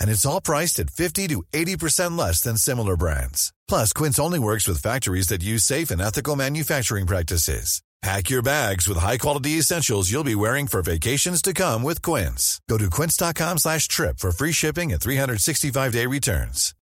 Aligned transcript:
And 0.00 0.10
it's 0.10 0.26
all 0.26 0.40
priced 0.40 0.80
at 0.80 0.90
50 0.90 1.28
to 1.28 1.42
80% 1.52 2.18
less 2.18 2.40
than 2.40 2.56
similar 2.56 2.96
brands. 2.96 3.52
Plus, 3.68 3.92
Quince 3.92 4.18
only 4.18 4.38
works 4.38 4.66
with 4.66 4.82
factories 4.82 5.28
that 5.28 5.44
use 5.44 5.62
safe 5.62 5.90
and 5.90 6.00
ethical 6.00 6.34
manufacturing 6.34 7.06
practices. 7.06 7.82
Pack 8.02 8.28
your 8.30 8.42
bags 8.42 8.86
with 8.86 8.98
high-quality 8.98 9.52
essentials 9.52 10.12
you'll 10.12 10.22
be 10.22 10.34
wearing 10.34 10.66
for 10.66 10.82
vacations 10.82 11.40
to 11.42 11.54
come 11.54 11.82
with 11.82 12.02
Quince. 12.02 12.60
Go 12.68 12.78
to 12.78 12.90
quince.com 12.90 13.58
slash 13.58 13.88
trip 13.88 14.18
for 14.18 14.30
free 14.30 14.52
shipping 14.52 14.92
and 14.92 15.00
365-day 15.00 16.06
returns. 16.06 16.74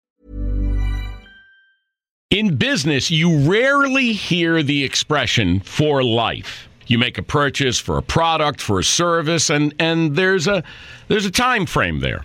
In 2.30 2.56
business, 2.56 3.12
you 3.12 3.48
rarely 3.48 4.12
hear 4.12 4.62
the 4.62 4.82
expression 4.82 5.60
for 5.60 6.02
life. 6.02 6.68
You 6.88 6.98
make 6.98 7.16
a 7.16 7.22
purchase 7.22 7.78
for 7.78 7.96
a 7.96 8.02
product, 8.02 8.60
for 8.60 8.80
a 8.80 8.84
service, 8.84 9.50
and, 9.50 9.72
and 9.78 10.16
there's 10.16 10.48
a 10.48 10.64
there's 11.08 11.26
a 11.26 11.30
time 11.30 11.64
frame 11.64 12.00
there. 12.00 12.24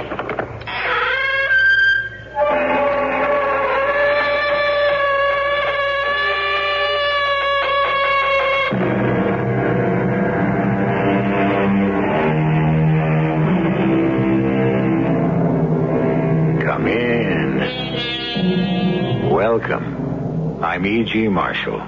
I'm 20.81 20.87
E.G. 20.87 21.27
Marshall. 21.27 21.79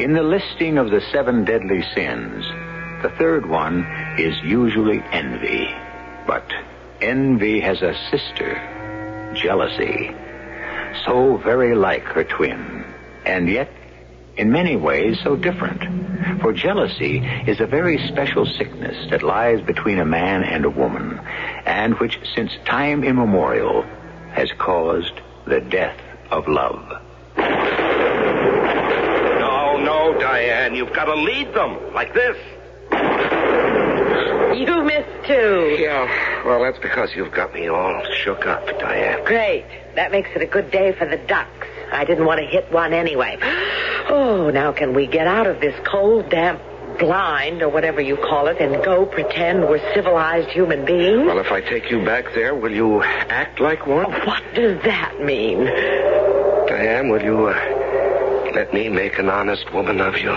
In 0.00 0.14
the 0.14 0.22
listing 0.22 0.78
of 0.78 0.88
the 0.88 1.02
seven 1.12 1.44
deadly 1.44 1.82
sins, 1.94 2.42
the 3.02 3.12
third 3.18 3.44
one 3.44 3.84
is 4.18 4.34
usually 4.42 5.02
envy. 5.12 5.68
But 6.26 6.50
envy 7.02 7.60
has 7.60 7.82
a 7.82 7.94
sister, 8.10 9.34
jealousy. 9.34 10.10
So 11.04 11.36
very 11.36 11.74
like 11.74 12.04
her 12.04 12.24
twin, 12.24 12.82
and 13.26 13.46
yet 13.46 13.70
in 14.38 14.50
many 14.50 14.76
ways 14.76 15.18
so 15.22 15.36
different. 15.36 16.40
For 16.40 16.54
jealousy 16.54 17.18
is 17.46 17.60
a 17.60 17.66
very 17.66 18.08
special 18.08 18.46
sickness 18.46 19.10
that 19.10 19.22
lies 19.22 19.60
between 19.60 19.98
a 19.98 20.06
man 20.06 20.44
and 20.44 20.64
a 20.64 20.70
woman, 20.70 21.20
and 21.66 21.92
which 22.00 22.18
since 22.34 22.52
time 22.64 23.04
immemorial 23.04 23.82
has 24.30 24.50
caused 24.52 25.20
the 25.44 25.60
death 25.60 26.00
of 26.30 26.48
love. 26.48 27.01
No, 29.38 29.78
no, 29.78 30.18
Diane. 30.20 30.74
You've 30.74 30.92
got 30.92 31.04
to 31.06 31.14
lead 31.14 31.54
them 31.54 31.92
like 31.94 32.14
this. 32.14 32.36
You 34.56 34.82
missed 34.84 35.26
too. 35.26 35.76
Yeah, 35.78 36.44
well, 36.44 36.62
that's 36.62 36.78
because 36.78 37.14
you've 37.16 37.32
got 37.32 37.54
me 37.54 37.68
all 37.68 38.04
shook 38.22 38.46
up, 38.46 38.66
Diane. 38.78 39.24
Great. 39.24 39.64
That 39.94 40.12
makes 40.12 40.28
it 40.34 40.42
a 40.42 40.46
good 40.46 40.70
day 40.70 40.92
for 40.92 41.06
the 41.06 41.16
ducks. 41.16 41.66
I 41.90 42.04
didn't 42.04 42.26
want 42.26 42.40
to 42.40 42.46
hit 42.46 42.70
one 42.72 42.92
anyway. 42.92 43.38
Oh, 44.04 44.50
now 44.50 44.72
can 44.72 44.94
we 44.94 45.06
get 45.06 45.28
out 45.28 45.46
of 45.46 45.60
this 45.60 45.74
cold, 45.86 46.28
damp 46.28 46.60
blind, 46.98 47.62
or 47.62 47.68
whatever 47.68 48.00
you 48.00 48.16
call 48.16 48.48
it, 48.48 48.58
and 48.60 48.84
go 48.84 49.06
pretend 49.06 49.60
we're 49.68 49.94
civilized 49.94 50.48
human 50.50 50.84
beings? 50.84 51.24
Well, 51.24 51.38
if 51.38 51.52
I 51.52 51.60
take 51.60 51.88
you 51.88 52.04
back 52.04 52.34
there, 52.34 52.54
will 52.54 52.72
you 52.72 53.00
act 53.02 53.60
like 53.60 53.86
one? 53.86 54.10
What 54.26 54.42
does 54.54 54.82
that 54.82 55.20
mean? 55.20 55.66
Diane, 56.82 57.08
will 57.10 57.22
you 57.22 57.46
uh, 57.46 58.50
let 58.56 58.74
me 58.74 58.88
make 58.88 59.16
an 59.20 59.28
honest 59.28 59.72
woman 59.72 60.00
of 60.00 60.18
you? 60.18 60.32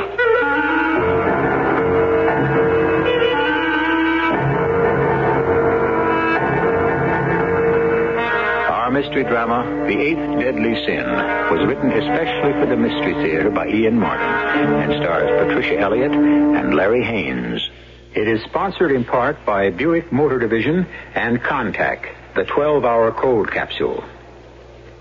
Our 8.72 8.92
mystery 8.92 9.24
drama, 9.24 9.88
The 9.88 9.98
Eighth 10.00 10.40
Deadly 10.40 10.76
Sin, 10.86 11.08
was 11.50 11.66
written 11.66 11.92
especially 11.92 12.54
for 12.62 12.68
the 12.68 12.78
Mystery 12.78 13.16
Theater 13.24 13.50
by 13.50 13.68
Ian 13.68 13.98
Martin 13.98 14.28
and 14.28 15.02
stars 15.02 15.48
Patricia 15.48 15.80
Elliott 15.80 16.12
and 16.12 16.76
Larry 16.76 17.04
Haines. 17.04 17.68
It 18.14 18.28
is 18.28 18.44
sponsored 18.44 18.92
in 18.92 19.04
part 19.04 19.44
by 19.48 19.72
Buick 19.72 20.12
Motor 20.12 20.38
Division 20.38 20.86
and 21.16 21.42
Contac, 21.42 22.08
the 22.36 22.44
12-hour 22.44 23.14
cold 23.14 23.52
capsule. 23.52 24.04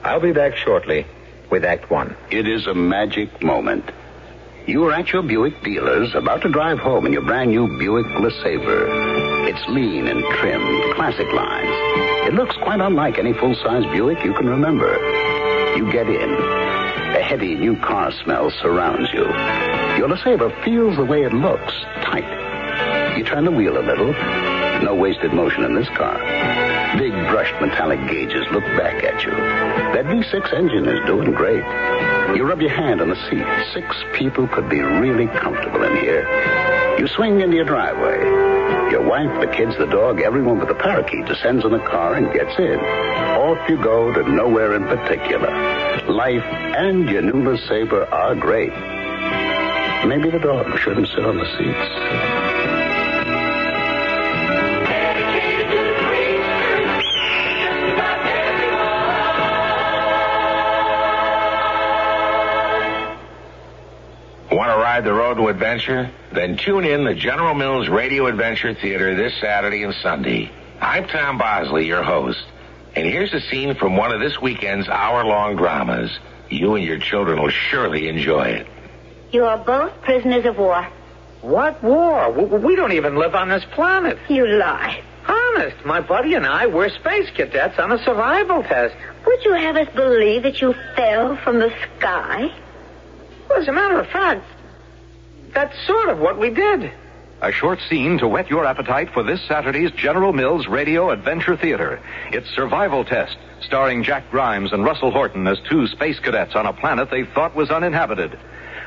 I'll 0.03 0.21
be 0.21 0.33
back 0.33 0.57
shortly 0.57 1.05
with 1.51 1.65
Act 1.65 1.91
One. 1.91 2.17
It 2.31 2.49
is 2.49 2.67
a 2.67 2.75
magic 2.75 3.43
moment. 3.43 3.91
You 4.67 4.85
are 4.87 4.93
at 4.93 5.13
your 5.13 5.23
Buick 5.23 5.63
dealers, 5.63 6.15
about 6.15 6.41
to 6.43 6.49
drive 6.49 6.79
home 6.79 7.05
in 7.05 7.13
your 7.13 7.23
brand 7.23 7.51
new 7.51 7.79
Buick 7.79 8.07
LeSabre. 8.07 9.47
It's 9.47 9.69
lean 9.69 10.09
and 10.09 10.25
trimmed, 10.37 10.95
classic 10.95 11.31
lines. 11.33 12.27
It 12.27 12.35
looks 12.35 12.57
quite 12.57 12.81
unlike 12.81 13.19
any 13.19 13.35
full-size 13.35 13.85
Buick 13.93 14.25
you 14.25 14.33
can 14.33 14.49
remember. 14.49 14.95
You 15.77 15.93
get 15.93 16.09
in. 16.09 16.31
A 16.31 17.23
heady 17.23 17.55
new 17.55 17.77
car 17.77 18.11
smell 18.23 18.51
surrounds 18.63 19.13
you. 19.13 19.25
Your 19.99 20.09
LeSabre 20.09 20.65
feels 20.65 20.97
the 20.97 21.05
way 21.05 21.25
it 21.25 21.33
looks, 21.35 21.73
tight. 22.03 23.19
You 23.19 23.25
turn 23.25 23.45
the 23.45 23.51
wheel 23.51 23.77
a 23.77 23.85
little. 23.85 24.13
No 24.83 24.95
wasted 24.95 25.33
motion 25.33 25.63
in 25.65 25.75
this 25.75 25.89
car. 25.91 26.64
Big 26.99 27.13
brushed 27.29 27.61
metallic 27.61 27.99
gauges 28.09 28.47
look 28.53 28.65
back 28.79 29.03
at 29.03 29.25
you. 29.25 29.31
That 29.33 30.05
V6 30.07 30.53
engine 30.55 30.89
is 30.89 31.05
doing 31.07 31.33
great. 31.33 31.65
You 32.37 32.45
rub 32.45 32.61
your 32.61 32.71
hand 32.71 33.01
on 33.01 33.11
the 33.11 33.17
seat. 33.29 33.45
Six 33.73 33.97
people 34.13 34.47
could 34.47 34.69
be 34.69 34.81
really 34.81 35.27
comfortable 35.27 35.83
in 35.83 35.97
here. 35.97 36.23
You 36.99 37.09
swing 37.09 37.41
into 37.41 37.57
your 37.57 37.65
driveway. 37.65 38.21
Your 38.93 39.03
wife, 39.03 39.41
the 39.41 39.49
kids, 39.49 39.77
the 39.77 39.87
dog, 39.87 40.21
everyone 40.21 40.61
but 40.61 40.69
the 40.69 40.75
parakeet 40.75 41.27
descends 41.27 41.65
in 41.65 41.73
the 41.73 41.81
car 41.81 42.15
and 42.15 42.33
gets 42.33 42.57
in. 42.59 42.79
Off 42.79 43.69
you 43.69 43.77
go 43.83 44.13
to 44.13 44.31
nowhere 44.31 44.75
in 44.75 44.85
particular. 44.85 45.51
Life 46.09 46.45
and 46.45 47.09
your 47.09 47.23
new 47.23 47.43
LeSabre 47.43 48.11
are 48.13 48.35
great. 48.37 48.73
Maybe 50.07 50.31
the 50.31 50.39
dog 50.39 50.79
shouldn't 50.79 51.09
sit 51.09 51.25
on 51.25 51.39
the 51.39 51.47
seats. 51.59 52.34
Adventure? 65.55 66.11
Then 66.33 66.57
tune 66.57 66.85
in 66.85 67.05
the 67.05 67.15
General 67.15 67.55
Mills 67.55 67.89
Radio 67.89 68.27
Adventure 68.27 68.75
Theater 68.75 69.15
this 69.15 69.33
Saturday 69.41 69.85
and 69.85 69.95
Sunday. 70.03 70.51
I'm 70.81 71.07
Tom 71.07 71.39
Bosley, 71.39 71.87
your 71.87 72.03
host, 72.03 72.45
and 72.97 73.07
here's 73.07 73.33
a 73.33 73.41
scene 73.41 73.77
from 73.77 73.97
one 73.97 74.11
of 74.11 74.19
this 74.21 74.41
weekend's 74.41 74.89
hour-long 74.89 75.55
dramas. 75.55 76.11
You 76.51 76.75
and 76.75 76.85
your 76.85 76.99
children 76.99 77.41
will 77.41 77.51
surely 77.51 78.09
enjoy 78.09 78.47
it. 78.49 78.67
You 79.31 79.45
are 79.45 79.59
both 79.59 80.03
prisoners 80.03 80.45
of 80.45 80.59
war. 80.59 80.89
What 81.41 81.81
war? 81.85 82.33
We 82.33 82.75
don't 82.75 82.93
even 82.93 83.15
live 83.15 83.37
on 83.37 83.49
this 83.49 83.65
planet. 83.73 84.19
You 84.29 84.49
lie. 84.49 85.03
Honest, 85.29 85.85
my 85.85 86.01
buddy 86.01 86.35
and 86.35 86.47
I, 86.47 86.67
we're 86.67 86.91
space 86.91 87.31
cadets 87.31 87.79
on 87.79 87.93
a 87.93 88.05
survival 88.05 88.65
test. 88.65 88.97
Would 89.25 89.45
you 89.45 89.53
have 89.53 89.77
us 89.77 89.89
believe 89.95 90.43
that 90.43 90.61
you 90.61 90.75
fell 90.97 91.37
from 91.37 91.61
the 91.61 91.73
sky? 91.97 92.53
Well, 93.49 93.61
as 93.61 93.69
a 93.69 93.73
matter 93.73 94.01
of 94.01 94.09
fact, 94.09 94.45
that's 95.55 95.87
sort 95.87 96.09
of 96.09 96.19
what 96.19 96.39
we 96.39 96.51
did. 96.51 96.93
A 97.43 97.53
short 97.53 97.79
scene 97.89 98.19
to 98.19 98.29
whet 98.29 98.49
your 98.49 98.65
appetite 98.65 99.11
for 99.13 99.23
this 99.23 99.43
Saturday's 99.47 99.91
General 99.93 100.33
Mills 100.33 100.67
Radio 100.67 101.11
Adventure 101.11 101.57
Theater. 101.57 102.01
It's 102.33 102.49
Survival 102.55 103.05
Test, 103.05 103.37
starring 103.61 104.03
Jack 104.03 104.31
Grimes 104.31 104.73
and 104.73 104.85
Russell 104.85 105.11
Horton 105.11 105.47
as 105.47 105.59
two 105.69 105.87
space 105.89 106.19
cadets 106.19 106.55
on 106.55 106.67
a 106.67 106.73
planet 106.73 107.11
they 107.11 107.25
thought 107.25 107.55
was 107.55 107.71
uninhabited. 107.71 108.39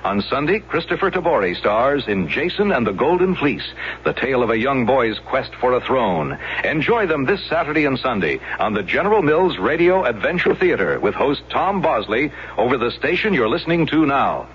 On 0.04 0.22
Sunday, 0.22 0.60
Kristoffer 0.60 1.12
Tabori 1.12 1.56
stars 1.56 2.08
in 2.08 2.30
Jason 2.30 2.72
and 2.72 2.88
the 2.88 2.94
Golden 2.94 3.36
Fleece, 3.36 3.68
the 4.04 4.14
tale 4.14 4.42
of 4.42 4.50
a 4.50 4.58
young 4.58 4.86
boy's 4.86 5.20
quest 5.20 5.54
for 5.56 5.74
a 5.74 5.82
throne. 5.82 6.38
Enjoy 6.64 7.06
them 7.08 7.26
this 7.26 7.46
Saturday 7.50 7.86
and 7.86 8.00
Sunday 8.00 8.40
on 8.60 8.74
the 8.74 8.84
General 8.84 9.22
Mills 9.22 9.58
Radio 9.58 10.06
Adventure 10.06 10.56
Theater 10.56 11.00
with 11.00 11.14
host 11.14 11.42
Tom 11.50 11.82
Bosley 11.82 12.32
over 12.58 12.78
the 12.78 12.92
station 12.92 13.34
you're 13.34 13.50
listening 13.50 13.86
to 13.88 14.06
now. 14.06 14.48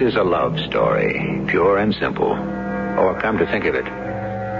Is 0.00 0.16
a 0.16 0.22
love 0.22 0.58
story, 0.60 1.44
pure 1.46 1.78
and 1.78 1.94
simple. 1.94 2.32
Oh, 2.32 3.02
or 3.02 3.20
come 3.20 3.38
to 3.38 3.46
think 3.46 3.64
of 3.66 3.74
it, 3.74 3.84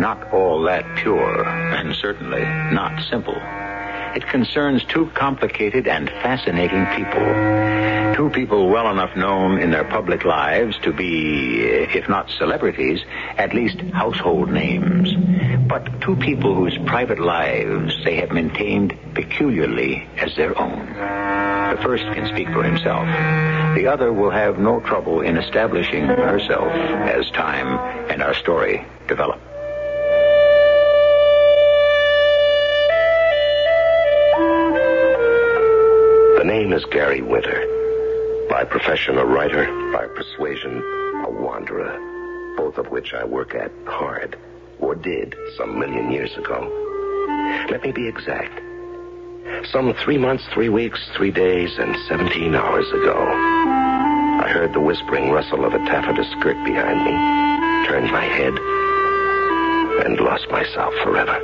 not 0.01 0.33
all 0.33 0.63
that 0.65 0.85
pure, 0.97 1.47
and 1.47 1.95
certainly 1.97 2.43
not 2.73 3.03
simple. 3.09 3.37
It 4.15 4.27
concerns 4.27 4.85
two 4.85 5.07
complicated 5.15 5.87
and 5.87 6.09
fascinating 6.09 6.85
people. 6.97 8.15
Two 8.15 8.31
people 8.31 8.69
well 8.69 8.91
enough 8.91 9.17
known 9.17 9.61
in 9.61 9.71
their 9.71 9.85
public 9.85 10.25
lives 10.25 10.77
to 10.83 10.93
be, 10.93 11.61
if 11.63 12.09
not 12.09 12.29
celebrities, 12.31 13.01
at 13.39 13.55
least 13.55 13.81
household 13.93 14.51
names. 14.51 15.15
But 15.69 16.01
two 16.01 16.17
people 16.17 16.55
whose 16.55 16.77
private 16.87 17.21
lives 17.21 17.95
they 18.05 18.17
have 18.17 18.31
maintained 18.33 18.99
peculiarly 19.15 20.09
as 20.17 20.35
their 20.35 20.59
own. 20.59 21.30
The 21.71 21.77
first 21.83 22.03
can 22.03 22.27
speak 22.27 22.49
for 22.49 22.65
himself. 22.65 23.07
The 23.77 23.87
other 23.87 24.13
will 24.13 24.31
have 24.31 24.59
no 24.59 24.81
trouble 24.81 25.21
in 25.21 25.37
establishing 25.37 26.05
herself 26.05 26.67
as 26.67 27.31
time 27.31 27.79
and 28.11 28.21
our 28.23 28.35
story 28.35 28.85
develop. 29.07 29.41
The 36.39 36.45
name 36.45 36.73
is 36.73 36.85
Gary 36.87 37.23
Winter. 37.23 37.65
By 38.51 38.65
profession, 38.65 39.17
a 39.17 39.25
writer. 39.25 39.67
By 39.93 40.07
persuasion, 40.09 40.79
a 41.25 41.31
wanderer. 41.31 41.97
Both 42.57 42.79
of 42.79 42.89
which 42.89 43.15
I 43.15 43.23
work 43.25 43.55
at 43.55 43.71
hard, 43.87 44.37
or 44.81 44.97
did 44.97 45.37
some 45.57 45.79
million 45.79 46.11
years 46.11 46.37
ago. 46.37 46.67
Let 47.71 47.85
me 47.85 47.93
be 47.93 48.09
exact. 48.09 48.61
Some 49.73 49.95
three 50.05 50.19
months, 50.19 50.45
three 50.53 50.69
weeks, 50.69 51.01
three 51.17 51.31
days, 51.31 51.71
and 51.79 51.97
17 52.09 52.55
hours 52.55 52.89
ago, 52.91 53.17
I 53.17 54.49
heard 54.49 54.73
the 54.73 54.81
whispering 54.81 55.31
rustle 55.31 55.65
of 55.65 55.75
a 55.75 55.79
taffeta 55.79 56.25
skirt 56.25 56.57
behind 56.65 57.05
me, 57.05 57.13
turned 57.87 58.11
my 58.11 58.25
head, 58.25 58.55
and 60.07 60.19
lost 60.21 60.51
myself 60.51 60.93
forever. 61.05 61.37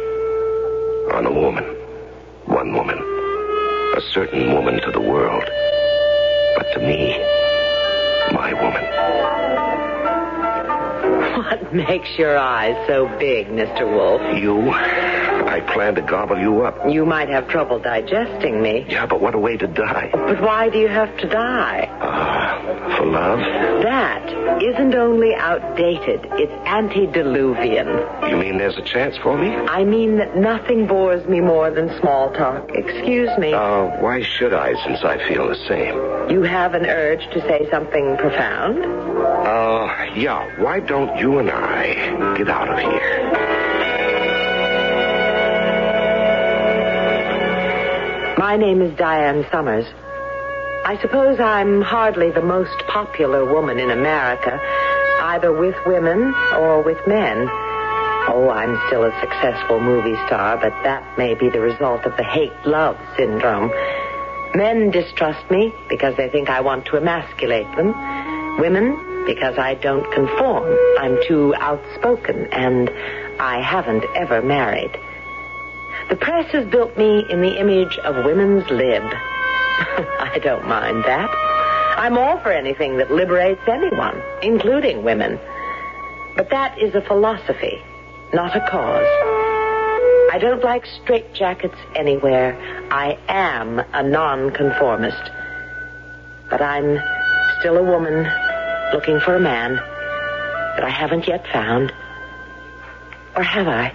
On 1.15 1.27
a 1.27 1.33
woman. 1.33 1.65
One 2.47 2.73
woman. 2.75 2.99
A 2.99 4.01
certain 4.13 4.53
woman 4.53 4.81
to 4.83 4.91
the 4.91 5.01
world. 5.01 5.45
But 6.57 6.73
to 6.73 6.81
me, 6.81 7.19
my 8.33 8.53
woman. 8.55 8.85
What 11.37 11.73
makes 11.73 12.19
your 12.19 12.37
eyes 12.37 12.77
so 12.87 13.09
big, 13.19 13.47
Mr. 13.49 13.89
Wolf? 13.89 14.21
You? 14.43 14.73
I 15.45 15.61
plan 15.61 15.95
to 15.97 16.03
gobble 16.03 16.39
you 16.39 16.63
up. 16.63 16.89
You 16.91 17.05
might 17.07 17.29
have 17.29 17.49
trouble 17.49 17.79
digesting 17.79 18.63
me. 18.63 18.85
Yeah, 18.89 19.07
but 19.07 19.21
what 19.21 19.35
a 19.35 19.39
way 19.39 19.57
to 19.57 19.67
die. 19.67 20.11
But 20.13 20.41
why 20.41 20.69
do 20.69 20.79
you 20.79 20.89
have 20.89 21.17
to 21.19 21.29
die? 21.29 21.89
Ah, 22.01 22.97
for 22.97 23.07
love? 23.07 23.39
That 23.83 24.63
isn't 24.63 24.95
only 24.95 25.35
outdated, 25.35 26.27
it's 26.33 26.53
antediluvian. 26.67 27.87
You 28.31 28.37
mean 28.37 28.59
there's 28.59 28.77
a 28.77 28.83
chance 28.83 29.17
for 29.19 29.37
me? 29.37 29.55
I 29.55 29.85
mean 29.85 30.17
that 30.19 30.37
nothing 30.37 30.87
bores 30.87 31.27
me 31.29 31.41
more 31.41 31.71
than 31.71 31.89
small 32.01 32.33
talk. 32.33 32.71
Excuse 32.75 33.31
me. 33.39 33.53
Uh, 33.53 33.87
why 34.01 34.23
should 34.23 34.53
I, 34.55 34.75
since 34.85 35.05
I 35.05 35.19
feel 35.29 35.49
the 35.49 35.57
same? 35.69 36.31
You 36.31 36.43
have 36.43 36.75
an 36.75 36.87
urge 36.87 37.23
to 37.33 37.41
say 37.43 37.69
something 37.71 38.17
profound? 38.17 38.85
Uh, 38.85 40.07
yeah, 40.15 40.61
why 40.61 40.81
don't 40.81 41.17
you 41.19 41.39
and 41.39 41.51
I 41.51 42.35
get 42.37 42.49
out 42.49 42.69
of 42.69 42.79
here? 42.79 43.76
My 48.47 48.57
name 48.57 48.81
is 48.81 48.97
Diane 48.97 49.45
Summers. 49.51 49.87
I 50.85 50.97
suppose 51.03 51.41
I'm 51.41 51.83
hardly 51.83 52.31
the 52.31 52.45
most 52.45 52.79
popular 52.87 53.45
woman 53.45 53.81
in 53.81 53.91
America, 53.91 54.61
either 55.21 55.51
with 55.51 55.75
women 55.85 56.33
or 56.55 56.81
with 56.81 56.97
men. 57.09 57.49
Oh, 58.31 58.49
I'm 58.49 58.81
still 58.87 59.03
a 59.03 59.21
successful 59.21 59.81
movie 59.81 60.15
star, 60.27 60.57
but 60.59 60.71
that 60.85 61.19
may 61.19 61.35
be 61.35 61.51
the 61.51 61.59
result 61.59 62.05
of 62.05 62.17
the 62.17 62.23
hate-love 62.23 62.97
syndrome. 63.17 63.73
Men 64.55 64.93
distrust 64.93 65.51
me 65.51 65.75
because 65.89 66.17
they 66.17 66.29
think 66.29 66.49
I 66.49 66.61
want 66.61 66.87
to 66.87 66.99
emasculate 66.99 67.67
them. 67.75 67.89
Women, 68.61 69.25
because 69.27 69.59
I 69.59 69.75
don't 69.75 70.09
conform. 70.13 70.73
I'm 71.01 71.19
too 71.27 71.53
outspoken, 71.57 72.47
and 72.53 72.91
I 73.41 73.61
haven't 73.61 74.05
ever 74.15 74.41
married. 74.41 74.97
The 76.09 76.17
press 76.17 76.51
has 76.53 76.65
built 76.67 76.97
me 76.97 77.27
in 77.29 77.41
the 77.41 77.59
image 77.59 77.99
of 77.99 78.25
women's 78.25 78.69
lib. 78.71 79.03
I 79.13 80.39
don't 80.43 80.67
mind 80.69 81.05
that. 81.05 81.29
I'm 81.99 82.17
all 82.17 82.39
for 82.39 82.53
anything 82.53 82.99
that 82.99 83.11
liberates 83.11 83.63
anyone, 83.67 84.23
including 84.41 85.03
women. 85.03 85.41
But 86.37 86.51
that 86.51 86.79
is 86.79 86.95
a 86.95 87.01
philosophy, 87.01 87.83
not 88.33 88.55
a 88.55 88.61
cause. 88.69 89.07
I 90.33 90.39
don't 90.39 90.63
like 90.63 90.85
straitjackets 90.85 91.77
anywhere. 91.97 92.57
I 92.91 93.19
am 93.29 93.79
a 93.79 94.03
nonconformist. 94.03 95.31
But 96.49 96.63
I'm 96.63 97.01
still 97.59 97.79
a 97.79 97.83
woman 97.83 98.31
looking 98.93 99.19
for 99.19 99.35
a 99.35 99.41
man 99.41 99.75
that 99.75 100.85
I 100.85 100.91
haven't 100.91 101.27
yet 101.27 101.47
found. 101.53 101.93
Or 103.35 103.43
have 103.43 103.67
I? 103.67 103.93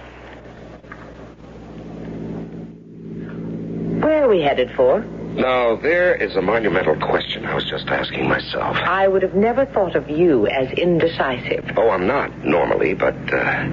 Where 4.22 4.30
are 4.30 4.34
we 4.36 4.40
headed 4.40 4.70
for? 4.76 5.00
Now, 5.00 5.74
there 5.74 6.14
is 6.14 6.36
a 6.36 6.42
monumental 6.42 6.94
question 6.94 7.44
I 7.44 7.56
was 7.56 7.64
just 7.64 7.88
asking 7.88 8.28
myself. 8.28 8.76
I 8.76 9.08
would 9.08 9.22
have 9.22 9.34
never 9.34 9.66
thought 9.66 9.96
of 9.96 10.08
you 10.08 10.46
as 10.46 10.70
indecisive. 10.78 11.72
Oh, 11.76 11.90
I'm 11.90 12.06
not 12.06 12.44
normally, 12.44 12.94
but 12.94 13.16
uh, 13.32 13.64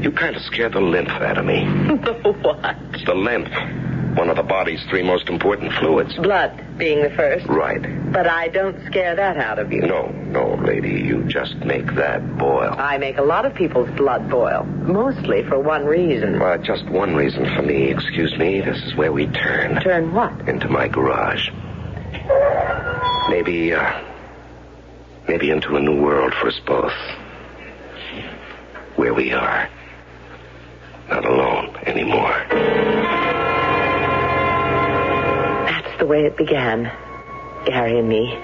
you 0.00 0.12
kind 0.12 0.34
of 0.34 0.40
scared 0.44 0.72
the 0.72 0.80
lymph 0.80 1.10
out 1.10 1.36
of 1.36 1.44
me. 1.44 1.66
The 1.66 2.32
what? 2.40 2.76
The 3.04 3.14
lymph. 3.14 3.89
One 4.16 4.28
of 4.28 4.36
the 4.36 4.42
body's 4.42 4.82
three 4.90 5.02
most 5.02 5.28
important 5.28 5.72
fluids. 5.74 6.14
Blood 6.16 6.78
being 6.78 7.02
the 7.02 7.10
first. 7.10 7.46
Right. 7.46 7.80
But 8.12 8.26
I 8.26 8.48
don't 8.48 8.76
scare 8.86 9.14
that 9.14 9.36
out 9.36 9.58
of 9.58 9.72
you. 9.72 9.82
No, 9.82 10.08
no, 10.08 10.54
lady. 10.54 11.00
You 11.00 11.22
just 11.24 11.54
make 11.58 11.86
that 11.94 12.36
boil. 12.36 12.74
I 12.76 12.98
make 12.98 13.18
a 13.18 13.22
lot 13.22 13.46
of 13.46 13.54
people's 13.54 13.88
blood 13.96 14.28
boil. 14.28 14.64
Mostly 14.64 15.44
for 15.44 15.60
one 15.60 15.84
reason. 15.84 16.42
Uh, 16.42 16.58
just 16.58 16.84
one 16.86 17.14
reason 17.14 17.44
for 17.54 17.62
me. 17.62 17.84
Excuse 17.90 18.36
me. 18.36 18.60
This 18.60 18.82
is 18.82 18.94
where 18.96 19.12
we 19.12 19.26
turn. 19.28 19.80
Turn 19.80 20.12
what? 20.12 20.48
Into 20.48 20.68
my 20.68 20.88
garage. 20.88 21.48
Maybe, 23.28 23.72
uh, 23.72 24.02
maybe 25.28 25.50
into 25.50 25.76
a 25.76 25.80
new 25.80 26.02
world 26.02 26.34
for 26.34 26.48
us 26.48 26.60
both. 26.66 26.92
Where 28.96 29.14
we 29.14 29.32
are. 29.32 29.68
Not 31.08 31.24
alone 31.24 31.76
anymore. 31.86 33.59
The 36.00 36.06
way 36.06 36.24
it 36.24 36.34
began, 36.34 36.90
Gary 37.66 37.98
and 37.98 38.08
me. 38.08 38.34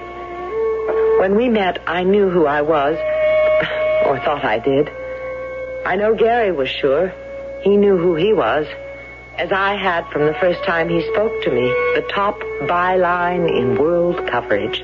When 1.18 1.36
we 1.36 1.48
met, 1.48 1.82
I 1.86 2.04
knew 2.04 2.28
who 2.28 2.44
I 2.44 2.60
was, 2.60 2.96
or 4.06 4.18
thought 4.20 4.44
I 4.44 4.58
did. 4.58 4.90
I 5.86 5.96
know 5.96 6.14
Gary 6.14 6.52
was 6.52 6.68
sure. 6.68 7.14
He 7.62 7.78
knew 7.78 7.96
who 7.96 8.14
he 8.14 8.34
was, 8.34 8.66
as 9.38 9.52
I 9.52 9.74
had 9.74 10.06
from 10.08 10.26
the 10.26 10.34
first 10.34 10.62
time 10.64 10.90
he 10.90 11.00
spoke 11.14 11.32
to 11.44 11.50
me, 11.50 11.62
the 11.94 12.06
top 12.12 12.38
byline 12.68 13.48
in 13.48 13.78
world 13.78 14.28
coverage. 14.28 14.82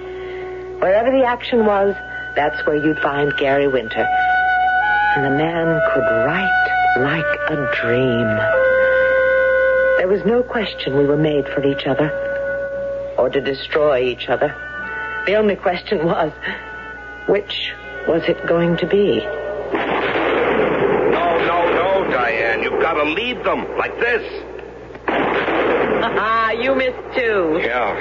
Wherever 0.80 1.10
the 1.10 1.26
action 1.26 1.66
was, 1.66 1.94
that's 2.34 2.66
where 2.66 2.76
you'd 2.76 3.00
find 3.00 3.36
Gary 3.36 3.68
Winter. 3.68 4.06
And 5.14 5.26
the 5.26 5.36
man 5.36 5.78
could 5.92 6.08
write 6.24 6.70
like 6.96 7.50
a 7.50 7.70
dream. 7.82 8.28
There 9.98 10.08
was 10.08 10.24
no 10.24 10.42
question 10.42 10.96
we 10.96 11.04
were 11.04 11.18
made 11.18 11.46
for 11.50 11.62
each 11.66 11.86
other 11.86 12.31
or 13.18 13.30
to 13.30 13.40
destroy 13.40 14.02
each 14.02 14.28
other. 14.28 14.54
The 15.26 15.36
only 15.36 15.56
question 15.56 16.04
was, 16.04 16.32
which 17.28 17.72
was 18.08 18.22
it 18.28 18.44
going 18.46 18.76
to 18.78 18.86
be? 18.86 19.18
No, 19.18 19.24
no, 21.38 21.74
no, 21.74 22.10
Diane. 22.10 22.62
You've 22.62 22.80
got 22.82 22.94
to 22.94 23.04
lead 23.04 23.44
them 23.44 23.76
like 23.76 23.98
this. 24.00 24.22
Ah, 25.08 26.50
you 26.50 26.74
missed 26.74 26.98
two. 27.14 27.60
Yeah. 27.62 27.94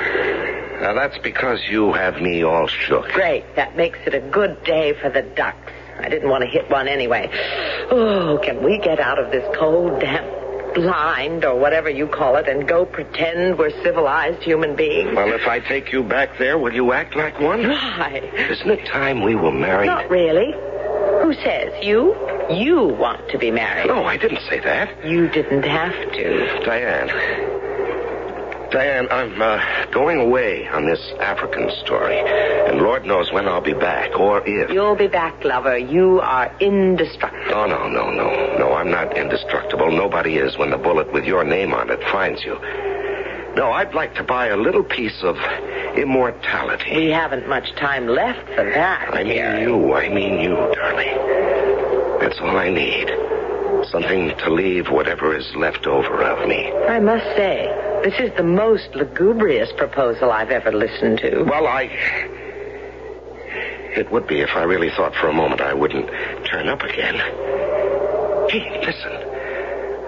Now, 0.82 0.94
that's 0.96 1.18
because 1.20 1.60
you 1.70 1.94
have 1.94 2.20
me 2.20 2.44
all 2.44 2.66
shook. 2.68 3.08
Great. 3.10 3.56
That 3.56 3.76
makes 3.78 4.00
it 4.08 4.16
a 4.16 4.20
good 4.20 4.64
day 4.64 4.94
for 5.00 5.10
the 5.10 5.22
ducks. 5.22 5.72
I 6.00 6.10
didn't 6.10 6.30
want 6.30 6.44
to 6.44 6.50
hit 6.50 6.68
one 6.72 6.88
anyway. 6.88 7.30
Oh, 7.92 8.40
can 8.44 8.64
we 8.64 8.80
get 8.80 9.00
out 9.00 9.20
of 9.20 9.32
this 9.32 9.46
cold, 9.56 10.00
damp 10.00 10.26
blind 10.74 11.46
or 11.46 11.58
whatever 11.60 11.90
you 11.90 12.08
call 12.08 12.36
it 12.38 12.48
and 12.48 12.68
go 12.68 12.86
pretend 12.86 13.58
we're 13.58 13.72
civilized 13.84 14.42
human 14.44 14.76
beings? 14.76 15.16
Well, 15.16 15.34
if 15.34 15.48
I 15.48 15.60
take 15.60 15.92
you 15.92 16.04
back 16.04 16.38
there, 16.38 16.58
will 16.58 16.74
you 16.74 16.94
act 16.94 17.16
like 17.16 17.40
one? 17.40 17.68
Why? 17.68 18.22
Isn't 18.50 18.70
it 18.70 18.86
time 18.88 19.22
we 19.24 19.36
were 19.36 19.52
married? 19.52 19.88
Not 19.88 20.10
really. 20.10 20.54
Who 21.24 21.34
says? 21.34 21.84
You? 21.84 22.16
You 22.50 22.84
want 22.88 23.30
to 23.30 23.38
be 23.38 23.52
married. 23.52 23.88
No, 23.88 24.04
I 24.04 24.18
didn't 24.18 24.42
say 24.50 24.60
that. 24.60 25.06
You 25.06 25.28
didn't 25.30 25.64
have 25.64 25.94
to. 26.14 26.64
Diane. 26.66 27.51
Diane, 28.72 29.08
I'm 29.12 29.42
uh, 29.42 29.86
going 29.92 30.22
away 30.22 30.66
on 30.70 30.86
this 30.86 31.12
African 31.20 31.70
story. 31.84 32.18
And 32.18 32.80
Lord 32.80 33.06
knows 33.06 33.30
when 33.34 33.46
I'll 33.46 33.60
be 33.62 33.74
back, 33.74 34.18
or 34.18 34.42
if. 34.48 34.70
You'll 34.70 34.96
be 34.96 35.08
back, 35.08 35.44
lover. 35.44 35.78
You 35.78 36.22
are 36.22 36.56
indestructible. 36.62 37.54
Oh, 37.54 37.66
no, 37.66 37.90
no, 37.90 38.10
no. 38.12 38.58
No, 38.58 38.74
I'm 38.74 38.90
not 38.90 39.18
indestructible. 39.18 39.92
Nobody 39.92 40.38
is 40.38 40.58
when 40.58 40.70
the 40.72 40.78
bullet 40.78 41.12
with 41.12 41.26
your 41.26 41.44
name 41.44 41.74
on 41.74 41.90
it 41.90 42.00
finds 42.12 42.44
you. 42.46 42.54
No, 43.56 43.72
I'd 43.74 43.94
like 43.94 44.16
to 44.16 44.24
buy 44.24 44.48
a 44.48 44.56
little 44.56 44.86
piece 44.86 45.22
of 45.22 45.36
immortality. 45.98 46.96
We 46.96 47.10
haven't 47.10 47.50
much 47.50 47.76
time 47.76 48.08
left 48.08 48.48
for 48.56 48.64
that. 48.64 49.14
I 49.14 49.24
mean 49.26 49.34
Gary. 49.34 49.64
you. 49.64 49.94
I 49.94 50.08
mean 50.08 50.40
you, 50.40 50.56
darling. 50.56 52.22
That's 52.22 52.40
all 52.40 52.56
I 52.56 52.70
need. 52.70 53.10
Something 53.92 54.30
to 54.38 54.50
leave 54.54 54.90
whatever 54.90 55.36
is 55.36 55.54
left 55.58 55.86
over 55.86 56.24
of 56.24 56.48
me. 56.48 56.72
I 56.72 57.00
must 57.00 57.26
say, 57.36 57.68
this 58.04 58.20
is 58.20 58.36
the 58.36 58.44
most 58.44 58.90
lugubrious 58.96 59.72
proposal 59.78 60.32
I've 60.32 60.52
ever 60.52 60.72
listened 60.72 61.20
to. 61.20 61.44
Well, 61.44 61.68
I. 61.68 61.84
It 63.94 64.12
would 64.12 64.28
be 64.28 64.40
if 64.40 64.52
I 64.56 64.64
really 64.64 64.90
thought 64.90 65.14
for 65.16 65.28
a 65.28 65.34
moment 65.34 65.62
I 65.62 65.74
wouldn't 65.74 66.08
turn 66.46 66.68
up 66.68 66.82
again. 66.82 67.16
Hey, 68.50 68.82
listen. 68.86 69.31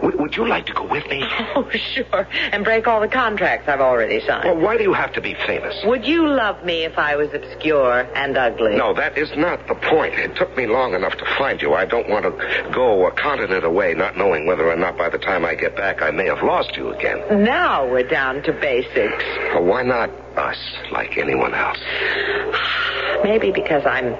W- 0.04 0.22
would 0.22 0.36
you 0.36 0.46
like 0.48 0.66
to 0.68 0.74
go 0.74 0.84
with 0.86 1.06
me? 1.08 1.24
Oh, 1.56 1.70
sure. 1.70 2.28
And 2.52 2.64
break 2.64 2.88
all 2.88 3.00
the 3.00 3.08
contracts 3.08 3.70
I've 3.70 3.80
already 3.80 4.20
signed. 4.26 4.46
Well, 4.46 4.58
why 4.58 4.76
do 4.78 4.84
you 4.84 4.94
have 4.94 5.14
to 5.14 5.22
be 5.22 5.36
famous? 5.36 5.76
Would 5.86 6.04
you 6.06 6.28
love 6.28 6.64
me 6.66 6.84
if 6.84 6.98
I 6.98 7.16
was 7.16 7.30
obscure 7.34 8.00
and 8.16 8.36
ugly? 8.36 8.76
No, 8.76 8.94
that 8.96 9.18
is 9.20 9.30
not 9.38 9.68
the 9.68 9.76
point. 9.76 10.16
It 10.16 10.36
took 10.36 10.56
me 10.58 10.66
long 10.66 10.96
enough 10.96 11.16
to 11.18 11.26
find 11.38 11.62
you. 11.62 11.74
I 11.76 11.86
don't 11.86 12.10
want 12.10 12.26
to 12.26 12.32
go 12.74 13.06
a 13.06 13.12
continent 13.12 13.64
away 13.64 13.94
not 13.94 14.18
knowing 14.18 14.48
whether 14.48 14.68
or 14.68 14.76
not 14.76 14.98
by 14.98 15.10
the 15.10 15.20
time 15.20 15.46
I 15.46 15.54
get 15.54 15.76
back 15.76 16.02
I 16.02 16.10
may 16.10 16.26
have 16.26 16.42
lost 16.42 16.76
you 16.76 16.92
again. 16.92 17.44
Now 17.44 17.88
we're 17.88 18.08
down 18.08 18.42
to 18.44 18.52
basics. 18.52 19.24
Well, 19.54 19.64
why 19.66 19.84
not 19.84 20.10
us 20.38 20.58
like 20.92 21.18
anyone 21.20 21.54
else? 21.54 21.80
Maybe 23.24 23.52
because 23.52 23.86
I'm 23.86 24.16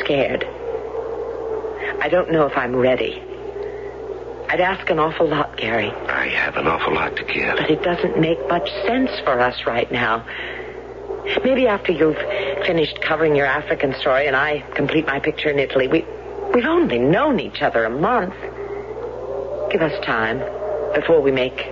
scared. 0.00 0.44
I 2.02 2.08
don't 2.10 2.30
know 2.32 2.46
if 2.46 2.56
I'm 2.56 2.74
ready. 2.74 3.22
I'd 4.50 4.60
ask 4.60 4.88
an 4.88 4.98
awful 4.98 5.28
lot, 5.28 5.56
Gary. 5.58 5.90
I 5.90 6.28
have 6.28 6.56
an 6.56 6.66
awful 6.66 6.94
lot 6.94 7.16
to 7.16 7.24
give. 7.24 7.56
But 7.56 7.70
it 7.70 7.82
doesn't 7.82 8.18
make 8.18 8.38
much 8.48 8.70
sense 8.86 9.10
for 9.20 9.38
us 9.40 9.66
right 9.66 9.90
now. 9.92 10.24
Maybe 11.44 11.66
after 11.66 11.92
you've 11.92 12.16
finished 12.66 13.00
covering 13.02 13.36
your 13.36 13.44
African 13.44 13.94
story 14.00 14.26
and 14.26 14.34
I 14.34 14.60
complete 14.74 15.04
my 15.06 15.20
picture 15.20 15.50
in 15.50 15.58
Italy, 15.58 15.86
we, 15.86 16.02
we've 16.54 16.64
only 16.64 16.98
known 16.98 17.40
each 17.40 17.60
other 17.60 17.84
a 17.84 17.90
month. 17.90 18.34
Give 19.70 19.82
us 19.82 20.02
time 20.04 20.38
before 20.94 21.20
we 21.20 21.30
make 21.30 21.66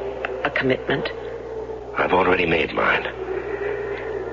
a 0.45 0.51
commitment. 0.55 1.09
I've 1.97 2.13
already 2.13 2.45
made 2.45 2.75
mine. 2.75 3.07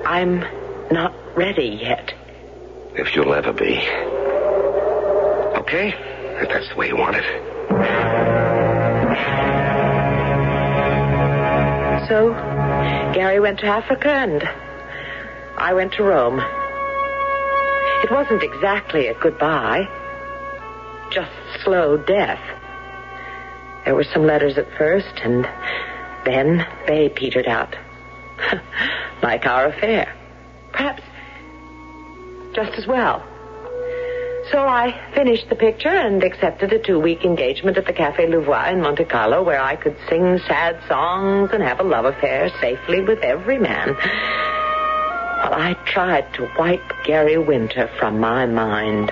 I'm 0.04 0.44
not 0.92 1.14
ready 1.34 1.78
yet. 1.80 2.12
If 2.94 3.16
you'll 3.16 3.32
ever 3.32 3.54
be. 3.54 3.78
Okay? 5.58 5.94
If 6.42 6.48
that's 6.50 6.68
the 6.68 6.76
way 6.76 6.88
you 6.88 6.96
want 6.96 7.16
it. 7.16 8.33
So, 12.08 12.34
Gary 13.14 13.40
went 13.40 13.60
to 13.60 13.66
Africa 13.66 14.10
and 14.10 14.42
I 15.56 15.72
went 15.72 15.94
to 15.94 16.02
Rome. 16.02 16.38
It 18.02 18.10
wasn't 18.10 18.42
exactly 18.42 19.06
a 19.06 19.14
goodbye, 19.14 19.88
just 21.10 21.30
slow 21.64 21.96
death. 21.96 22.40
There 23.86 23.94
were 23.94 24.04
some 24.04 24.26
letters 24.26 24.58
at 24.58 24.70
first, 24.76 25.20
and 25.22 25.48
then 26.26 26.66
they 26.86 27.08
petered 27.08 27.46
out. 27.46 27.74
like 29.22 29.46
our 29.46 29.66
affair. 29.66 30.14
Perhaps 30.72 31.02
just 32.54 32.72
as 32.78 32.86
well. 32.86 33.26
So 34.50 34.58
I 34.58 34.94
finished 35.14 35.48
the 35.48 35.56
picture 35.56 35.88
and 35.88 36.22
accepted 36.22 36.72
a 36.72 36.78
two 36.78 37.00
week 37.00 37.24
engagement 37.24 37.78
at 37.78 37.86
the 37.86 37.92
Cafe 37.92 38.26
Louvois 38.26 38.72
in 38.72 38.82
Monte 38.82 39.04
Carlo 39.04 39.42
where 39.42 39.60
I 39.60 39.74
could 39.74 39.96
sing 40.08 40.38
sad 40.46 40.78
songs 40.86 41.50
and 41.52 41.62
have 41.62 41.80
a 41.80 41.82
love 41.82 42.04
affair 42.04 42.50
safely 42.60 43.00
with 43.00 43.20
every 43.20 43.58
man. 43.58 43.94
While 43.94 45.54
I 45.54 45.74
tried 45.86 46.32
to 46.34 46.50
wipe 46.58 46.92
Gary 47.04 47.38
Winter 47.38 47.90
from 47.98 48.20
my 48.20 48.46
mind. 48.46 49.08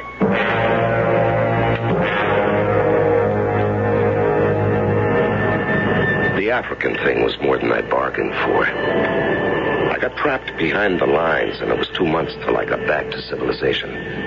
The 6.36 6.50
African 6.50 6.94
thing 6.96 7.24
was 7.24 7.38
more 7.40 7.58
than 7.58 7.72
I 7.72 7.80
bargained 7.82 8.34
for. 8.34 8.66
I 8.66 9.98
got 9.98 10.16
trapped 10.16 10.56
behind 10.58 11.00
the 11.00 11.06
lines, 11.06 11.60
and 11.60 11.70
it 11.70 11.78
was 11.78 11.88
two 11.96 12.06
months 12.06 12.34
till 12.44 12.56
I 12.56 12.64
got 12.64 12.86
back 12.86 13.10
to 13.10 13.22
civilization. 13.22 14.21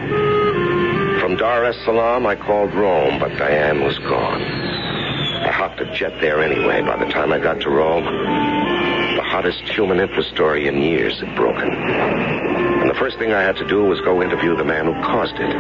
Dar 1.38 1.66
es 1.66 1.76
Salaam, 1.84 2.26
I 2.26 2.36
called 2.36 2.74
Rome, 2.74 3.20
but 3.20 3.38
Diane 3.38 3.84
was 3.84 4.00
gone. 4.00 4.42
I 4.42 5.52
hopped 5.52 5.82
a 5.82 5.86
jet 5.92 6.22
there 6.22 6.42
anyway. 6.42 6.82
By 6.82 6.98
the 7.04 7.12
time 7.12 7.34
I 7.34 7.40
got 7.40 7.60
to 7.62 7.70
Rome, 7.70 8.06
the 8.06 9.24
hottest 9.24 9.60
human 9.68 10.00
interest 10.00 10.30
story 10.30 10.68
in 10.68 10.82
years 10.82 11.20
had 11.20 11.36
broken. 11.36 11.70
And 11.72 12.90
the 12.90 12.94
first 12.94 13.18
thing 13.18 13.34
I 13.34 13.42
had 13.42 13.58
to 13.58 13.68
do 13.68 13.84
was 13.84 14.00
go 14.02 14.22
interview 14.24 14.56
the 14.56 14.64
man 14.64 14.86
who 14.86 14.94
caused 15.04 15.36
it. 15.36 15.52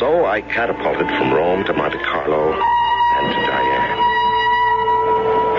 So 0.00 0.26
I 0.26 0.40
catapulted 0.40 1.06
from 1.16 1.32
Rome 1.32 1.64
to 1.64 1.72
Monte 1.72 1.98
Carlo 1.98 2.52
and 2.52 3.34
to 3.34 3.40
Diane. 3.46 4.02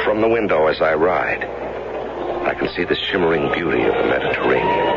From 0.04 0.20
the 0.22 0.28
window 0.28 0.68
as 0.68 0.82
I 0.82 0.96
ride, 0.96 1.46
I 2.46 2.54
can 2.56 2.68
see 2.76 2.84
the 2.84 2.96
shimmering 2.96 3.52
beauty 3.54 3.84
of 3.84 3.94
the 3.96 4.04
Mediterranean. 4.04 4.88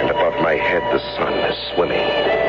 And 0.00 0.10
above 0.10 0.40
my 0.42 0.54
head, 0.54 0.82
the 0.92 0.98
sun 1.16 1.34
is 1.34 1.56
swimming 1.74 2.43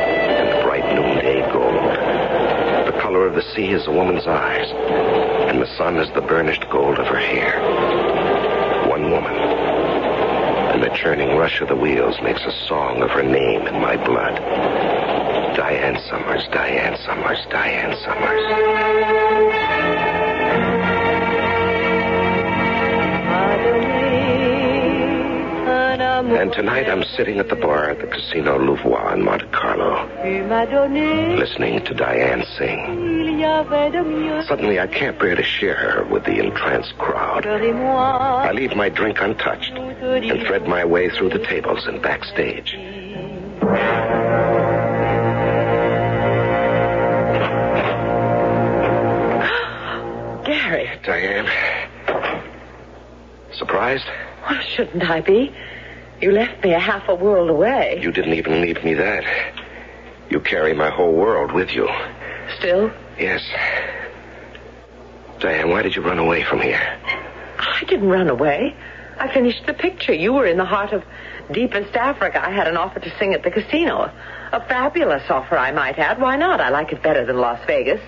the 1.60 2.98
color 3.00 3.26
of 3.26 3.34
the 3.34 3.42
sea 3.54 3.70
is 3.70 3.86
a 3.86 3.90
woman's 3.90 4.26
eyes. 4.26 4.70
And 5.50 5.60
the 5.60 5.76
sun 5.76 5.96
is 5.96 6.08
the 6.14 6.20
burnished 6.20 6.68
gold 6.70 6.98
of 6.98 7.06
her 7.06 7.18
hair. 7.18 7.60
One 8.88 9.10
woman. 9.10 9.34
And 9.34 10.82
the 10.82 10.90
churning 10.90 11.36
rush 11.36 11.60
of 11.60 11.68
the 11.68 11.76
wheels 11.76 12.20
makes 12.22 12.42
a 12.44 12.66
song 12.66 13.02
of 13.02 13.10
her 13.10 13.22
name 13.22 13.66
in 13.66 13.80
my 13.80 13.96
blood. 13.96 14.36
Diane 15.56 15.98
Summers, 16.08 16.46
Diane 16.52 16.98
Summers, 17.04 17.38
Diane 17.50 17.96
Summers. 18.04 19.56
And 26.28 26.52
tonight 26.52 26.88
I'm 26.88 27.04
sitting 27.16 27.38
at 27.38 27.48
the 27.48 27.54
bar 27.54 27.88
at 27.88 28.00
the 28.00 28.08
Casino 28.08 28.58
Louvois 28.58 29.12
in 29.14 29.22
Monte 29.22 29.46
Carlo, 29.52 30.08
listening 31.38 31.84
to 31.84 31.94
Diane 31.94 32.44
sing. 32.58 33.38
Suddenly 34.48 34.80
I 34.80 34.88
can't 34.88 35.16
bear 35.20 35.36
to 35.36 35.42
share 35.44 35.76
her 35.76 36.04
with 36.04 36.24
the 36.24 36.40
entranced 36.40 36.98
crowd. 36.98 37.46
I 37.46 38.50
leave 38.52 38.74
my 38.74 38.88
drink 38.88 39.20
untouched 39.20 39.70
and 39.72 40.46
thread 40.46 40.66
my 40.66 40.84
way 40.84 41.10
through 41.10 41.28
the 41.30 41.38
tables 41.38 41.86
and 41.86 42.02
backstage. 42.02 42.72
Gary, 50.44 50.88
Diane. 51.04 51.48
Surprised? 53.52 54.06
Why 54.42 54.64
shouldn't 54.74 55.08
I 55.08 55.20
be? 55.20 55.54
You 56.20 56.32
left 56.32 56.64
me 56.64 56.72
a 56.72 56.78
half 56.78 57.08
a 57.08 57.14
world 57.14 57.50
away. 57.50 57.98
You 58.02 58.10
didn't 58.10 58.34
even 58.34 58.60
leave 58.60 58.82
me 58.82 58.94
that. 58.94 59.24
You 60.30 60.40
carry 60.40 60.72
my 60.74 60.90
whole 60.90 61.12
world 61.12 61.52
with 61.52 61.70
you. 61.70 61.88
Still? 62.58 62.90
Yes. 63.18 63.42
Diane, 65.40 65.70
why 65.70 65.82
did 65.82 65.94
you 65.94 66.02
run 66.02 66.18
away 66.18 66.42
from 66.42 66.60
here? 66.60 66.80
I 67.58 67.84
didn't 67.86 68.08
run 68.08 68.28
away. 68.28 68.74
I 69.18 69.32
finished 69.32 69.66
the 69.66 69.74
picture. 69.74 70.12
You 70.12 70.32
were 70.32 70.46
in 70.46 70.56
the 70.56 70.64
heart 70.64 70.92
of 70.92 71.04
deepest 71.52 71.94
Africa. 71.94 72.44
I 72.44 72.50
had 72.50 72.66
an 72.66 72.76
offer 72.76 73.00
to 73.00 73.18
sing 73.18 73.34
at 73.34 73.42
the 73.42 73.50
casino. 73.50 74.10
A 74.52 74.60
fabulous 74.68 75.22
offer, 75.30 75.56
I 75.56 75.70
might 75.72 75.98
add. 75.98 76.20
Why 76.20 76.36
not? 76.36 76.60
I 76.60 76.70
like 76.70 76.92
it 76.92 77.02
better 77.02 77.24
than 77.24 77.38
Las 77.38 77.60
Vegas. 77.66 78.00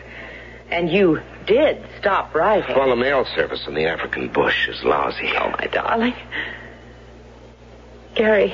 And 0.71 0.91
you 0.91 1.21
did 1.47 1.83
stop 1.99 2.35
writing. 2.35 2.77
Well, 2.77 2.91
the 2.91 2.97
mail 2.97 3.25
service 3.35 3.67
in 3.67 3.75
the 3.75 3.87
African 3.87 4.29
bush 4.29 4.69
is 4.69 4.83
lousy. 4.83 5.31
Oh, 5.35 5.51
my 5.51 5.67
darling. 5.73 6.15
Gary, 8.19 8.53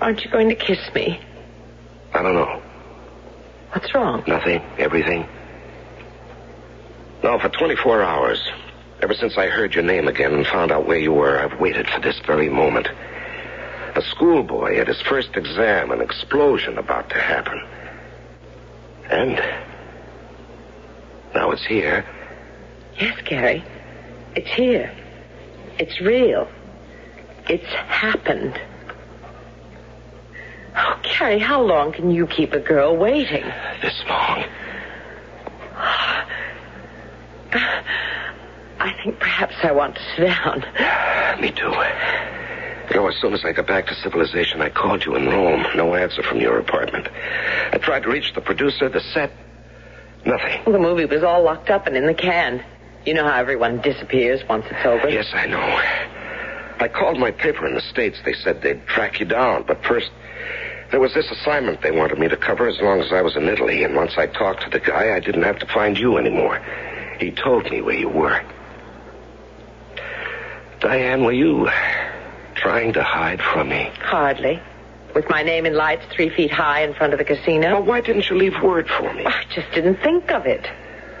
aren't 0.00 0.24
you 0.24 0.30
going 0.30 0.48
to 0.48 0.54
kiss 0.54 0.80
me? 0.94 1.20
I 2.14 2.22
don't 2.22 2.34
know. 2.34 2.62
What's 3.72 3.94
wrong? 3.94 4.24
Nothing. 4.26 4.62
Everything. 4.78 5.28
No, 7.22 7.38
for 7.38 7.50
24 7.50 8.02
hours. 8.02 8.42
Ever 9.02 9.12
since 9.12 9.36
I 9.36 9.48
heard 9.48 9.74
your 9.74 9.84
name 9.84 10.08
again 10.08 10.32
and 10.32 10.46
found 10.46 10.72
out 10.72 10.86
where 10.86 10.98
you 10.98 11.12
were, 11.12 11.38
I've 11.38 11.60
waited 11.60 11.86
for 11.88 12.00
this 12.00 12.18
very 12.26 12.48
moment. 12.48 12.88
A 13.94 14.02
schoolboy 14.10 14.78
at 14.78 14.88
his 14.88 15.02
first 15.02 15.36
exam, 15.36 15.90
an 15.90 16.00
explosion 16.00 16.78
about 16.78 17.10
to 17.10 17.20
happen. 17.20 17.60
And 19.10 19.36
now 21.34 21.50
it's 21.50 21.66
here. 21.66 22.06
Yes, 22.98 23.20
Gary. 23.26 23.62
It's 24.34 24.48
here. 24.48 24.90
It's 25.78 26.00
real. 26.00 26.48
It's 27.48 27.64
happened. 27.64 28.60
Oh, 30.76 31.00
Gary, 31.02 31.38
how 31.38 31.60
long 31.60 31.92
can 31.92 32.10
you 32.10 32.26
keep 32.26 32.52
a 32.52 32.60
girl 32.60 32.96
waiting? 32.96 33.44
This 33.82 34.02
long. 34.08 34.44
I 38.78 38.92
think 39.04 39.18
perhaps 39.18 39.54
I 39.62 39.72
want 39.72 39.96
to 39.96 40.00
sit 40.16 40.26
down. 40.26 41.40
Me 41.40 41.50
too. 41.50 41.72
You 42.90 42.96
know, 42.96 43.08
as 43.08 43.16
soon 43.20 43.32
as 43.32 43.44
I 43.44 43.52
got 43.52 43.66
back 43.66 43.86
to 43.86 43.94
civilization, 43.94 44.60
I 44.60 44.70
called 44.70 45.04
you 45.04 45.14
in 45.14 45.26
Rome. 45.28 45.64
No 45.76 45.94
answer 45.94 46.22
from 46.22 46.40
your 46.40 46.58
apartment. 46.58 47.08
I 47.72 47.78
tried 47.78 48.02
to 48.04 48.10
reach 48.10 48.32
the 48.34 48.40
producer, 48.40 48.88
the 48.88 49.00
set. 49.00 49.30
Nothing. 50.24 50.62
Well, 50.64 50.72
the 50.72 50.78
movie 50.78 51.04
was 51.04 51.22
all 51.22 51.42
locked 51.42 51.70
up 51.70 51.86
and 51.86 51.96
in 51.96 52.06
the 52.06 52.14
can. 52.14 52.64
You 53.04 53.14
know 53.14 53.24
how 53.24 53.36
everyone 53.38 53.80
disappears 53.80 54.42
once 54.48 54.64
it's 54.70 54.86
over. 54.86 55.08
Yes, 55.08 55.30
I 55.32 55.46
know. 55.46 55.58
I 56.82 56.88
called 56.88 57.16
my 57.16 57.30
paper 57.30 57.64
in 57.66 57.74
the 57.74 57.80
States. 57.80 58.18
They 58.24 58.32
said 58.32 58.60
they'd 58.60 58.84
track 58.86 59.20
you 59.20 59.26
down. 59.26 59.62
But 59.62 59.84
first, 59.84 60.10
there 60.90 60.98
was 60.98 61.14
this 61.14 61.30
assignment 61.30 61.80
they 61.80 61.92
wanted 61.92 62.18
me 62.18 62.28
to 62.28 62.36
cover 62.36 62.68
as 62.68 62.80
long 62.80 63.00
as 63.00 63.12
I 63.12 63.22
was 63.22 63.36
in 63.36 63.48
Italy. 63.48 63.84
And 63.84 63.94
once 63.94 64.14
I 64.18 64.26
talked 64.26 64.64
to 64.64 64.70
the 64.70 64.80
guy, 64.80 65.14
I 65.14 65.20
didn't 65.20 65.44
have 65.44 65.60
to 65.60 65.66
find 65.66 65.96
you 65.96 66.18
anymore. 66.18 66.60
He 67.20 67.30
told 67.30 67.70
me 67.70 67.80
where 67.82 67.94
you 67.94 68.08
were. 68.08 68.42
Diane, 70.80 71.24
were 71.24 71.32
you 71.32 71.70
trying 72.56 72.92
to 72.94 73.02
hide 73.04 73.40
from 73.40 73.68
me? 73.68 73.88
Hardly. 74.00 74.60
With 75.14 75.30
my 75.30 75.44
name 75.44 75.66
in 75.66 75.74
lights 75.74 76.04
three 76.10 76.30
feet 76.30 76.50
high 76.50 76.82
in 76.82 76.94
front 76.94 77.12
of 77.12 77.20
the 77.20 77.24
casino. 77.24 77.74
Well, 77.74 77.84
why 77.84 78.00
didn't 78.00 78.28
you 78.28 78.36
leave 78.36 78.60
word 78.60 78.88
for 78.88 79.14
me? 79.14 79.24
I 79.24 79.44
just 79.54 79.70
didn't 79.72 79.98
think 79.98 80.32
of 80.32 80.46
it. 80.46 80.66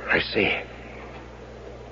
I 0.08 0.18
see. 0.18 0.58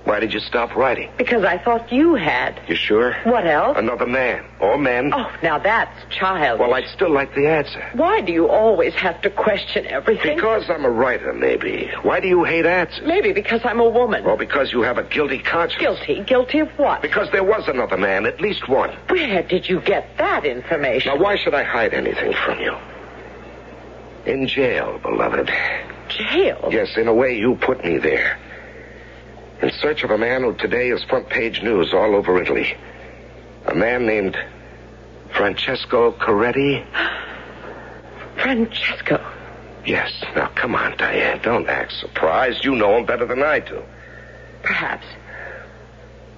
Why 0.05 0.19
did 0.19 0.33
you 0.33 0.41
stop 0.41 0.75
writing? 0.77 1.11
Because 1.19 1.45
I 1.45 1.59
thought 1.59 1.93
you 1.93 2.15
had. 2.15 2.59
You 2.67 2.75
sure? 2.75 3.13
What 3.25 3.47
else? 3.47 3.77
Another 3.79 4.07
man 4.07 4.45
or 4.59 4.79
men? 4.79 5.13
Oh, 5.15 5.31
now 5.43 5.59
that's 5.59 5.93
child. 6.13 6.59
Well, 6.59 6.73
I'd 6.73 6.89
still 6.89 7.11
like 7.11 7.35
the 7.35 7.47
answer. 7.49 7.87
Why 7.95 8.23
do 8.23 8.33
you 8.33 8.49
always 8.49 8.95
have 8.95 9.21
to 9.23 9.31
question 9.31 9.87
everything? 9.87 10.37
Because 10.37 10.71
I'm 10.71 10.87
a 10.87 10.91
writer, 10.91 11.35
maybe. 11.35 11.91
Why 12.03 12.19
do 12.21 12.29
you 12.29 12.45
hate 12.45 12.65
answers? 12.65 13.07
Maybe 13.07 13.33
because 13.33 13.61
I'm 13.65 13.79
a 13.79 13.89
woman. 13.89 14.25
Or 14.25 14.39
because 14.39 14.73
you 14.73 14.81
have 14.83 14.97
a 14.97 15.03
guilty 15.05 15.39
conscience? 15.39 15.81
Guilty? 15.81 16.23
Guilty 16.25 16.61
of 16.61 16.71
what? 16.79 17.03
Because 17.03 17.31
there 17.31 17.45
was 17.45 17.69
another 17.69 17.99
man, 17.99 18.25
at 18.25 18.41
least 18.41 18.69
one. 18.69 18.91
Where 19.09 19.43
did 19.43 19.69
you 19.69 19.81
get 19.81 20.17
that 20.17 20.47
information? 20.47 21.13
Now, 21.15 21.23
why 21.23 21.37
should 21.37 21.55
I 21.55 21.63
hide 21.63 21.93
anything 21.93 22.33
from 22.33 22.59
you? 22.59 22.75
In 24.25 24.49
jail, 24.49 24.99
beloved. 25.03 25.51
Jail? 26.09 26.69
Yes, 26.73 26.97
in 26.97 27.07
a 27.07 27.15
way, 27.15 27.37
you 27.39 27.57
put 27.57 27.85
me 27.85 27.99
there. 27.99 28.39
In 29.63 29.71
search 29.73 30.05
of 30.05 30.11
a 30.11 30.17
man 30.19 30.43
who 30.43 30.55
today 30.55 30.89
is 30.89 31.03
front 31.05 31.29
page 31.29 31.63
news 31.63 31.93
all 31.93 32.15
over 32.15 32.41
Italy. 32.41 32.77
A 33.67 33.75
man 33.75 34.07
named 34.07 34.37
Francesco 35.35 36.13
Coretti. 36.13 36.85
Francesco? 38.37 39.23
Yes. 39.85 40.13
Now, 40.35 40.49
come 40.55 40.75
on, 40.75 40.97
Diane. 40.97 41.41
Don't 41.43 41.69
act 41.69 41.93
surprised. 41.93 42.65
You 42.65 42.75
know 42.75 42.97
him 42.97 43.05
better 43.05 43.27
than 43.27 43.43
I 43.43 43.61
do. 43.61 43.83
Perhaps. 44.63 45.07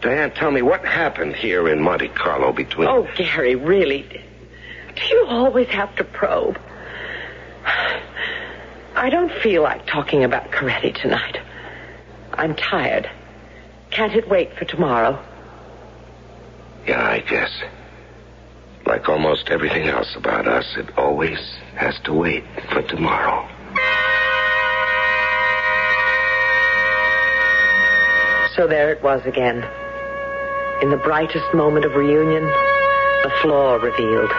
Diane, 0.01 0.33
tell 0.33 0.51
me 0.51 0.63
what 0.63 0.85
happened 0.85 1.37
here 1.37 1.69
in 1.69 1.81
Monte 1.81 2.09
Carlo 2.09 2.53
between. 2.53 2.89
Oh, 2.89 3.07
Gary, 3.17 3.55
really? 3.55 4.03
Do 4.97 5.03
you 5.09 5.27
always 5.29 5.69
have 5.69 5.95
to 5.97 6.05
probe? 6.05 6.59
I 8.97 9.11
don't 9.11 9.33
feel 9.33 9.63
like 9.63 9.87
talking 9.87 10.25
about 10.25 10.51
Coretti 10.51 10.93
tonight. 10.93 11.39
I'm 12.35 12.55
tired. 12.55 13.11
Can't 13.91 14.15
it 14.15 14.29
wait 14.29 14.55
for 14.57 14.65
tomorrow? 14.65 15.23
Yeah, 16.87 17.03
I 17.03 17.21
guess. 17.21 17.51
Like 18.87 19.09
almost 19.09 19.49
everything 19.51 19.89
else 19.89 20.17
about 20.17 20.49
us, 20.49 20.67
it 20.77 20.97
always 20.99 21.39
has 21.77 21.99
to 22.05 22.13
wait 22.13 22.45
for 22.73 22.83
tomorrow. 22.83 23.49
So 28.57 28.67
there 28.67 28.91
it 28.91 29.03
was 29.03 29.25
again. 29.25 29.65
In 30.83 30.91
the 30.91 31.01
brightest 31.03 31.55
moment 31.55 31.85
of 31.85 31.95
reunion, 31.95 32.45
the 32.45 33.33
flaw 33.41 33.77
revealed, 33.77 34.31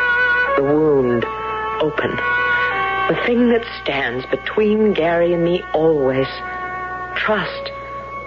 the 0.57 0.63
wound 0.63 1.25
open. 1.81 2.11
The 3.07 3.19
thing 3.25 3.49
that 3.49 3.65
stands 3.81 4.25
between 4.27 4.93
Gary 4.93 5.33
and 5.33 5.43
me 5.43 5.63
always. 5.73 6.27
Trust, 7.15 7.71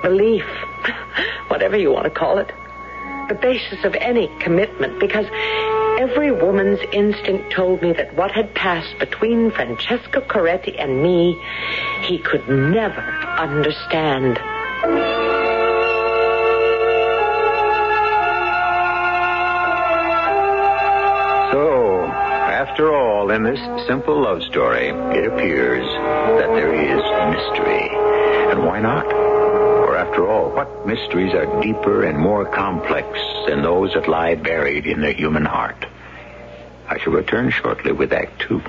belief, 0.03 0.45
whatever 1.49 1.77
you 1.77 1.93
want 1.93 2.05
to 2.05 2.11
call 2.11 2.39
it. 2.39 2.53
The 3.29 3.35
basis 3.35 3.85
of 3.85 3.95
any 3.97 4.29
commitment, 4.39 5.01
because 5.01 5.27
every 5.99 6.31
woman's 6.31 6.79
instinct 6.93 7.53
told 7.53 7.83
me 7.83 7.93
that 7.93 8.15
what 8.15 8.31
had 8.31 8.55
passed 8.55 8.99
between 8.99 9.51
Francesco 9.51 10.21
Coretti 10.21 10.79
and 10.79 11.03
me, 11.03 11.41
he 12.03 12.19
could 12.19 12.49
never 12.49 13.01
understand. 13.01 14.39
So, 21.53 22.05
after 22.07 22.95
all, 22.95 23.31
in 23.31 23.43
this 23.43 23.61
simple 23.87 24.23
love 24.23 24.43
story, 24.43 24.89
it 24.89 25.27
appears 25.33 25.87
that 26.39 26.49
there 26.55 26.75
is 26.75 27.03
mystery. 27.35 27.89
And 28.53 28.65
why 28.65 28.81
not? 28.81 29.36
After 30.17 30.33
all, 30.33 30.49
what 30.49 30.87
mysteries 30.87 31.35
are 31.35 31.61
deeper 31.61 32.05
and 32.05 32.19
more 32.19 32.47
complex 32.47 33.07
than 33.47 33.61
those 33.61 33.93
that 33.93 34.09
lie 34.09 34.35
buried 34.35 34.87
in 34.87 35.03
the 35.03 35.13
human 35.13 35.45
heart? 35.45 35.85
I 36.89 36.97
shall 36.97 37.13
return 37.13 37.51
shortly 37.51 37.93
with 37.93 38.15
Act 38.15 38.41
Two. 38.41 38.61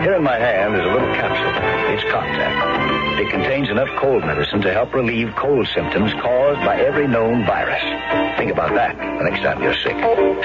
Here 0.00 0.14
in 0.14 0.22
my 0.22 0.38
hand 0.38 0.76
is 0.76 0.80
a 0.80 0.84
little 0.84 1.12
capsule. 1.12 1.52
It's 1.92 2.04
Contac. 2.04 3.20
It 3.20 3.30
contains 3.30 3.68
enough 3.68 3.90
cold 3.98 4.24
medicine 4.24 4.62
to 4.62 4.72
help 4.72 4.94
relieve 4.94 5.36
cold 5.36 5.68
symptoms 5.74 6.14
caused 6.14 6.60
by 6.64 6.80
every 6.80 7.06
known 7.06 7.44
virus. 7.44 7.82
Think 8.38 8.50
about 8.50 8.72
that 8.76 8.96
the 8.96 9.28
next 9.28 9.42
time 9.42 9.62
you're 9.62 9.74
sick. 9.74 9.98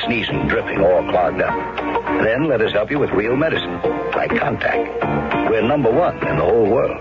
Sneezing, 0.03 0.49
dripping, 0.49 0.81
all 0.83 1.09
clogged 1.09 1.39
up. 1.39 1.86
Then 2.23 2.47
let 2.47 2.61
us 2.61 2.71
help 2.71 2.89
you 2.89 2.99
with 2.99 3.11
real 3.11 3.35
medicine, 3.35 3.81
like 4.15 4.31
Contac. 4.31 5.49
We're 5.49 5.61
number 5.61 5.91
one 5.91 6.15
in 6.27 6.37
the 6.37 6.43
whole 6.43 6.69
world. 6.69 6.97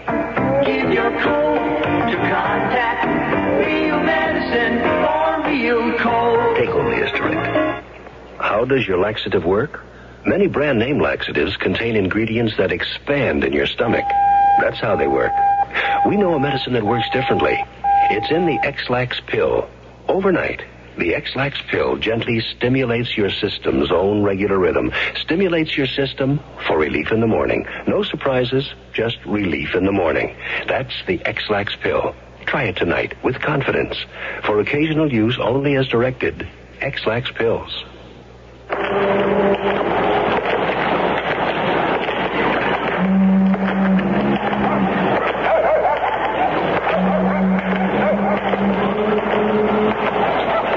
Give 0.64 0.92
your 0.92 1.11
cold 1.23 1.59
to 1.59 2.16
Contac. 2.16 3.66
Real 3.66 4.01
medicine 4.01 4.79
for 5.05 5.49
real 5.49 5.99
cold. 5.99 6.57
Take 6.57 6.71
only 6.71 6.97
directed. 6.97 7.85
How 8.38 8.64
does 8.64 8.87
your 8.87 8.99
laxative 8.99 9.45
work? 9.45 9.83
Many 10.25 10.49
brand 10.49 10.79
name 10.79 10.99
laxatives 11.01 11.57
contain 11.57 11.95
ingredients 11.97 12.57
that 12.59 12.73
expand 12.73 13.45
in 13.45 13.53
your 13.53 13.66
stomach. 13.66 14.05
That's 14.61 14.81
how 14.81 14.97
they 14.97 15.07
work. 15.07 15.33
We 16.07 16.16
know 16.16 16.35
a 16.35 16.40
medicine 16.40 16.73
that 16.73 16.85
works 16.85 17.09
differently. 17.12 17.57
It's 18.11 18.31
in 18.31 18.47
the 18.47 18.59
Ex-Lax 18.64 19.21
pill. 19.27 19.69
Overnight, 20.09 20.62
the 20.99 21.15
Ex-Lax 21.15 21.61
pill 21.69 21.97
gently 21.97 22.41
stimulates 22.41 23.17
your 23.17 23.31
system's 23.31 23.91
own 23.93 24.23
regular 24.23 24.59
rhythm, 24.59 24.93
stimulates 25.21 25.77
your 25.77 25.87
system 25.87 26.41
for 26.67 26.79
relief 26.79 27.13
in 27.13 27.21
the 27.21 27.27
morning. 27.27 27.67
No 27.87 28.03
surprises, 28.03 28.73
just 28.93 29.19
relief 29.27 29.75
in 29.75 29.85
the 29.85 29.93
morning. 29.93 30.37
That's 30.67 30.95
the 31.07 31.25
Ex-Lax 31.25 31.77
pill. 31.77 32.15
Try 32.47 32.65
it 32.65 32.77
tonight 32.77 33.15
with 33.25 33.41
confidence. 33.41 33.97
For 34.45 34.61
occasional 34.61 35.13
use 35.13 35.39
only 35.39 35.75
as 35.77 35.89
directed. 35.89 36.49
Ex-Lax 36.81 37.31
pills. 37.33 37.85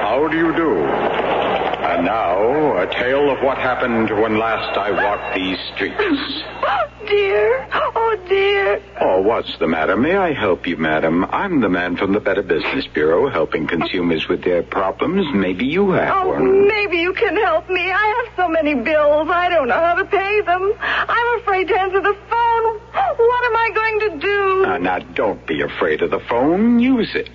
How 0.01 0.27
do 0.29 0.37
you 0.37 0.55
do? 0.55 0.77
And 0.77 2.05
now, 2.05 2.77
a 2.77 2.87
tale 2.87 3.29
of 3.31 3.41
what 3.43 3.57
happened 3.89 4.21
when 4.21 4.37
last 4.37 4.77
I 4.77 4.91
walked 4.91 5.35
these 5.35 5.57
streets. 5.73 5.95
Oh, 5.99 7.05
dear. 7.07 7.67
Oh, 7.73 8.25
dear. 8.27 8.81
Oh, 9.01 9.21
what's 9.21 9.57
the 9.57 9.67
matter? 9.67 9.95
May 9.97 10.15
I 10.15 10.33
help 10.33 10.67
you, 10.67 10.77
madam? 10.77 11.25
I'm 11.25 11.59
the 11.61 11.69
man 11.69 11.97
from 11.97 12.13
the 12.13 12.19
Better 12.19 12.43
Business 12.43 12.85
Bureau 12.87 13.29
helping 13.29 13.67
consumers 13.67 14.27
with 14.27 14.43
their 14.43 14.63
problems. 14.63 15.25
Maybe 15.33 15.65
you 15.65 15.91
have 15.91 16.15
Oh, 16.25 16.29
one. 16.29 16.67
maybe 16.67 16.97
you 16.97 17.13
can 17.13 17.35
help 17.37 17.69
me. 17.69 17.91
I 17.91 18.23
have 18.25 18.35
so 18.35 18.47
many 18.49 18.75
bills. 18.75 19.27
I 19.29 19.49
don't 19.49 19.67
know 19.67 19.73
how 19.79 19.95
to 19.95 20.05
pay 20.05 20.41
them. 20.41 20.73
I'm 20.79 21.39
afraid 21.39 21.67
to 21.69 21.79
answer 21.79 22.01
the 22.01 22.15
phone. 22.29 22.79
What 22.93 23.45
am 23.45 23.55
I 23.55 23.71
going 23.73 23.99
to 24.11 24.19
do? 24.19 24.65
Uh, 24.65 24.77
now, 24.77 24.99
don't 24.99 25.45
be 25.47 25.61
afraid 25.61 26.01
of 26.01 26.11
the 26.11 26.19
phone. 26.19 26.79
Use 26.79 27.15
it. 27.15 27.29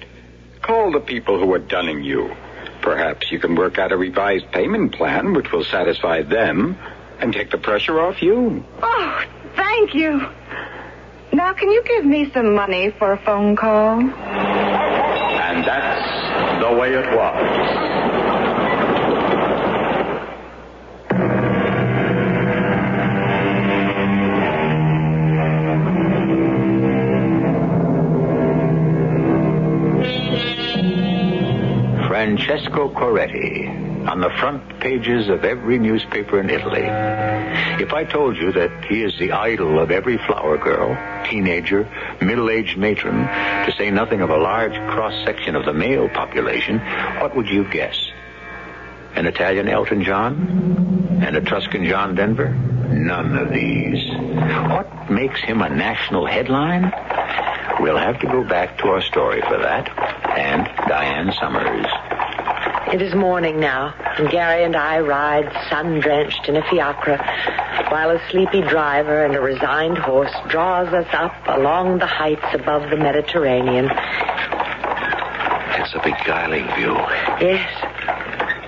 Call 0.63 0.93
the 0.93 1.01
people 1.01 1.39
who 1.39 1.53
are 1.53 1.59
dunning 1.59 2.03
you. 2.03 2.35
Perhaps 2.85 3.33
you 3.33 3.39
can 3.39 3.55
work 3.55 3.79
out 3.79 3.93
a 3.93 3.97
revised 3.97 4.53
payment 4.53 4.93
plan 4.93 5.33
which 5.33 5.51
will 5.51 5.65
satisfy 5.65 6.21
them 6.21 6.77
and 7.19 7.33
take 7.33 7.51
the 7.51 7.57
pressure 7.57 7.99
off 7.99 8.21
you. 8.21 8.63
Oh, 8.83 9.25
thank 9.57 9.95
you. 9.95 10.21
Now, 11.33 11.55
can 11.55 11.71
you 11.71 11.83
give 11.83 12.05
me 12.05 12.31
some 12.35 12.55
money 12.55 12.91
for 12.91 13.13
a 13.13 13.19
phone 13.25 13.57
call? 13.57 14.01
And 14.01 15.65
that's 15.65 16.61
the 16.63 16.77
way 16.79 16.93
it 16.93 17.07
was. 17.17 17.94
Francesco 32.45 32.91
Coretti 32.91 33.69
on 34.07 34.21
the 34.21 34.29
front 34.39 34.79
pages 34.81 35.31
of 35.31 35.45
every 35.45 35.79
newspaper 35.79 36.39
in 36.39 36.51
Italy. 36.51 36.83
If 37.83 37.95
I 37.95 38.05
told 38.05 38.37
you 38.37 38.53
that 38.53 38.85
he 38.85 39.03
is 39.03 39.19
the 39.19 39.33
idol 39.33 39.79
of 39.79 39.91
every 39.91 40.19
flower 40.19 40.59
girl, 40.59 40.95
teenager, 41.25 41.89
middle-aged 42.21 42.77
matron, 42.77 43.17
to 43.67 43.73
say 43.79 43.91
nothing 43.91 44.21
of 44.21 44.29
a 44.29 44.37
large 44.37 44.75
cross-section 44.93 45.57
of 45.57 45.65
the 45.65 45.73
male 45.73 46.11
population, 46.11 46.81
what 47.21 47.35
would 47.35 47.49
you 47.49 47.65
guess? 47.71 47.97
An 49.15 49.27
Italian 49.27 49.69
Elton 49.69 50.05
John? 50.05 51.23
An 51.23 51.37
Etruscan 51.37 51.87
John 51.87 52.15
Denver? 52.15 52.51
None 52.51 53.39
of 53.39 53.51
these. 53.51 54.07
What 54.69 55.11
makes 55.11 55.41
him 55.41 55.63
a 55.63 55.71
national 55.71 56.27
headline? 56.27 56.93
We'll 57.81 57.97
have 57.97 58.21
to 58.21 58.27
go 58.27 58.45
back 58.45 58.77
to 58.79 58.89
our 58.89 59.01
story 59.01 59.41
for 59.41 59.57
that. 59.59 59.89
And 60.37 60.67
Diane 60.89 61.33
Summers. 61.41 61.87
It 62.95 63.03
is 63.03 63.13
morning 63.13 63.59
now, 63.59 63.93
and 64.19 64.31
Gary 64.31 64.63
and 64.63 64.77
I 64.77 65.01
ride 65.01 65.51
sun-drenched 65.69 66.49
in 66.49 66.55
a 66.55 66.63
fiacre, 66.71 67.17
while 67.91 68.11
a 68.11 68.21
sleepy 68.31 68.61
driver 68.61 69.25
and 69.25 69.35
a 69.35 69.41
resigned 69.41 69.99
horse 69.99 70.31
draws 70.49 70.87
us 70.95 71.09
up 71.13 71.35
along 71.49 71.99
the 71.99 72.07
heights 72.07 72.47
above 72.53 72.91
the 72.91 72.97
Mediterranean. 72.97 73.87
It's 75.77 75.93
a 75.93 76.01
beguiling 76.05 76.67
view. 76.77 76.95
Yes, 77.45 77.69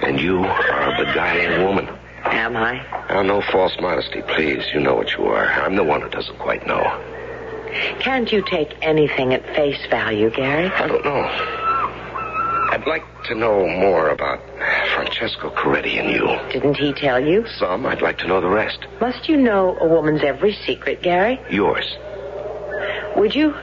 And 0.02 0.18
you 0.20 0.40
are 0.40 0.92
a 0.92 1.04
beguiling 1.06 1.62
woman. 1.64 1.88
am 2.24 2.56
I? 2.56 2.84
Now, 3.08 3.22
no 3.22 3.42
false 3.52 3.76
modesty, 3.80 4.22
please. 4.22 4.64
You 4.74 4.80
know 4.80 4.96
what 4.96 5.12
you 5.12 5.26
are. 5.26 5.46
I'm 5.52 5.76
the 5.76 5.84
one 5.84 6.02
who 6.02 6.08
doesn't 6.08 6.40
quite 6.40 6.66
know. 6.66 6.82
Can't 8.00 8.32
you 8.32 8.42
take 8.42 8.74
anything 8.82 9.32
at 9.34 9.46
face 9.54 9.86
value, 9.88 10.30
Gary? 10.30 10.66
I 10.66 10.88
don't 10.88 11.04
know. 11.04 11.62
I'd 12.68 12.86
like 12.86 13.04
to 13.24 13.34
know 13.34 13.66
more 13.66 14.10
about 14.10 14.40
Francesco 14.94 15.50
Coretti 15.50 15.98
and 15.98 16.10
you. 16.10 16.26
Didn't 16.52 16.76
he 16.76 16.92
tell 16.92 17.20
you? 17.20 17.46
Some. 17.58 17.86
I'd 17.86 18.02
like 18.02 18.18
to 18.18 18.26
know 18.26 18.40
the 18.40 18.48
rest. 18.48 18.86
Must 19.00 19.28
you 19.28 19.36
know 19.36 19.76
a 19.78 19.86
woman's 19.86 20.22
every 20.22 20.52
secret, 20.66 21.02
Gary? 21.02 21.40
Yours. 21.50 21.86
Would 23.16 23.34
you? 23.34 23.54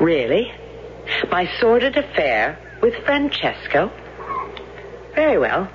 Really? 0.00 0.52
My 1.30 1.48
sordid 1.58 1.96
affair 1.96 2.58
with 2.80 2.94
Francesco? 3.04 3.90
Very 5.14 5.38
well. 5.38 5.68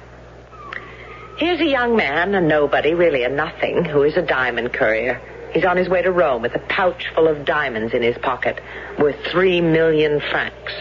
Here's 1.37 1.59
a 1.59 1.65
young 1.65 1.95
man, 1.95 2.33
a 2.33 2.41
nobody, 2.41 2.93
really 2.93 3.23
a 3.23 3.29
nothing, 3.29 3.85
who 3.85 4.03
is 4.03 4.15
a 4.17 4.21
diamond 4.21 4.73
courier. 4.73 5.21
He's 5.53 5.65
on 5.65 5.77
his 5.77 5.87
way 5.87 6.01
to 6.01 6.11
Rome 6.11 6.41
with 6.41 6.55
a 6.55 6.59
pouch 6.59 7.07
full 7.13 7.27
of 7.27 7.45
diamonds 7.45 7.93
in 7.93 8.01
his 8.01 8.17
pocket, 8.17 8.59
worth 8.99 9.15
three 9.31 9.61
million 9.61 10.19
francs. 10.19 10.73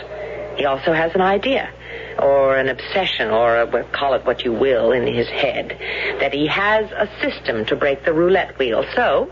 He 0.57 0.65
also 0.65 0.93
has 0.93 1.15
an 1.15 1.21
idea, 1.21 1.71
or 2.19 2.57
an 2.57 2.69
obsession, 2.69 3.31
or 3.31 3.61
a, 3.61 3.67
well, 3.67 3.85
call 3.93 4.15
it 4.15 4.25
what 4.25 4.45
you 4.45 4.53
will, 4.53 4.93
in 4.93 5.07
his 5.07 5.29
head, 5.29 5.77
that 6.21 6.33
he 6.33 6.47
has 6.47 6.91
a 6.93 7.09
system 7.21 7.67
to 7.67 7.77
break 7.77 8.05
the 8.05 8.13
roulette 8.13 8.59
wheel. 8.59 8.85
So, 8.95 9.31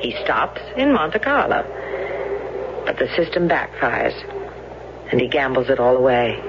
he 0.00 0.16
stops 0.24 0.60
in 0.76 0.92
Monte 0.92 1.20
Carlo. 1.20 1.62
But 2.84 2.98
the 2.98 3.08
system 3.16 3.48
backfires, 3.48 4.14
and 5.10 5.20
he 5.20 5.28
gambles 5.28 5.70
it 5.70 5.78
all 5.78 5.96
away. 5.96 6.40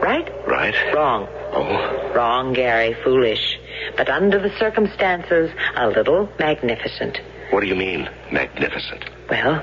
Right? 0.00 0.30
Right. 0.46 0.74
Wrong. 0.94 1.28
Oh. 1.52 2.12
Wrong, 2.14 2.52
Gary. 2.52 2.96
Foolish. 3.04 3.58
But 3.96 4.08
under 4.08 4.38
the 4.38 4.56
circumstances, 4.58 5.50
a 5.76 5.88
little 5.88 6.28
magnificent. 6.38 7.20
What 7.50 7.60
do 7.60 7.66
you 7.66 7.74
mean, 7.74 8.08
magnificent? 8.30 9.04
Well, 9.28 9.62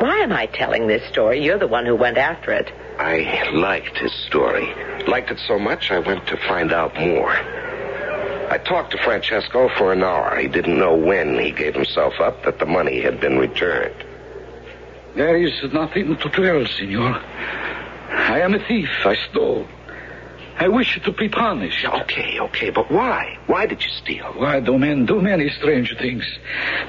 why 0.00 0.18
am 0.18 0.32
I 0.32 0.46
telling 0.46 0.86
this 0.86 1.06
story? 1.08 1.44
You're 1.44 1.58
the 1.58 1.66
one 1.66 1.86
who 1.86 1.94
went 1.94 2.18
after 2.18 2.52
it. 2.52 2.72
I 2.98 3.50
liked 3.52 3.98
his 3.98 4.12
story. 4.12 4.72
Liked 5.06 5.30
it 5.30 5.40
so 5.46 5.58
much, 5.58 5.90
I 5.90 5.98
went 5.98 6.26
to 6.28 6.36
find 6.36 6.72
out 6.72 6.94
more. 6.98 7.32
I 7.32 8.58
talked 8.58 8.92
to 8.92 8.98
Francesco 8.98 9.68
for 9.76 9.92
an 9.92 10.02
hour. 10.02 10.36
He 10.38 10.48
didn't 10.48 10.78
know 10.78 10.94
when 10.94 11.38
he 11.38 11.50
gave 11.50 11.74
himself 11.74 12.20
up 12.20 12.44
that 12.44 12.58
the 12.58 12.66
money 12.66 13.00
had 13.00 13.20
been 13.20 13.38
returned. 13.38 14.04
There 15.16 15.36
is 15.36 15.52
nothing 15.72 16.16
to 16.16 16.28
tell, 16.28 16.66
senor. 16.66 17.20
I 18.10 18.40
am 18.40 18.54
a 18.54 18.58
thief. 18.66 18.90
I 19.04 19.16
stole. 19.30 19.66
I 20.56 20.68
wish 20.68 21.00
to 21.02 21.12
be 21.12 21.28
punished. 21.28 21.84
Okay, 21.84 22.38
okay, 22.38 22.70
but 22.70 22.90
why? 22.90 23.38
Why 23.46 23.66
did 23.66 23.82
you 23.82 23.90
steal? 23.90 24.32
Why 24.36 24.60
do 24.60 24.78
men 24.78 25.04
do 25.04 25.20
many 25.20 25.50
strange 25.50 25.96
things? 25.98 26.24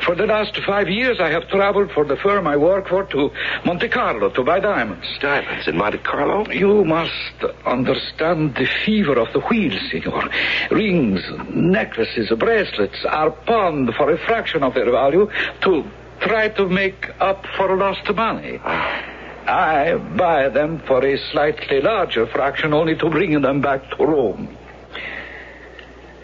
For 0.05 0.13
the 0.13 0.27
last 0.27 0.55
five 0.65 0.87
years, 0.87 1.19
I 1.19 1.29
have 1.31 1.47
traveled 1.49 1.91
for 1.91 2.05
the 2.05 2.15
firm 2.15 2.45
I 2.45 2.57
work 2.57 2.89
for 2.89 3.05
to 3.05 3.31
Monte 3.65 3.89
Carlo 3.89 4.29
to 4.29 4.43
buy 4.43 4.59
diamonds. 4.59 5.07
Diamonds 5.19 5.67
in 5.67 5.77
Monte 5.77 5.97
Carlo? 5.99 6.47
You 6.51 6.85
must 6.85 7.43
understand 7.65 8.55
the 8.55 8.67
fever 8.85 9.17
of 9.19 9.33
the 9.33 9.39
wheel, 9.39 9.77
senor. 9.89 10.29
Rings, 10.69 11.21
necklaces, 11.49 12.31
bracelets 12.37 13.03
are 13.09 13.31
pawned 13.31 13.93
for 13.95 14.11
a 14.11 14.17
fraction 14.25 14.61
of 14.61 14.75
their 14.75 14.91
value 14.91 15.29
to 15.61 15.83
try 16.21 16.49
to 16.49 16.69
make 16.69 17.09
up 17.19 17.45
for 17.57 17.75
lost 17.75 18.13
money. 18.13 18.59
Ah. 18.63 19.14
I 19.47 19.95
buy 19.95 20.49
them 20.49 20.79
for 20.79 21.05
a 21.05 21.17
slightly 21.31 21.81
larger 21.81 22.25
fraction 22.27 22.73
only 22.73 22.95
to 22.95 23.09
bring 23.09 23.41
them 23.41 23.61
back 23.61 23.89
to 23.91 24.05
Rome. 24.05 24.57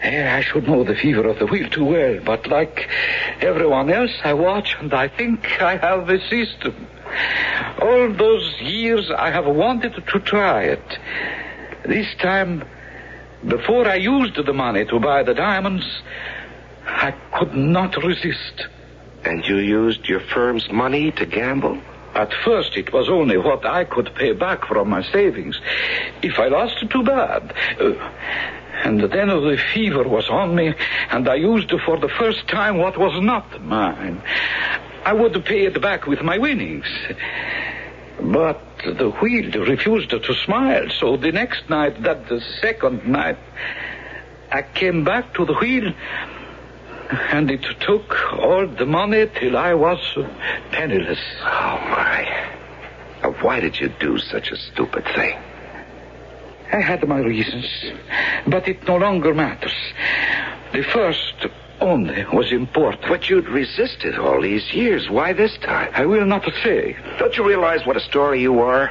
I 0.02 0.40
should 0.40 0.66
know 0.66 0.82
the 0.82 0.96
fever 0.96 1.28
of 1.28 1.38
the 1.38 1.46
wheel 1.46 1.68
too 1.70 1.84
well, 1.84 2.18
but 2.24 2.48
like 2.48 2.88
everyone 3.40 3.90
else, 3.90 4.10
I 4.24 4.34
watch 4.34 4.74
and 4.80 4.92
I 4.92 5.06
think 5.06 5.62
I 5.62 5.76
have 5.76 6.08
a 6.08 6.18
system. 6.28 6.88
All 7.80 8.12
those 8.12 8.60
years 8.60 9.10
I 9.16 9.30
have 9.30 9.46
wanted 9.46 9.94
to 9.94 10.20
try 10.20 10.64
it. 10.64 10.98
This 11.84 12.12
time, 12.20 12.64
before 13.46 13.86
I 13.86 13.96
used 13.96 14.34
the 14.34 14.52
money 14.52 14.84
to 14.86 14.98
buy 14.98 15.22
the 15.22 15.34
diamonds, 15.34 15.84
I 16.84 17.12
could 17.38 17.54
not 17.54 17.96
resist. 18.02 18.66
And 19.24 19.46
you 19.46 19.58
used 19.58 20.08
your 20.08 20.20
firm's 20.20 20.68
money 20.72 21.12
to 21.12 21.26
gamble? 21.26 21.80
At 22.14 22.32
first, 22.44 22.76
it 22.76 22.92
was 22.92 23.08
only 23.08 23.38
what 23.38 23.64
I 23.64 23.84
could 23.84 24.14
pay 24.14 24.32
back 24.32 24.66
from 24.66 24.90
my 24.90 25.02
savings. 25.02 25.58
If 26.22 26.38
I 26.38 26.48
lost, 26.48 26.88
too 26.90 27.02
bad. 27.02 27.54
Uh, 27.80 27.94
and 28.84 29.00
then 29.00 29.28
the 29.28 29.58
fever 29.72 30.06
was 30.06 30.28
on 30.28 30.54
me, 30.54 30.74
and 31.10 31.28
I 31.28 31.36
used 31.36 31.72
for 31.84 31.98
the 31.98 32.08
first 32.08 32.48
time 32.48 32.78
what 32.78 32.98
was 32.98 33.22
not 33.22 33.62
mine. 33.62 34.22
I 35.04 35.12
would 35.12 35.44
pay 35.44 35.66
it 35.66 35.80
back 35.80 36.06
with 36.06 36.22
my 36.22 36.38
winnings. 36.38 36.86
But 38.20 38.60
the 38.84 39.10
wheel 39.20 39.64
refused 39.64 40.10
to 40.10 40.34
smile, 40.44 40.88
so 40.90 41.16
the 41.16 41.32
next 41.32 41.68
night, 41.70 42.02
that 42.02 42.28
the 42.28 42.40
second 42.60 43.06
night, 43.06 43.38
I 44.50 44.62
came 44.62 45.02
back 45.04 45.34
to 45.34 45.44
the 45.44 45.54
wheel, 45.54 45.92
and 47.12 47.50
it 47.50 47.64
took 47.80 48.14
all 48.38 48.66
the 48.66 48.86
money 48.86 49.26
till 49.38 49.56
I 49.56 49.74
was 49.74 49.98
penniless. 50.70 51.18
Oh, 51.40 51.78
my. 51.90 52.48
Now, 53.22 53.32
why 53.42 53.60
did 53.60 53.78
you 53.78 53.88
do 54.00 54.18
such 54.18 54.50
a 54.50 54.56
stupid 54.56 55.04
thing? 55.04 55.38
I 56.72 56.80
had 56.80 57.06
my 57.06 57.18
reasons, 57.18 57.66
but 58.46 58.66
it 58.66 58.86
no 58.88 58.96
longer 58.96 59.34
matters. 59.34 59.74
The 60.72 60.82
first 60.82 61.46
only 61.80 62.24
was 62.32 62.50
important. 62.50 63.04
But 63.08 63.28
you'd 63.28 63.48
resisted 63.48 64.18
all 64.18 64.40
these 64.40 64.72
years. 64.72 65.10
Why 65.10 65.34
this 65.34 65.56
time? 65.58 65.90
I 65.94 66.06
will 66.06 66.24
not 66.24 66.50
say. 66.64 66.96
Don't 67.18 67.36
you 67.36 67.46
realize 67.46 67.84
what 67.84 67.96
a 67.96 68.00
story 68.00 68.40
you 68.40 68.60
are? 68.60 68.90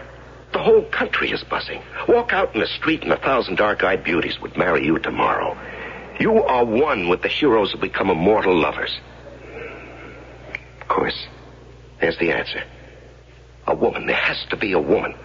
The 0.54 0.60
whole 0.60 0.84
country 0.84 1.32
is 1.32 1.44
buzzing. 1.44 1.82
Walk 2.08 2.34
out 2.34 2.54
in 2.54 2.62
the 2.62 2.68
street 2.68 3.04
and 3.04 3.14
a 3.14 3.18
thousand 3.18 3.56
dark-eyed 3.56 4.04
beauties 4.04 4.40
would 4.42 4.58
marry 4.58 4.86
you 4.86 5.00
tomorrow. 5.00 5.58
You 6.22 6.44
are 6.44 6.64
one 6.64 7.10
with 7.10 7.24
the 7.24 7.28
heroes 7.28 7.72
who 7.72 7.80
become 7.80 8.10
immortal 8.12 8.56
lovers. 8.56 8.96
Of 10.82 10.88
course, 10.88 11.28
there's 12.00 12.18
the 12.20 12.32
answer. 12.32 12.64
A 13.66 13.76
woman. 13.76 14.06
There 14.06 14.16
has 14.16 14.38
to 14.52 14.56
be 14.56 14.74
a 14.74 14.80
woman. 14.80 15.16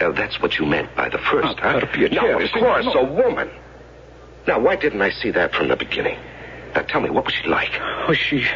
Uh, 0.00 0.12
that's 0.12 0.40
what 0.40 0.56
you 0.58 0.66
meant 0.66 0.94
by 0.94 1.08
the 1.08 1.18
first, 1.18 1.58
Ah, 1.62 1.80
huh? 1.80 1.86
Pierre, 1.92 2.10
No, 2.10 2.38
of 2.38 2.52
course, 2.52 2.86
a 2.94 3.04
woman. 3.04 3.50
Now, 4.46 4.60
why 4.60 4.76
didn't 4.76 5.02
I 5.02 5.10
see 5.10 5.30
that 5.32 5.52
from 5.52 5.66
the 5.68 5.76
beginning? 5.76 6.18
Now, 6.74 6.82
tell 6.82 7.00
me, 7.00 7.10
what 7.10 7.24
was 7.24 7.34
she 7.34 7.48
like? 7.48 7.70
Oh, 8.08 8.12
she. 8.12 8.46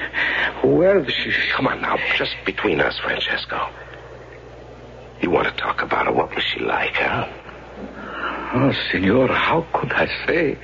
Well, 0.63 1.05
she. 1.07 1.33
Come 1.53 1.67
on 1.67 1.81
now, 1.83 1.97
just 2.17 2.35
between 2.45 2.81
us, 2.81 2.97
Francesco. 2.99 3.69
You 5.21 5.31
want 5.31 5.49
to 5.49 5.55
talk 5.61 5.83
about 5.83 6.07
her? 6.07 6.13
What 6.13 6.33
was 6.35 6.45
she 6.45 6.61
like, 6.61 6.95
huh? 6.95 7.27
Oh, 7.79 8.73
senor, 8.91 9.29
how 9.29 9.67
could 9.75 9.93
I 9.93 10.07
say? 10.27 10.57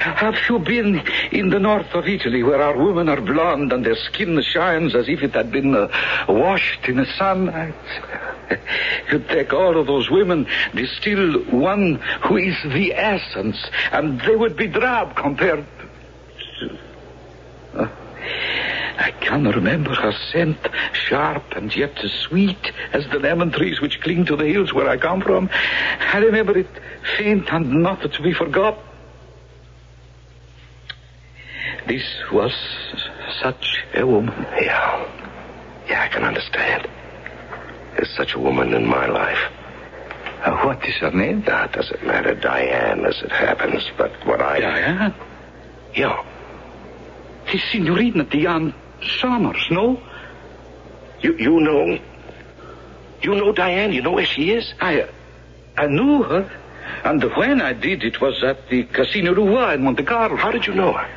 Have 0.00 0.36
you 0.48 0.58
been 0.58 1.02
in 1.32 1.50
the 1.50 1.58
north 1.58 1.94
of 1.94 2.06
Italy 2.06 2.42
where 2.42 2.60
our 2.60 2.76
women 2.76 3.08
are 3.08 3.20
blonde 3.20 3.72
and 3.72 3.84
their 3.84 3.96
skin 3.96 4.40
shines 4.42 4.94
as 4.94 5.08
if 5.08 5.22
it 5.22 5.32
had 5.32 5.50
been 5.50 5.74
uh, 5.74 5.88
washed 6.28 6.88
in 6.88 6.96
the 6.96 7.06
sunlight? 7.16 7.74
You 9.10 9.20
take 9.20 9.52
all 9.52 9.78
of 9.78 9.86
those 9.86 10.10
women, 10.10 10.46
distill 10.74 11.40
one 11.44 11.94
who 12.26 12.36
is 12.36 12.56
the 12.64 12.94
essence, 12.94 13.56
and 13.92 14.20
they 14.20 14.36
would 14.36 14.56
be 14.56 14.66
drab 14.66 15.16
compared 15.16 15.64
to... 16.60 16.78
I 18.98 19.12
can 19.20 19.44
remember 19.44 19.94
her 19.94 20.12
scent, 20.32 20.58
sharp 20.92 21.44
and 21.56 21.74
yet 21.74 21.98
as 22.04 22.12
sweet 22.12 22.72
as 22.92 23.06
the 23.08 23.18
lemon 23.18 23.50
trees 23.52 23.80
which 23.80 24.00
cling 24.00 24.24
to 24.26 24.36
the 24.36 24.46
hills 24.46 24.72
where 24.72 24.88
I 24.88 24.96
come 24.96 25.20
from. 25.20 25.48
I 25.52 26.18
remember 26.18 26.58
it 26.58 26.68
faint 27.16 27.52
and 27.52 27.82
not 27.82 28.02
to 28.02 28.22
be 28.22 28.32
forgot. 28.32 28.78
This 31.86 32.04
was 32.32 32.52
such 33.40 33.84
a 33.94 34.06
woman. 34.06 34.46
Yeah. 34.60 35.06
Yeah, 35.88 36.02
I 36.02 36.08
can 36.08 36.24
understand. 36.24 36.88
There's 37.96 38.14
such 38.16 38.34
a 38.34 38.38
woman 38.38 38.74
in 38.74 38.86
my 38.86 39.06
life. 39.06 39.50
Uh, 40.44 40.56
what 40.64 40.84
is 40.86 40.94
her 40.96 41.10
name? 41.10 41.44
It 41.46 41.72
doesn't 41.72 42.06
matter, 42.06 42.34
Diane, 42.34 43.04
as 43.04 43.20
it 43.22 43.30
happens, 43.30 43.84
but 43.98 44.12
what 44.26 44.40
I... 44.40 44.60
Diane? 44.60 45.14
Yeah. 45.94 46.24
The 47.50 47.58
Signorina 47.58 48.24
Diane 48.24 48.74
Summers, 49.20 49.66
no? 49.70 50.00
You, 51.20 51.36
you 51.36 51.60
know... 51.60 51.98
You 53.22 53.34
know 53.34 53.52
Diane? 53.52 53.92
You 53.92 54.02
know 54.02 54.12
where 54.12 54.26
she 54.26 54.52
is? 54.52 54.72
I... 54.80 55.08
I 55.76 55.86
knew 55.86 56.22
her. 56.22 56.50
And 57.04 57.22
when 57.36 57.60
I 57.60 57.72
did, 57.72 58.02
it 58.02 58.20
was 58.20 58.42
at 58.44 58.68
the 58.68 58.84
Casino 58.84 59.34
Roi 59.34 59.74
in 59.74 59.82
Monte 59.82 60.02
Carlo. 60.04 60.36
How 60.36 60.50
did 60.50 60.66
you 60.66 60.74
know 60.74 60.92
her? 60.92 61.08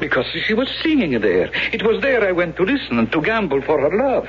Because 0.00 0.26
she 0.46 0.54
was 0.54 0.68
singing 0.82 1.12
there. 1.20 1.50
It 1.72 1.82
was 1.82 2.02
there 2.02 2.26
I 2.26 2.32
went 2.32 2.56
to 2.56 2.64
listen 2.64 2.98
and 2.98 3.10
to 3.12 3.20
gamble 3.20 3.62
for 3.62 3.80
her 3.80 3.96
love. 3.96 4.28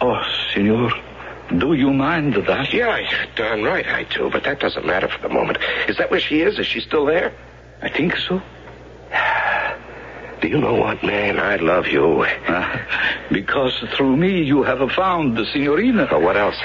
Oh, 0.00 0.20
senor, 0.52 0.90
do 1.58 1.74
you 1.74 1.92
mind 1.92 2.34
that? 2.34 2.72
Yeah, 2.72 2.98
darn 3.36 3.62
right 3.62 3.86
I 3.86 4.04
do, 4.04 4.30
but 4.30 4.44
that 4.44 4.58
doesn't 4.58 4.84
matter 4.84 5.08
for 5.08 5.20
the 5.22 5.28
moment. 5.28 5.58
Is 5.88 5.96
that 5.98 6.10
where 6.10 6.20
she 6.20 6.40
is? 6.40 6.58
Is 6.58 6.66
she 6.66 6.80
still 6.80 7.06
there? 7.06 7.32
I 7.80 7.88
think 7.88 8.16
so. 8.16 8.42
Do 10.42 10.48
you 10.48 10.58
know 10.58 10.74
what, 10.74 11.04
man? 11.04 11.38
I 11.38 11.54
love 11.54 11.86
you. 11.86 12.22
Uh, 12.22 12.78
because 13.30 13.72
through 13.96 14.16
me 14.16 14.42
you 14.42 14.64
have 14.64 14.80
found 14.90 15.36
the 15.36 15.44
signorina. 15.46 16.08
Oh, 16.10 16.18
what 16.18 16.36
else? 16.36 16.56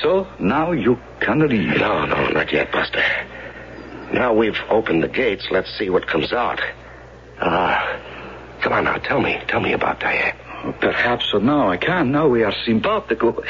So 0.00 0.26
now 0.38 0.72
you 0.72 0.98
can 1.20 1.46
leave. 1.46 1.76
No, 1.76 2.06
no, 2.06 2.28
not 2.28 2.50
yet, 2.50 2.72
Buster. 2.72 3.04
Now 4.14 4.32
we've 4.32 4.58
opened 4.70 5.02
the 5.02 5.08
gates, 5.08 5.46
let's 5.50 5.70
see 5.78 5.90
what 5.90 6.06
comes 6.06 6.32
out. 6.32 6.62
Ah, 7.42 8.00
come 8.62 8.72
on 8.72 8.84
now, 8.84 8.96
tell 8.96 9.20
me. 9.20 9.38
Tell 9.48 9.60
me 9.60 9.74
about 9.74 10.00
Diane. 10.00 10.34
Perhaps 10.80 11.34
now 11.42 11.68
I 11.68 11.76
can. 11.76 12.12
Now 12.12 12.26
we 12.26 12.42
are 12.42 12.54
simpatico. 12.64 13.42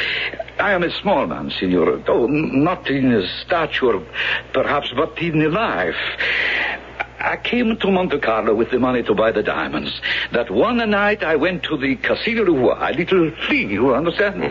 I 0.58 0.72
am 0.72 0.82
a 0.82 0.90
small 1.00 1.28
man, 1.28 1.52
senor. 1.60 2.02
Oh, 2.08 2.26
not 2.26 2.90
in 2.90 3.24
stature, 3.44 4.00
perhaps, 4.52 4.92
but 4.96 5.16
in 5.18 5.52
life. 5.52 5.94
I 7.20 7.36
came 7.36 7.76
to 7.76 7.90
Monte 7.90 8.18
Carlo 8.20 8.54
with 8.54 8.70
the 8.70 8.78
money 8.78 9.02
to 9.02 9.14
buy 9.14 9.30
the 9.30 9.42
diamonds. 9.42 10.00
That 10.32 10.50
one 10.50 10.78
night 10.90 11.22
I 11.22 11.36
went 11.36 11.62
to 11.64 11.76
the 11.76 11.96
Casino 11.96 12.44
Roi, 12.44 12.76
a 12.80 12.92
little 12.92 13.30
fling, 13.46 13.70
you 13.70 13.94
understand? 13.94 14.42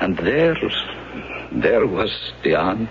And 0.00 0.16
there, 0.18 0.56
there 1.52 1.86
was 1.86 2.10
Diane. 2.42 2.88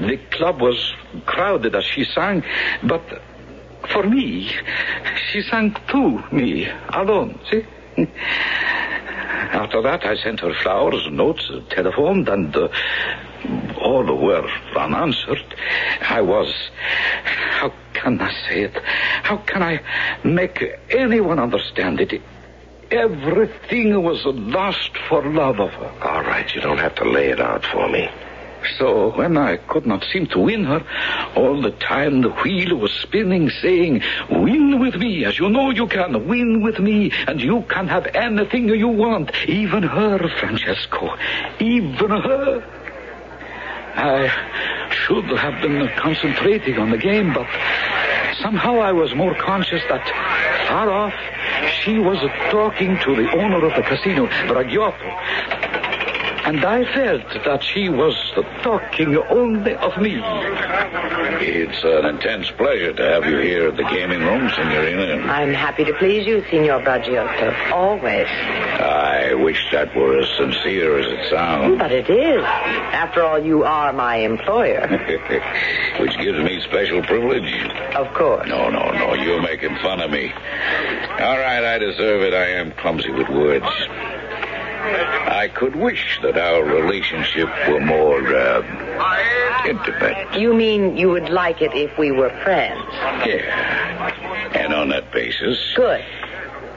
The 0.00 0.18
club 0.30 0.60
was 0.60 0.94
crowded 1.24 1.74
as 1.74 1.84
she 1.84 2.04
sang, 2.04 2.44
but 2.82 3.02
for 3.92 4.02
me, 4.02 4.52
she 5.30 5.42
sang 5.42 5.74
to 5.88 6.22
me, 6.30 6.68
alone, 6.90 7.38
see? 7.50 7.64
After 9.52 9.80
that, 9.82 10.04
I 10.04 10.16
sent 10.16 10.40
her 10.40 10.52
flowers, 10.62 11.08
notes, 11.10 11.50
telephoned, 11.70 12.28
and 12.28 12.54
uh, 12.54 12.68
all 13.96 14.16
were 14.16 14.48
unanswered. 14.76 15.54
I 16.02 16.20
was. 16.20 16.52
How 17.24 17.72
can 17.94 18.20
I 18.20 18.32
say 18.46 18.62
it? 18.62 18.76
How 19.22 19.38
can 19.38 19.62
I 19.62 19.80
make 20.24 20.62
anyone 20.90 21.38
understand 21.38 22.00
it? 22.00 22.20
Everything 22.90 24.02
was 24.02 24.24
lost 24.26 24.90
for 25.08 25.24
love 25.24 25.60
of 25.60 25.70
her. 25.70 25.92
All 26.02 26.22
right, 26.22 26.54
you 26.54 26.60
don't 26.60 26.78
have 26.78 26.94
to 26.96 27.04
lay 27.04 27.30
it 27.30 27.40
out 27.40 27.64
for 27.64 27.88
me. 27.88 28.08
So 28.78 29.12
when 29.12 29.36
I 29.36 29.56
could 29.56 29.86
not 29.86 30.04
seem 30.12 30.26
to 30.28 30.40
win 30.40 30.64
her, 30.64 30.84
all 31.36 31.60
the 31.62 31.70
time 31.70 32.20
the 32.20 32.30
wheel 32.30 32.76
was 32.76 32.92
spinning, 32.92 33.48
saying, 33.62 34.02
Win 34.30 34.80
with 34.80 34.96
me, 34.96 35.24
as 35.24 35.38
you 35.38 35.48
know 35.48 35.70
you 35.70 35.86
can. 35.86 36.28
Win 36.28 36.62
with 36.62 36.78
me, 36.78 37.12
and 37.26 37.40
you 37.40 37.64
can 37.68 37.88
have 37.88 38.06
anything 38.14 38.68
you 38.68 38.88
want. 38.88 39.30
Even 39.46 39.82
her, 39.82 40.18
Francesco. 40.40 41.16
Even 41.60 42.10
her. 42.10 42.75
I 43.96 44.88
should 44.90 45.24
have 45.24 45.62
been 45.62 45.88
concentrating 45.96 46.78
on 46.78 46.90
the 46.90 46.98
game, 46.98 47.32
but 47.32 47.46
somehow 48.42 48.78
I 48.80 48.92
was 48.92 49.14
more 49.14 49.34
conscious 49.34 49.82
that 49.88 50.06
far 50.68 50.92
off 50.92 51.14
she 51.82 51.98
was 51.98 52.18
talking 52.50 52.98
to 52.98 53.16
the 53.16 53.30
owner 53.32 53.64
of 53.64 53.74
the 53.74 53.82
casino, 53.82 54.26
Bragiotto. 54.26 55.85
And 56.46 56.64
I 56.64 56.84
felt 56.94 57.44
that 57.44 57.64
she 57.64 57.88
was 57.88 58.14
talking 58.62 59.16
only 59.16 59.74
of 59.74 60.00
me. 60.00 60.22
It's 61.40 61.82
an 61.82 62.04
intense 62.06 62.52
pleasure 62.52 62.92
to 62.92 63.02
have 63.02 63.26
you 63.26 63.38
here 63.38 63.66
at 63.66 63.76
the 63.76 63.82
gaming 63.82 64.20
room, 64.20 64.48
Signorina. 64.50 65.26
I'm 65.26 65.52
happy 65.52 65.84
to 65.84 65.92
please 65.94 66.24
you, 66.24 66.44
Signor 66.48 66.82
Bragiotto. 66.82 67.72
Always. 67.72 68.28
I 68.28 69.34
wish 69.34 69.60
that 69.72 69.94
were 69.96 70.20
as 70.20 70.28
sincere 70.36 71.00
as 71.00 71.06
it 71.06 71.30
sounds. 71.30 71.78
But 71.78 71.90
it 71.90 72.08
is. 72.08 72.44
After 72.44 73.24
all, 73.24 73.44
you 73.44 73.64
are 73.64 73.92
my 73.92 74.14
employer. 74.18 74.86
Which 75.98 76.16
gives 76.18 76.38
me 76.38 76.60
special 76.60 77.02
privilege. 77.02 77.52
Of 77.96 78.14
course. 78.14 78.48
No, 78.48 78.70
no, 78.70 78.92
no. 78.92 79.14
You're 79.14 79.42
making 79.42 79.74
fun 79.78 80.00
of 80.00 80.12
me. 80.12 80.30
All 80.30 81.38
right, 81.38 81.64
I 81.64 81.78
deserve 81.78 82.22
it. 82.22 82.34
I 82.34 82.50
am 82.50 82.70
clumsy 82.70 83.10
with 83.10 83.28
words. 83.30 83.66
I 84.86 85.48
could 85.48 85.76
wish 85.76 86.18
that 86.22 86.36
our 86.36 86.62
relationship 86.64 87.48
were 87.68 87.80
more 87.80 88.20
uh, 88.34 89.64
intimate. 89.66 90.38
You 90.38 90.54
mean 90.54 90.96
you 90.96 91.08
would 91.10 91.28
like 91.28 91.62
it 91.62 91.72
if 91.74 91.96
we 91.98 92.10
were 92.10 92.30
friends? 92.42 92.84
Yeah. 93.26 94.52
And 94.54 94.72
on 94.74 94.88
that 94.90 95.12
basis, 95.12 95.58
Good. 95.74 96.04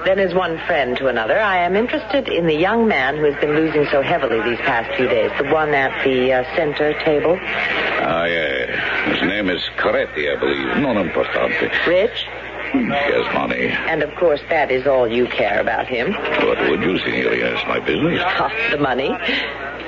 Then, 0.05 0.17
as 0.17 0.33
one 0.33 0.57
friend 0.65 0.95
to 0.97 1.07
another, 1.07 1.37
I 1.37 1.57
am 1.57 1.75
interested 1.75 2.29
in 2.29 2.47
the 2.47 2.55
young 2.55 2.87
man 2.87 3.17
who 3.17 3.25
has 3.25 3.35
been 3.41 3.53
losing 3.53 3.85
so 3.91 4.01
heavily 4.01 4.41
these 4.49 4.59
past 4.59 4.95
few 4.95 5.09
days. 5.09 5.29
The 5.37 5.51
one 5.53 5.73
at 5.73 6.05
the 6.05 6.31
uh, 6.31 6.55
center 6.55 6.93
table. 7.03 7.37
Ah, 7.41 8.23
yeah. 8.23 9.11
His 9.11 9.21
name 9.23 9.49
is 9.49 9.61
Coretti, 9.77 10.31
I 10.33 10.39
believe. 10.39 10.77
Non 10.77 10.95
importante. 10.95 11.69
Rich. 11.85 12.27
He 12.71 12.85
has 12.85 13.33
money. 13.33 13.67
And 13.67 14.03
of 14.03 14.13
course, 14.15 14.41
that 14.49 14.71
is 14.71 14.85
all 14.85 15.07
you 15.07 15.27
care 15.27 15.59
about 15.59 15.87
him. 15.87 16.13
What 16.13 16.59
would 16.69 16.81
you, 16.81 16.97
Signorina? 16.99 17.55
It's 17.55 17.67
my 17.67 17.79
business. 17.79 18.21
Ah, 18.23 18.51
the 18.71 18.77
money. 18.77 19.09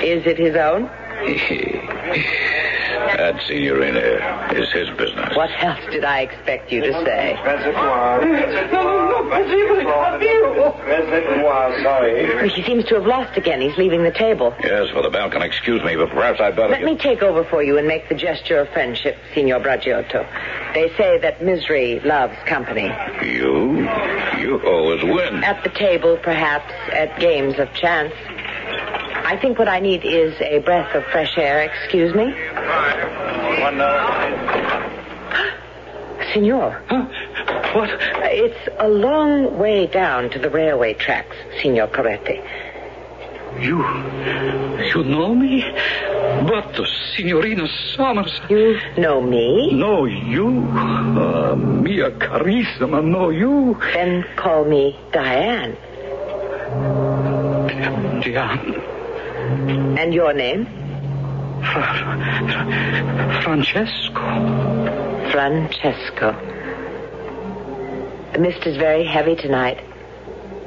Is 0.04 0.26
it 0.26 0.38
his 0.38 0.56
own? 0.56 0.90
that, 3.18 3.42
Signorina, 3.48 4.54
is 4.54 4.72
his 4.72 4.90
business. 4.98 5.36
What 5.36 5.52
else 5.64 5.80
did 5.92 6.04
I 6.04 6.22
expect 6.22 6.72
you 6.72 6.82
to 6.82 6.94
say? 7.06 7.34
No, 8.72 9.08
no, 9.08 9.30
but 9.30 9.48
you, 9.48 9.68
prezent 10.84 11.84
sorry. 11.84 12.50
He 12.50 12.64
seems 12.64 12.86
to 12.86 12.96
have 12.96 13.06
lost 13.06 13.38
again. 13.38 13.62
He's 13.62 13.78
leaving 13.78 14.04
the 14.04 14.12
table. 14.12 14.54
Yes, 14.64 14.90
for 14.92 15.02
the 15.02 15.10
balcony. 15.10 15.46
Excuse 15.46 15.84
me, 15.84 15.96
but 15.96 16.10
perhaps 16.10 16.40
I'd 16.40 16.56
better. 16.56 16.70
Let 16.70 16.84
me 16.84 16.98
take 16.98 17.22
over 17.22 17.44
for 17.44 17.64
you 17.64 17.78
and 17.78 17.88
make 17.88 18.10
the 18.10 18.16
gesture 18.16 18.60
of 18.60 18.70
friendship, 18.70 19.18
Signor 19.34 19.60
Bragiotto. 19.60 20.28
They 20.74 20.90
say 20.96 21.18
that 21.20 21.44
misery 21.44 22.00
loves 22.02 22.36
company. 22.46 22.90
You? 23.24 23.88
You 24.40 24.62
always 24.66 25.04
win. 25.04 25.44
At 25.44 25.64
the 25.64 25.70
table, 25.70 26.18
perhaps, 26.18 26.72
at 26.92 27.20
games 27.20 27.60
of 27.60 27.74
chance. 27.74 28.14
I 29.26 29.38
think 29.42 29.58
what 29.60 29.68
I 29.68 29.80
need 29.80 30.04
is 30.04 30.34
a 30.42 30.60
breath 30.60 30.94
of 30.96 31.04
fresh 31.06 31.38
air. 31.38 31.62
Excuse 31.64 32.14
me? 32.14 32.34
Signor. 36.34 36.82
What? 37.74 37.90
It's 38.24 38.70
a 38.80 38.88
long 38.88 39.58
way 39.58 39.88
down 39.88 40.30
to 40.32 40.40
the 40.40 40.50
railway 40.50 40.94
tracks, 40.94 41.36
Signor 41.62 41.88
Coretti. 41.88 42.42
You. 43.60 43.84
You 44.94 45.04
know 45.04 45.36
me? 45.36 45.62
But 46.48 46.80
uh, 46.80 46.86
Signorina 47.16 47.68
Summers. 47.96 48.40
You 48.50 48.80
know 48.98 49.22
me? 49.22 49.74
No, 49.74 50.06
you. 50.06 50.48
Uh, 50.72 51.56
Mia 51.56 52.12
Carissima, 52.12 53.04
no, 53.04 53.30
you. 53.30 53.78
Then 53.94 54.26
call 54.38 54.66
me 54.66 54.98
Diane. 55.12 55.78
Diane. 58.22 58.91
And 59.98 60.14
your 60.14 60.34
name? 60.34 60.66
Francesco. 63.44 64.22
Francesco. 65.32 66.32
The 68.34 68.40
mist 68.40 68.66
is 68.66 68.78
very 68.78 69.06
heavy 69.06 69.36
tonight. 69.36 69.84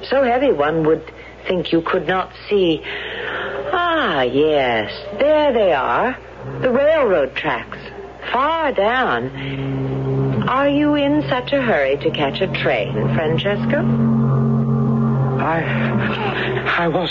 So 0.05 0.23
heavy 0.23 0.53
one 0.53 0.85
would 0.87 1.03
think 1.49 1.73
you 1.73 1.81
could 1.83 2.07
not 2.07 2.31
see. 2.49 2.83
Ah, 2.85 4.23
yes. 4.23 4.92
There 5.18 5.53
they 5.53 5.73
are. 5.73 6.16
The 6.61 6.70
railroad 6.70 7.35
tracks. 7.35 7.79
Far 8.33 8.73
down. 8.73 10.44
Are 10.49 10.68
you 10.68 10.94
in 10.94 11.23
such 11.29 11.53
a 11.53 11.62
hurry 11.62 11.97
to 11.97 12.11
catch 12.11 12.40
a 12.40 12.47
train, 12.62 12.92
Francesco? 13.14 13.81
I. 15.40 15.62
I 16.79 16.88
was. 16.88 17.11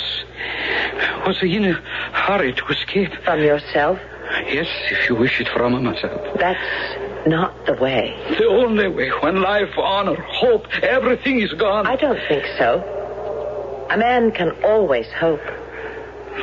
Was 1.26 1.40
he 1.40 1.56
in 1.56 1.66
a 1.66 1.74
hurry 1.74 2.54
to 2.54 2.66
escape. 2.68 3.14
From 3.24 3.42
yourself? 3.42 4.00
Yes, 4.48 4.68
if 4.90 5.10
you 5.10 5.16
wish 5.16 5.40
it 5.40 5.48
from 5.50 5.84
myself. 5.84 6.22
That's 6.38 7.28
not 7.28 7.66
the 7.66 7.74
way. 7.74 8.16
The 8.38 8.48
only 8.48 8.88
way 8.88 9.10
when 9.22 9.42
life, 9.42 9.78
honor, 9.78 10.16
hope, 10.16 10.68
everything 10.84 11.42
is 11.42 11.54
gone. 11.54 11.88
I 11.88 11.96
don't 11.96 12.20
think 12.28 12.46
so. 12.58 13.88
A 13.90 13.98
man 13.98 14.32
can 14.32 14.52
always 14.64 15.08
hope. 15.12 15.44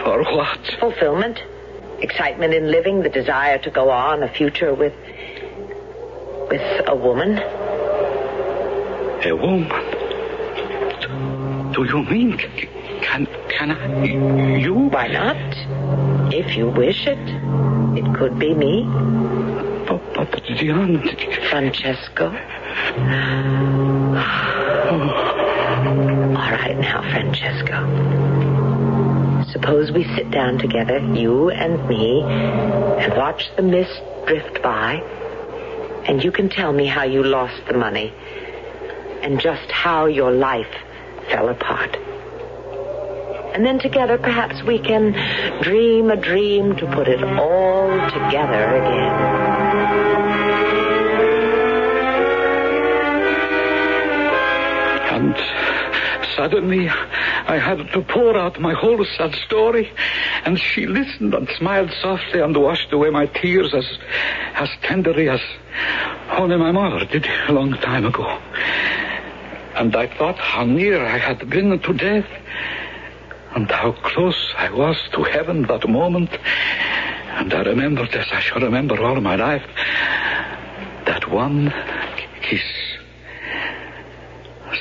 For 0.05 0.23
what? 0.23 0.77
Fulfillment, 0.79 1.43
excitement 2.01 2.55
in 2.55 2.71
living, 2.71 3.03
the 3.03 3.09
desire 3.09 3.59
to 3.59 3.71
go 3.71 3.90
on, 3.90 4.23
a 4.23 4.29
future 4.29 4.73
with. 4.75 4.95
with 6.49 6.88
a 6.88 6.95
woman. 6.95 7.38
A 9.25 9.33
woman? 9.35 9.69
Do 11.73 11.85
you 11.85 12.03
mean 12.05 12.38
can 13.51 13.71
I 13.73 14.05
you? 14.57 14.75
Why 14.75 15.09
not? 15.09 16.33
If 16.33 16.57
you 16.57 16.69
wish 16.69 17.07
it, 17.07 17.19
it 17.99 18.15
could 18.17 18.39
be 18.39 18.55
me. 18.55 18.85
But, 19.87 20.15
but 20.15 20.43
Diane, 20.47 21.03
Francesco. 21.51 22.27
All 26.37 26.51
right 26.53 26.79
now, 26.79 27.03
Francesco. 27.11 27.87
Suppose 29.53 29.91
we 29.91 30.05
sit 30.15 30.31
down 30.31 30.59
together, 30.59 30.99
you 30.99 31.51
and 31.51 31.89
me, 31.89 32.23
and 32.23 33.13
watch 33.17 33.51
the 33.57 33.63
mist 33.63 34.01
drift 34.27 34.63
by, 34.63 35.03
and 36.07 36.23
you 36.23 36.31
can 36.31 36.49
tell 36.49 36.73
me 36.73 36.87
how 36.87 37.03
you 37.03 37.25
lost 37.25 37.67
the 37.67 37.75
money, 37.75 38.13
and 39.23 39.41
just 39.41 39.71
how 39.71 40.07
your 40.07 40.31
life 40.31 40.73
fell 41.31 41.49
apart. 41.49 41.97
And 43.61 43.66
then 43.66 43.79
together, 43.79 44.16
perhaps 44.16 44.62
we 44.62 44.79
can 44.79 45.12
dream 45.61 46.11
a 46.11 46.16
dream 46.16 46.77
to 46.77 46.87
put 46.87 47.07
it 47.09 47.23
all 47.23 47.90
together 48.09 48.75
again. 48.75 49.12
And 55.12 55.37
suddenly 56.35 56.88
I 56.88 57.59
had 57.59 57.92
to 57.92 58.01
pour 58.01 58.35
out 58.35 58.59
my 58.59 58.73
whole 58.73 59.05
sad 59.18 59.35
story, 59.35 59.92
and 60.46 60.59
she 60.59 60.87
listened 60.87 61.35
and 61.35 61.46
smiled 61.59 61.90
softly 62.01 62.40
and 62.40 62.57
washed 62.57 62.90
away 62.94 63.11
my 63.11 63.27
tears 63.27 63.75
as, 63.75 63.85
as 64.55 64.70
tenderly 64.81 65.29
as 65.29 65.40
only 66.31 66.57
my 66.57 66.73
mother 66.73 67.05
did 67.05 67.27
a 67.46 67.53
long 67.53 67.73
time 67.73 68.07
ago. 68.07 68.25
And 69.75 69.94
I 69.94 70.07
thought 70.16 70.38
how 70.38 70.64
near 70.64 71.05
I 71.05 71.18
had 71.18 71.51
been 71.51 71.79
to 71.79 71.92
death, 71.92 72.27
and 73.55 73.71
how 73.71 73.93
close 73.93 74.55
I 74.57 74.71
was 74.71 74.97
to 75.13 75.23
heaven 75.25 75.63
that 75.63 75.89
moment. 75.89 76.31
And 77.31 77.53
I 77.53 77.63
remembered, 77.63 78.15
as 78.15 78.27
I 78.33 78.41
shall 78.41 78.61
remember 78.61 79.01
all 79.03 79.21
my 79.21 79.37
life, 79.37 79.67
that 81.07 81.29
one 81.31 81.73
kiss. 82.43 82.63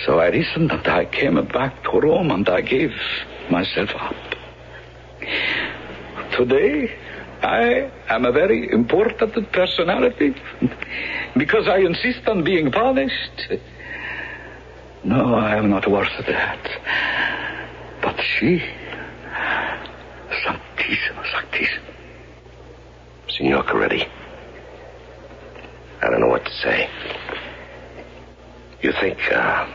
So 0.06 0.20
I 0.20 0.30
listened 0.30 0.72
and 0.72 0.88
I 0.88 1.06
came 1.06 1.44
back 1.48 1.84
to 1.84 2.00
Rome 2.00 2.32
and 2.32 2.48
I 2.48 2.62
gave 2.62 2.94
myself 3.50 3.90
up. 3.96 4.16
Today, 6.38 6.96
I 7.42 7.92
am 8.10 8.26
a 8.26 8.32
very 8.32 8.72
important 8.72 9.52
personality 9.52 10.36
because 11.36 11.68
I 11.68 11.78
insist 11.80 12.28
on 12.28 12.44
being 12.44 12.72
polished. 12.72 13.54
No, 15.04 15.34
I 15.34 15.56
am 15.56 15.70
not 15.70 15.88
worth 15.88 16.12
that. 16.28 17.29
But 18.10 18.26
she, 18.26 18.60
Santissimo, 20.44 21.24
Santissimo. 21.32 21.94
Signor 23.28 23.64
Coretti, 23.66 24.10
I 26.02 26.10
don't 26.10 26.20
know 26.22 26.28
what 26.28 26.44
to 26.44 26.52
say. 26.52 26.90
You 28.82 28.94
think, 29.00 29.20
uh, 29.32 29.68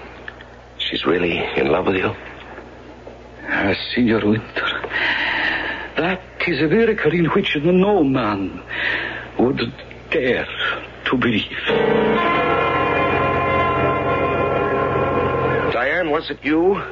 she's 0.78 1.06
really 1.06 1.38
in 1.56 1.68
love 1.68 1.86
with 1.86 1.94
you? 1.94 2.12
Uh, 3.48 3.74
Signor 3.94 4.26
Winter, 4.26 4.82
that 5.96 6.20
is 6.48 6.60
a 6.60 6.66
miracle 6.66 7.12
in 7.12 7.26
which 7.26 7.56
no 7.62 8.02
man 8.02 8.60
would 9.38 9.60
dare 10.10 10.48
to 11.04 11.16
believe. 11.16 11.66
Diane, 15.72 16.10
was 16.10 16.28
it 16.30 16.40
you 16.42 16.82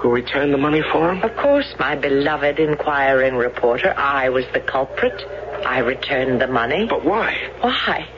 who 0.00 0.10
returned 0.10 0.52
the 0.54 0.58
money 0.58 0.82
for 0.92 1.12
him? 1.12 1.22
Of 1.22 1.36
course, 1.36 1.74
my 1.78 1.94
beloved 1.94 2.58
inquiring 2.58 3.36
reporter, 3.36 3.92
I 3.96 4.30
was 4.30 4.46
the 4.54 4.60
culprit. 4.60 5.20
I 5.66 5.80
returned 5.80 6.40
the 6.40 6.46
money. 6.46 6.86
But 6.88 7.04
why? 7.04 7.36
Why? 7.60 8.08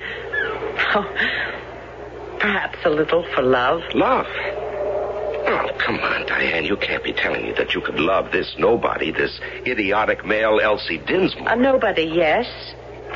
Oh, 0.95 2.39
perhaps 2.39 2.78
a 2.85 2.91
little 2.91 3.24
for 3.35 3.43
love. 3.43 3.83
Love? 3.95 4.26
Oh, 4.28 5.70
come 5.78 5.99
on, 5.99 6.24
Diane. 6.26 6.64
You 6.64 6.76
can't 6.76 7.03
be 7.03 7.12
telling 7.12 7.43
me 7.43 7.53
that 7.53 7.74
you 7.74 7.80
could 7.80 7.99
love 7.99 8.30
this 8.30 8.55
nobody, 8.59 9.11
this 9.11 9.41
idiotic 9.66 10.24
male 10.24 10.61
Elsie 10.62 10.99
Dinsmore. 10.99 11.49
A 11.49 11.57
nobody, 11.57 12.05
yes. 12.05 12.47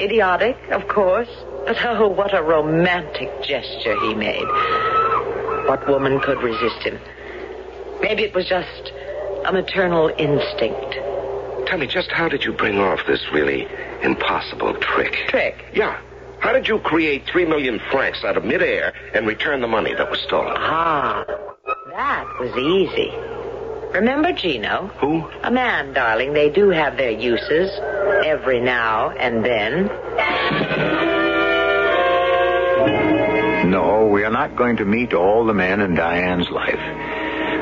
Idiotic, 0.00 0.56
of 0.72 0.88
course. 0.88 1.30
But 1.66 1.76
oh, 1.84 2.08
what 2.08 2.34
a 2.34 2.42
romantic 2.42 3.30
gesture 3.42 3.96
he 4.00 4.14
made. 4.14 4.46
What 5.68 5.86
woman 5.88 6.20
could 6.20 6.42
resist 6.42 6.82
him? 6.82 6.98
Maybe 8.00 8.22
it 8.22 8.34
was 8.34 8.46
just 8.48 8.92
a 9.46 9.52
maternal 9.52 10.08
instinct. 10.08 10.96
Tell 11.66 11.78
me, 11.78 11.86
just 11.86 12.10
how 12.10 12.28
did 12.28 12.44
you 12.44 12.52
bring 12.52 12.78
off 12.78 13.00
this 13.06 13.20
really 13.32 13.66
impossible 14.02 14.74
trick? 14.74 15.12
Trick? 15.28 15.64
Yeah. 15.74 16.00
How 16.40 16.52
did 16.52 16.68
you 16.68 16.78
create 16.78 17.24
three 17.26 17.44
million 17.44 17.80
francs 17.90 18.22
out 18.24 18.36
of 18.36 18.44
midair 18.44 18.92
and 19.14 19.26
return 19.26 19.60
the 19.60 19.66
money 19.66 19.94
that 19.94 20.10
was 20.10 20.20
stolen? 20.20 20.54
Ah, 20.58 21.24
that 21.90 22.26
was 22.38 22.56
easy. 22.56 23.10
Remember 23.98 24.32
Gino? 24.32 24.88
Who? 25.00 25.26
A 25.42 25.50
man, 25.50 25.92
darling. 25.94 26.34
They 26.34 26.50
do 26.50 26.68
have 26.70 26.96
their 26.96 27.10
uses 27.10 27.70
every 28.24 28.60
now 28.60 29.10
and 29.10 29.44
then. 29.44 29.86
No, 33.70 34.06
we 34.06 34.22
are 34.22 34.30
not 34.30 34.54
going 34.54 34.76
to 34.76 34.84
meet 34.84 35.14
all 35.14 35.44
the 35.46 35.54
men 35.54 35.80
in 35.80 35.94
Diane's 35.94 36.48
life. 36.50 36.78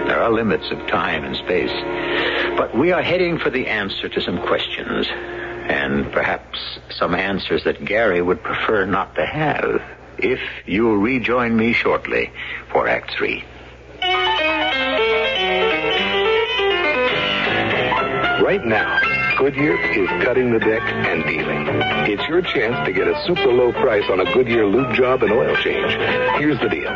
There 0.06 0.20
are 0.20 0.30
limits 0.30 0.70
of 0.70 0.78
time 0.86 1.24
and 1.24 1.36
space. 1.36 1.72
But 2.56 2.76
we 2.76 2.92
are 2.92 3.02
heading 3.02 3.38
for 3.38 3.50
the 3.50 3.66
answer 3.66 4.08
to 4.08 4.20
some 4.20 4.38
questions. 4.38 5.06
And 5.10 6.12
perhaps 6.12 6.58
some 6.90 7.14
answers 7.14 7.64
that 7.64 7.84
Gary 7.84 8.20
would 8.20 8.42
prefer 8.42 8.84
not 8.84 9.14
to 9.14 9.24
have. 9.24 9.82
If 10.18 10.40
you'll 10.66 10.98
rejoin 10.98 11.56
me 11.56 11.72
shortly 11.72 12.30
for 12.70 12.86
Act 12.86 13.12
Three. 13.12 13.44
Right 18.44 18.64
now, 18.64 19.00
Goodyear 19.38 19.80
is 19.92 20.08
cutting 20.22 20.52
the 20.52 20.60
deck 20.60 20.82
and 20.82 21.24
dealing. 21.24 21.66
It's 22.12 22.28
your 22.28 22.42
chance 22.42 22.86
to 22.86 22.92
get 22.92 23.08
a 23.08 23.24
super 23.26 23.50
low 23.50 23.72
price 23.72 24.04
on 24.10 24.20
a 24.20 24.32
Goodyear 24.32 24.66
lube 24.66 24.94
job 24.94 25.22
and 25.22 25.32
oil 25.32 25.56
change. 25.56 25.92
Here's 26.38 26.60
the 26.60 26.68
deal. 26.68 26.90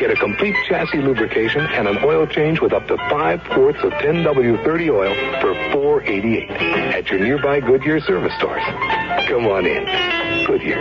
Get 0.00 0.10
a 0.10 0.16
complete 0.16 0.56
chassis 0.68 0.98
lubrication 0.98 1.60
and 1.66 1.86
an 1.86 1.98
oil 2.02 2.26
change 2.26 2.60
with 2.60 2.72
up 2.72 2.86
to 2.88 2.96
five 3.08 3.42
quarts 3.44 3.78
of 3.84 3.92
10W30 3.92 4.92
oil 4.92 5.14
for 5.40 5.54
488 5.72 6.50
at 6.50 7.10
your 7.10 7.20
nearby 7.20 7.60
Goodyear 7.60 8.00
service 8.00 8.34
stores. 8.36 8.62
Come 9.28 9.46
on 9.46 9.64
in. 9.64 9.84
Goodyear. 10.46 10.78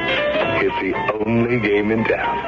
It's 0.66 0.76
the 0.82 1.26
only 1.26 1.60
game 1.60 1.92
in 1.92 2.04
town. 2.06 2.40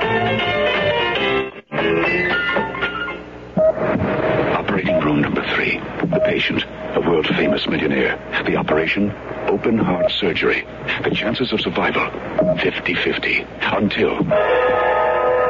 Operating 4.54 5.00
room 5.02 5.22
number 5.22 5.46
three. 5.54 5.78
The 5.78 6.22
patient, 6.26 6.64
a 6.96 7.00
world 7.00 7.28
famous 7.28 7.68
millionaire. 7.68 8.18
The 8.46 8.56
operation, 8.56 9.12
open 9.48 9.78
heart 9.78 10.12
surgery. 10.12 10.66
The 11.04 11.12
chances 11.12 11.54
of 11.54 11.62
survival, 11.62 12.10
50 12.58 12.96
50. 12.96 13.46
Until. 13.62 14.95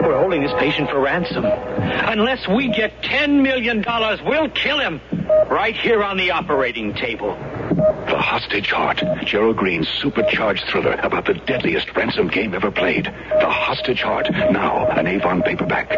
We're 0.05 0.19
holding 0.19 0.43
this 0.43 0.53
patient 0.59 0.89
for 0.91 0.99
ransom. 0.99 1.45
Unless 1.45 2.47
we 2.47 2.67
get 2.67 3.01
$10 3.01 3.41
million, 3.41 3.83
we'll 4.23 4.49
kill 4.49 4.79
him. 4.79 5.01
Right 5.49 5.75
here 5.75 6.03
on 6.03 6.17
the 6.17 6.29
operating 6.29 6.93
table. 6.93 7.35
The 7.75 8.19
Hostage 8.19 8.69
Heart. 8.69 9.03
Gerald 9.25 9.57
Green's 9.57 9.87
supercharged 9.87 10.65
thriller 10.69 10.93
about 11.01 11.25
the 11.25 11.33
deadliest 11.33 11.95
ransom 11.95 12.27
game 12.27 12.53
ever 12.53 12.69
played. 12.69 13.05
The 13.05 13.49
Hostage 13.49 14.01
Heart. 14.01 14.29
Now, 14.31 14.85
an 14.89 15.07
Avon 15.07 15.41
paperback. 15.41 15.89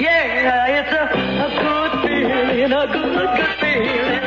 Yeah, 0.00 0.80
it's 0.80 0.92
a, 0.92 1.04
a 1.44 1.50
good 1.62 2.08
feeling, 2.08 2.72
a 2.72 2.86
good, 2.86 3.36
good 3.36 3.54
feeling. 3.60 4.25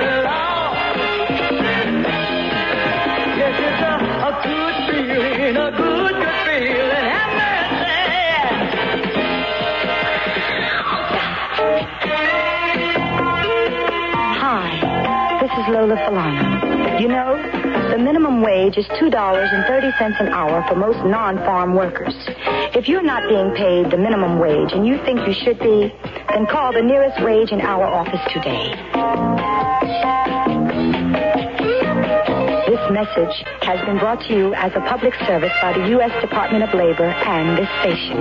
Lola 15.79 15.95
Falana. 15.95 16.99
You 16.99 17.07
know, 17.07 17.37
the 17.89 17.97
minimum 17.97 18.41
wage 18.41 18.75
is 18.75 18.85
$2.30 18.99 20.19
an 20.19 20.27
hour 20.27 20.61
for 20.67 20.75
most 20.75 20.97
non-farm 21.05 21.73
workers. 21.73 22.13
If 22.75 22.89
you're 22.89 23.01
not 23.01 23.29
being 23.29 23.55
paid 23.55 23.89
the 23.89 23.97
minimum 23.97 24.39
wage 24.39 24.73
and 24.73 24.85
you 24.85 24.97
think 25.05 25.25
you 25.25 25.31
should 25.31 25.57
be, 25.59 25.93
then 26.27 26.47
call 26.47 26.73
the 26.73 26.81
nearest 26.81 27.23
wage 27.23 27.53
and 27.53 27.61
hour 27.61 27.85
office 27.85 28.19
today. 28.33 28.75
This 32.67 32.83
message 32.91 33.45
has 33.61 33.79
been 33.85 33.99
brought 33.99 34.19
to 34.27 34.35
you 34.35 34.53
as 34.55 34.73
a 34.75 34.81
public 34.81 35.13
service 35.25 35.53
by 35.61 35.71
the 35.79 35.87
U.S. 35.95 36.11
Department 36.19 36.65
of 36.65 36.73
Labor 36.73 37.07
and 37.07 37.57
this 37.57 37.69
station. 37.79 38.19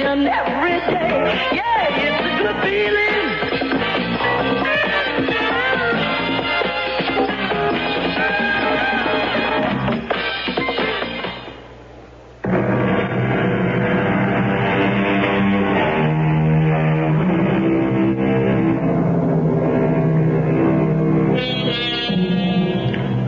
Every 0.00 0.80
day. 0.92 1.10
Yeah, 1.52 1.88
it's 1.96 2.20
a 2.26 2.42
good 2.42 2.62
feeling. 2.62 3.14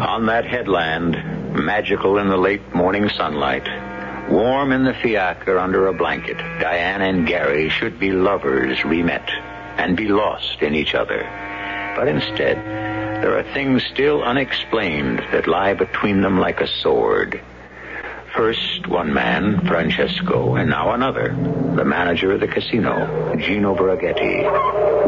On 0.02 0.26
that 0.26 0.44
headland, 0.46 1.14
magical 1.54 2.18
in 2.18 2.28
the 2.28 2.36
late 2.36 2.74
morning 2.74 3.08
sunlight, 3.10 3.66
warm 4.30 4.72
in 4.72 4.84
the 4.84 4.94
fiacre 4.94 5.58
under 5.58 5.86
a 5.86 5.92
blanket, 5.92 6.36
Diane 6.36 7.02
and 7.02 7.26
Gary 7.26 7.68
should 7.68 7.98
be 7.98 8.12
lovers 8.12 8.78
remet 8.78 9.28
and 9.78 9.96
be 9.96 10.08
lost 10.08 10.62
in 10.62 10.74
each 10.74 10.94
other. 10.94 11.22
But 11.96 12.08
instead, 12.08 12.56
there 13.22 13.38
are 13.38 13.54
things 13.54 13.82
still 13.92 14.22
unexplained 14.22 15.20
that 15.32 15.46
lie 15.46 15.74
between 15.74 16.20
them 16.22 16.38
like 16.38 16.60
a 16.60 16.68
sword. 16.82 17.40
First 18.34 18.86
one 18.86 19.14
man, 19.14 19.66
Francesco, 19.66 20.56
and 20.56 20.68
now 20.68 20.92
another, 20.92 21.34
the 21.74 21.84
manager 21.84 22.32
of 22.32 22.40
the 22.40 22.48
casino, 22.48 23.34
Gino 23.36 23.74
Braghetti. 23.74 24.44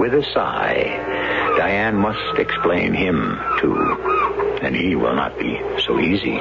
With 0.00 0.14
a 0.14 0.24
sigh, 0.32 1.54
Diane 1.58 1.96
must 1.96 2.38
explain 2.38 2.94
him, 2.94 3.38
too. 3.60 3.76
And 4.62 4.74
he 4.74 4.96
will 4.96 5.14
not 5.14 5.38
be 5.38 5.60
so 5.84 6.00
easy. 6.00 6.40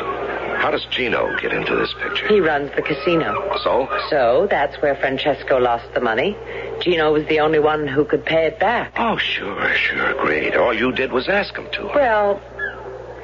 How 0.67 0.71
does 0.71 0.85
Gino 0.91 1.33
get 1.39 1.53
into 1.53 1.77
this 1.77 1.93
picture? 1.93 2.27
He 2.27 2.41
runs 2.41 2.69
the 2.75 2.81
casino. 2.81 3.57
So? 3.63 3.87
So 4.09 4.47
that's 4.49 4.75
where 4.81 4.95
Francesco 4.97 5.59
lost 5.59 5.93
the 5.93 6.01
money. 6.01 6.35
Gino 6.81 7.13
was 7.13 7.25
the 7.27 7.39
only 7.39 7.59
one 7.59 7.87
who 7.87 8.03
could 8.03 8.25
pay 8.25 8.47
it 8.47 8.59
back. 8.59 8.91
Oh, 8.97 9.15
sure, 9.15 9.73
sure, 9.75 10.13
great. 10.15 10.57
All 10.57 10.73
you 10.73 10.91
did 10.91 11.13
was 11.13 11.29
ask 11.29 11.55
him 11.55 11.69
to. 11.71 11.85
Well, 11.95 12.41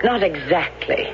not 0.06 0.24
exactly. 0.24 1.12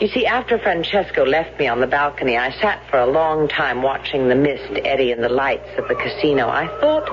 You 0.00 0.08
see, 0.08 0.26
after 0.26 0.58
Francesco 0.58 1.24
left 1.24 1.58
me 1.58 1.66
on 1.68 1.80
the 1.80 1.86
balcony, 1.86 2.36
I 2.36 2.50
sat 2.60 2.82
for 2.90 2.98
a 2.98 3.06
long 3.06 3.48
time 3.48 3.82
watching 3.82 4.28
the 4.28 4.34
mist 4.34 4.80
eddy 4.84 5.10
in 5.10 5.20
the 5.20 5.28
lights 5.28 5.68
of 5.78 5.88
the 5.88 5.94
casino. 5.94 6.48
I 6.48 6.66
thought 6.80 7.08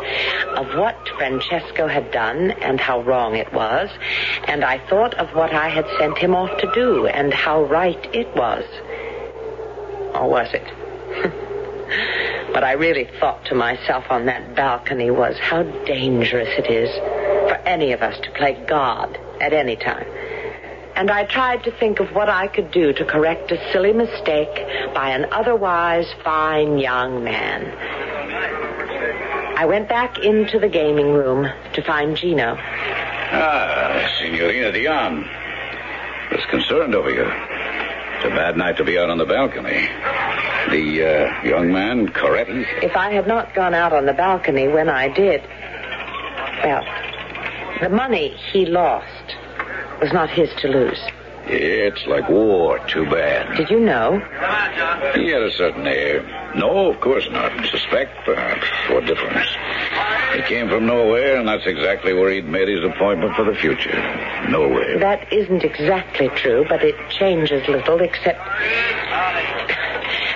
of 0.58 0.78
what 0.78 0.97
Francesco 1.18 1.88
had 1.88 2.12
done 2.12 2.51
and 2.51 2.80
how 2.80 3.01
wrong 3.01 3.36
it 3.36 3.51
was, 3.54 3.89
and 4.47 4.64
I 4.64 4.80
thought 4.88 5.14
of 5.16 5.34
what 5.36 5.54
I 5.54 5.70
had 5.70 5.86
sent 5.97 6.18
him 6.18 6.36
off 6.36 6.58
to 6.60 6.72
do 6.74 7.08
and 7.08 7.34
how 7.34 7.64
right 7.64 8.04
it 8.14 8.28
was. 8.36 8.66
Or 10.16 10.30
was 10.30 10.54
it? 10.54 10.68
what 12.54 12.64
I 12.64 12.74
really 12.74 13.10
thought 13.20 13.45
to 13.45 13.56
myself 13.56 14.06
on 14.10 14.26
that 14.28 14.56
balcony 14.56 15.10
was 15.10 15.38
how 15.39 15.64
dangerous 15.86 16.49
it 16.58 16.70
is 16.70 16.89
for 17.49 17.56
any 17.66 17.93
of 17.93 18.01
us 18.01 18.20
to 18.22 18.32
play 18.32 18.64
God 18.68 19.18
at 19.41 19.54
any 19.54 19.76
time. 19.76 20.06
And 20.95 21.09
I 21.09 21.25
tried 21.25 21.63
to 21.63 21.71
think 21.71 21.99
of 21.99 22.09
what 22.13 22.29
I 22.29 22.47
could 22.47 22.71
do 22.71 22.93
to 22.93 23.05
correct 23.05 23.51
a 23.51 23.71
silly 23.71 23.93
mistake 23.93 24.53
by 24.93 25.09
an 25.09 25.25
otherwise 25.31 26.05
fine 26.23 26.77
young 26.77 27.23
man. 27.23 27.65
I 29.57 29.65
went 29.65 29.89
back 29.89 30.19
into 30.19 30.59
the 30.59 30.69
gaming 30.69 31.13
room 31.13 31.47
to 31.73 31.81
find 31.83 32.15
Gino. 32.15 32.57
Ah, 32.59 34.09
Signorina 34.19 34.71
Dion. 34.71 35.27
Was 36.31 36.45
concerned 36.49 36.95
over 36.95 37.09
you. 37.09 37.25
It's 37.25 38.25
a 38.25 38.29
bad 38.29 38.57
night 38.57 38.77
to 38.77 38.83
be 38.83 38.97
out 38.97 39.09
on 39.09 39.17
the 39.17 39.25
balcony. 39.25 39.87
The 40.69 41.03
uh, 41.03 41.43
young 41.43 41.71
man, 41.71 42.07
Coretti. 42.09 42.65
If 42.81 42.95
I 42.95 43.11
had 43.11 43.27
not 43.27 43.53
gone 43.53 43.73
out 43.73 43.93
on 43.93 44.05
the 44.05 44.13
balcony 44.13 44.67
when 44.67 44.89
I 44.89 45.09
did, 45.09 45.41
well, 46.63 46.83
The 47.81 47.89
money 47.89 48.29
he 48.53 48.65
lost 48.65 49.35
was 50.04 50.12
not 50.12 50.30
his 50.30 50.49
to 50.58 50.68
lose. 50.68 50.99
It's 51.45 52.06
like 52.08 52.28
war. 52.28 52.78
Too 52.88 53.06
bad. 53.06 53.56
Did 53.56 53.70
you 53.70 53.80
know? 53.80 54.20
He 55.16 55.30
had 55.30 55.41
a 55.41 55.51
certain 55.51 55.88
air. 55.88 56.22
No, 56.56 56.91
of 56.91 56.99
course 56.99 57.30
not. 57.32 57.51
Suspect, 57.68 58.12
perhaps. 58.26 58.66
What 58.89 59.06
difference? 59.06 59.47
He 60.36 60.41
came 60.41 60.68
from 60.68 60.86
nowhere, 60.86 61.38
and 61.38 61.47
that's 61.47 61.66
exactly 61.66 62.14
where 62.14 62.32
he'd 62.32 62.45
made 62.45 62.68
his 62.68 62.84
appointment 62.84 63.34
for 63.36 63.45
the 63.45 63.56
future. 63.56 63.95
Nowhere. 64.49 64.99
That 64.99 65.32
isn't 65.32 65.64
exactly 65.64 66.28
true, 66.30 66.66
but 66.68 66.84
it 66.84 66.95
changes 67.10 67.66
little, 67.70 68.01
except. 68.01 68.39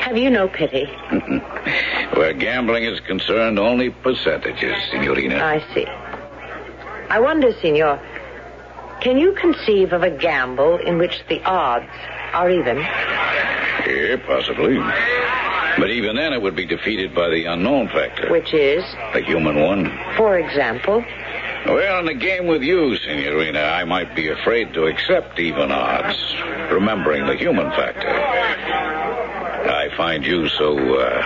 Have 0.03 0.15
you 0.17 0.29
no 0.29 0.47
pity? 0.47 0.85
Where 2.15 2.31
gambling 2.33 2.85
is 2.85 3.01
concerned, 3.01 3.59
only 3.59 3.89
percentages, 3.89 4.75
Signorina. 4.91 5.43
I 5.43 5.59
see. 5.73 5.85
I 7.09 7.19
wonder, 7.19 7.51
Signor, 7.61 7.99
can 9.01 9.17
you 9.17 9.33
conceive 9.33 9.93
of 9.93 10.03
a 10.03 10.09
gamble 10.11 10.77
in 10.77 10.97
which 10.97 11.21
the 11.29 11.41
odds 11.43 11.85
are 12.33 12.49
even? 12.49 12.77
Yeah, 12.77 14.17
possibly. 14.25 14.77
But 15.79 15.91
even 15.91 16.15
then, 16.15 16.33
it 16.33 16.41
would 16.41 16.55
be 16.55 16.65
defeated 16.65 17.13
by 17.13 17.29
the 17.29 17.45
unknown 17.45 17.87
factor. 17.89 18.31
Which 18.31 18.53
is, 18.53 18.83
The 19.13 19.21
human 19.21 19.61
one. 19.61 19.91
for 20.17 20.37
example, 20.39 21.05
Well, 21.65 21.99
in 21.99 22.07
a 22.07 22.13
game 22.13 22.47
with 22.47 22.63
you, 22.63 22.95
Signorina, 22.97 23.59
I 23.61 23.83
might 23.83 24.15
be 24.15 24.29
afraid 24.29 24.73
to 24.73 24.85
accept 24.87 25.39
even 25.39 25.71
odds, 25.71 26.17
remembering 26.71 27.25
the 27.27 27.35
human 27.35 27.69
factor. 27.71 28.07
I 28.09 29.89
find 29.97 30.25
you 30.25 30.47
so, 30.49 30.77
uh, 30.77 31.21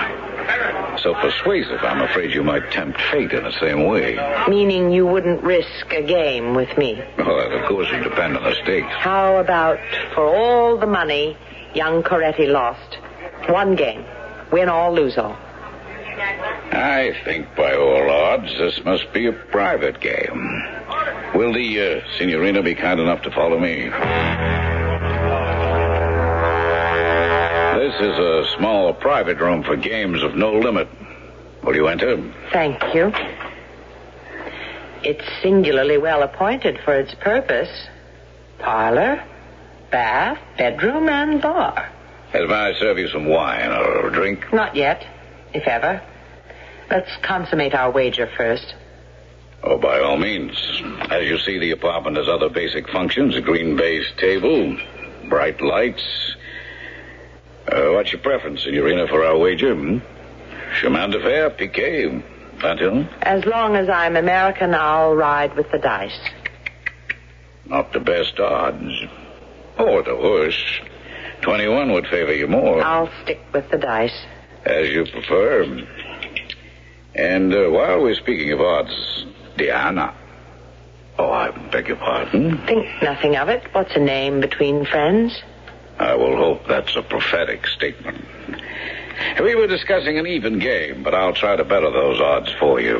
so 1.00 1.14
persuasive, 1.16 1.80
I'm 1.84 2.02
afraid 2.02 2.34
you 2.34 2.44
might 2.44 2.72
tempt 2.72 3.00
fate 3.12 3.32
in 3.32 3.44
the 3.44 3.52
same 3.60 3.86
way. 3.86 4.16
meaning 4.48 4.92
you 4.92 5.06
wouldn't 5.06 5.44
risk 5.44 5.92
a 5.92 6.02
game 6.04 6.54
with 6.56 6.78
me. 6.78 7.02
Well, 7.18 7.52
of 7.52 7.68
course, 7.68 7.88
it 7.92 8.04
depends 8.04 8.38
on 8.38 8.44
the 8.44 8.56
stakes. 8.64 8.88
How 9.00 9.38
about 9.38 9.80
for 10.14 10.26
all 10.26 10.78
the 10.78 10.88
money 10.88 11.38
young 11.74 12.04
Coretti 12.04 12.48
lost? 12.48 12.96
One 13.50 13.76
game. 13.76 14.06
Win 14.52 14.70
all, 14.70 14.94
lose 14.94 15.18
all. 15.18 15.38
I 16.74 17.14
think, 17.26 17.56
by 17.56 17.74
all 17.76 18.10
odds, 18.10 18.52
this 18.58 18.84
must 18.86 19.12
be 19.14 19.28
a 19.28 19.32
private 19.34 20.00
game. 20.00 20.64
Will 21.34 21.54
the 21.54 22.02
uh, 22.04 22.18
Signorina 22.18 22.62
be 22.62 22.76
kind 22.76 23.00
enough 23.00 23.22
to 23.24 23.32
follow 23.32 23.58
me? 23.60 23.89
This 27.92 28.14
is 28.14 28.20
a 28.20 28.46
small 28.56 28.94
private 28.94 29.38
room 29.39 29.64
for 29.64 29.76
games 29.76 30.24
of 30.24 30.34
no 30.34 30.54
limit. 30.54 30.88
Will 31.62 31.76
you 31.76 31.89
enter? 31.89 32.24
Thank 32.54 32.82
you. 32.96 33.12
It's 35.04 35.26
singularly 35.42 35.98
well 35.98 36.24
appointed 36.24 36.80
for 36.86 36.98
its 36.98 37.14
purpose. 37.16 37.70
Parlor, 38.60 39.22
bath, 39.92 40.39
bedroom, 40.58 41.10
and 41.10 41.42
bar. 41.42 41.92
May 42.34 42.46
I 42.46 42.74
serve 42.80 42.98
you 42.98 43.10
some 43.10 43.26
wine 43.26 43.72
or 43.72 44.08
a 44.08 44.12
drink? 44.12 44.54
Not 44.54 44.74
yet, 44.74 45.06
if 45.54 45.68
ever. 45.68 46.02
Let's 46.89 47.12
consummate 47.24 47.74
our 47.74 47.92
wager 47.92 48.32
first. 48.38 48.74
Oh, 49.64 49.78
by 49.78 50.00
all 50.00 50.16
means. 50.16 50.56
As 51.10 51.26
you 51.26 51.38
see, 51.39 51.60
the 51.60 51.72
apartment 51.72 52.16
has 52.16 52.30
other 52.30 52.48
basic 52.48 52.88
functions 52.88 53.36
a 53.36 53.42
green 53.42 53.76
base 53.76 54.10
table, 54.18 54.78
bright 55.28 55.60
lights. 55.60 56.32
Uh, 57.72 57.93
what's 57.93 58.11
your 58.11 58.22
preference, 58.22 58.63
Signorina, 58.63 59.07
for 59.07 59.24
our 59.24 59.38
wager? 59.38 59.74
Hmm? 59.74 59.99
Chemin 60.80 61.11
de 61.11 61.19
fer, 61.19 61.49
piquet, 61.51 62.24
Pantheon? 62.59 63.07
As 63.22 63.45
long 63.45 63.76
as 63.76 63.89
I'm 63.89 64.17
American, 64.17 64.74
I'll 64.74 65.15
ride 65.15 65.55
with 65.55 65.72
the 65.72 65.78
dice. 65.78 66.19
Not 67.65 67.93
the 67.93 67.99
best 68.01 68.39
odds. 68.39 68.91
Or 69.80 70.03
the 70.03 70.15
worst. 70.15 70.82
21 71.41 71.91
would 71.93 72.07
favor 72.07 72.34
you 72.34 72.47
more. 72.47 72.84
I'll 72.84 73.09
stick 73.24 73.39
with 73.53 73.69
the 73.72 73.78
dice. 73.78 74.26
As 74.65 74.89
you 74.89 75.05
prefer. 75.05 75.63
And 77.15 77.53
uh, 77.53 77.69
while 77.69 78.01
we're 78.01 78.15
speaking 78.15 78.51
of 78.51 78.59
odds, 78.61 79.26
Diana. 79.57 80.13
Oh, 81.17 81.32
I 81.32 81.51
beg 81.72 81.88
your 81.88 81.97
pardon. 81.97 82.57
Think 82.65 82.88
nothing 83.01 83.38
of 83.38 83.49
it. 83.49 83.63
What's 83.72 83.95
a 83.95 83.99
name 83.99 84.39
between 84.41 84.86
friends? 84.86 85.41
I 86.02 86.16
will 86.16 86.36
hope 86.36 86.68
that's 86.68 86.95
a 86.95 87.04
prophetic 87.04 87.68
statement. 87.68 88.26
We 89.39 89.54
were 89.54 89.68
discussing 89.68 90.18
an 90.18 90.26
even 90.26 90.58
game, 90.58 91.04
but 91.04 91.14
I'll 91.14 91.34
try 91.34 91.56
to 91.56 91.64
better 91.64 91.91
those 91.91 92.20
odds 92.20 92.52
for 92.60 92.80
you. 92.82 92.97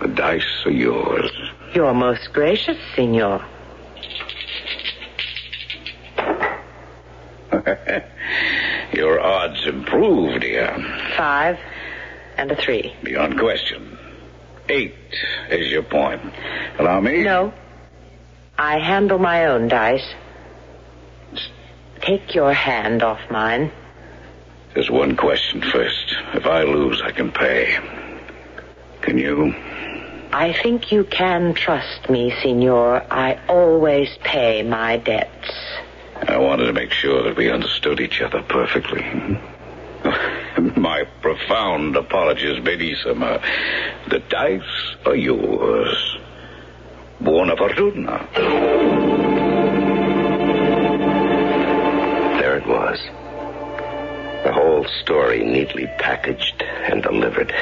The 0.00 0.08
dice 0.08 0.66
are 0.66 0.70
yours. 0.70 1.30
You're 1.74 1.94
most 1.94 2.30
gracious, 2.34 2.76
Signor. 2.94 3.42
Your 8.92 9.20
odds 9.20 9.66
improved, 9.66 10.42
dear. 10.42 10.76
Five 11.16 11.58
and 12.36 12.52
a 12.52 12.56
three. 12.56 12.94
Beyond 13.02 13.38
question. 13.38 13.98
Eight 14.68 14.94
is 15.48 15.70
your 15.70 15.84
point. 15.84 16.20
Allow 16.78 17.00
me? 17.00 17.22
No. 17.22 17.54
I 18.58 18.78
handle 18.78 19.18
my 19.18 19.46
own 19.46 19.68
dice. 19.68 20.14
Take 22.00 22.34
your 22.34 22.52
hand 22.52 23.02
off 23.02 23.20
mine. 23.30 23.72
Just 24.74 24.90
one 24.90 25.16
question 25.16 25.62
first. 25.62 26.14
If 26.34 26.46
I 26.46 26.62
lose, 26.62 27.00
I 27.02 27.10
can 27.10 27.32
pay. 27.32 27.78
Can 29.02 29.18
you? 29.18 29.54
I 30.32 30.52
think 30.62 30.92
you 30.92 31.04
can 31.04 31.54
trust 31.54 32.10
me, 32.10 32.32
Signor. 32.42 33.04
I 33.10 33.40
always 33.48 34.08
pay 34.22 34.62
my 34.62 34.98
debts. 34.98 35.50
I 36.26 36.36
wanted 36.36 36.66
to 36.66 36.72
make 36.72 36.92
sure 36.92 37.22
that 37.22 37.36
we 37.36 37.50
understood 37.50 38.00
each 38.00 38.20
other 38.20 38.42
perfectly. 38.42 39.02
My 40.76 41.04
profound 41.22 41.96
apologies, 41.96 42.58
Benissima. 42.62 43.40
The 44.10 44.18
dice 44.20 44.96
are 45.06 45.16
yours. 45.16 46.18
Buona 47.20 47.56
fortuna. 47.56 48.28
Story 55.02 55.44
neatly 55.44 55.86
packaged 55.98 56.62
and 56.62 57.02
delivered. 57.02 57.52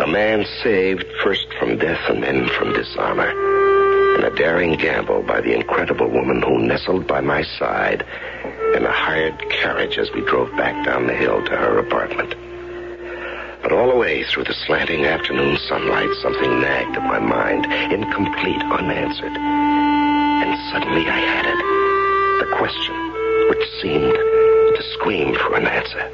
A 0.00 0.06
man 0.06 0.44
saved 0.62 1.06
first 1.22 1.46
from 1.58 1.78
death 1.78 2.00
and 2.08 2.22
then 2.22 2.48
from 2.48 2.72
dishonor. 2.72 3.30
And 4.16 4.24
a 4.24 4.34
daring 4.36 4.76
gamble 4.76 5.22
by 5.22 5.40
the 5.40 5.54
incredible 5.54 6.08
woman 6.08 6.42
who 6.42 6.58
nestled 6.58 7.06
by 7.06 7.20
my 7.20 7.42
side 7.58 8.04
in 8.74 8.84
a 8.84 8.92
hired 8.92 9.38
carriage 9.50 9.98
as 9.98 10.10
we 10.12 10.20
drove 10.22 10.50
back 10.56 10.84
down 10.84 11.06
the 11.06 11.14
hill 11.14 11.44
to 11.44 11.50
her 11.50 11.78
apartment. 11.78 12.34
But 13.62 13.72
all 13.72 13.90
the 13.90 13.96
way 13.96 14.24
through 14.24 14.44
the 14.44 14.54
slanting 14.66 15.06
afternoon 15.06 15.56
sunlight, 15.68 16.10
something 16.20 16.60
nagged 16.60 16.96
at 16.96 17.02
my 17.02 17.18
mind, 17.18 17.64
incomplete, 17.64 18.62
unanswered. 18.62 19.36
And 19.36 20.70
suddenly 20.70 21.08
I 21.08 21.18
had 21.18 21.46
it. 21.46 22.44
The 22.44 22.56
question, 22.56 22.94
which 23.48 23.64
seemed 23.80 24.23
scream 25.04 25.34
for 25.34 25.54
an 25.54 25.66
answer. 25.66 26.10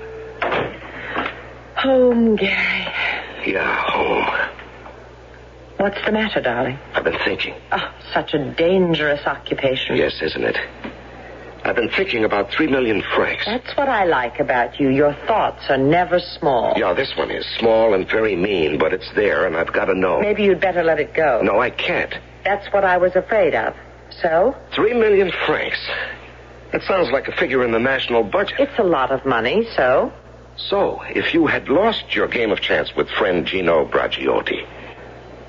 Home, 1.76 2.34
Gary. 2.34 2.92
Yeah, 3.46 3.84
home. 3.88 4.50
What's 5.76 6.04
the 6.04 6.10
matter, 6.10 6.40
darling? 6.40 6.76
I've 6.94 7.04
been 7.04 7.18
thinking. 7.24 7.54
Oh, 7.70 7.94
such 8.12 8.34
a 8.34 8.52
dangerous 8.54 9.24
occupation. 9.26 9.96
Yes, 9.96 10.20
isn't 10.20 10.42
it? 10.42 10.58
I've 11.64 11.76
been 11.76 11.90
thinking 11.90 12.24
about 12.24 12.50
three 12.50 12.66
million 12.66 13.00
francs. 13.14 13.44
That's 13.46 13.76
what 13.76 13.88
I 13.88 14.04
like 14.06 14.40
about 14.40 14.80
you. 14.80 14.88
Your 14.88 15.14
thoughts 15.26 15.62
are 15.70 15.78
never 15.78 16.18
small. 16.18 16.74
Yeah, 16.76 16.92
this 16.92 17.16
one 17.16 17.30
is 17.30 17.46
small 17.58 17.94
and 17.94 18.08
very 18.08 18.34
mean, 18.34 18.76
but 18.76 18.92
it's 18.92 19.10
there, 19.14 19.46
and 19.46 19.56
I've 19.56 19.72
got 19.72 19.84
to 19.84 19.94
know. 19.94 20.20
Maybe 20.20 20.42
you'd 20.42 20.60
better 20.60 20.82
let 20.82 20.98
it 20.98 21.14
go. 21.14 21.40
No, 21.44 21.60
I 21.60 21.70
can't. 21.70 22.12
That's 22.44 22.66
what 22.72 22.84
I 22.84 22.96
was 22.98 23.14
afraid 23.14 23.54
of. 23.54 23.76
So? 24.20 24.56
Three 24.74 24.94
million 24.94 25.30
francs. 25.46 25.78
That 26.72 26.82
sounds 26.82 27.10
like 27.10 27.28
a 27.28 27.32
figure 27.32 27.64
in 27.64 27.72
the 27.72 27.78
national 27.80 28.22
budget. 28.24 28.60
It's 28.60 28.78
a 28.78 28.84
lot 28.84 29.10
of 29.10 29.24
money, 29.26 29.66
so? 29.76 30.12
So, 30.56 31.02
if 31.08 31.34
you 31.34 31.46
had 31.46 31.68
lost 31.68 32.14
your 32.14 32.28
game 32.28 32.50
of 32.52 32.60
chance 32.60 32.94
with 32.94 33.08
friend 33.10 33.46
Gino 33.46 33.86
Bragiotti, 33.86 34.66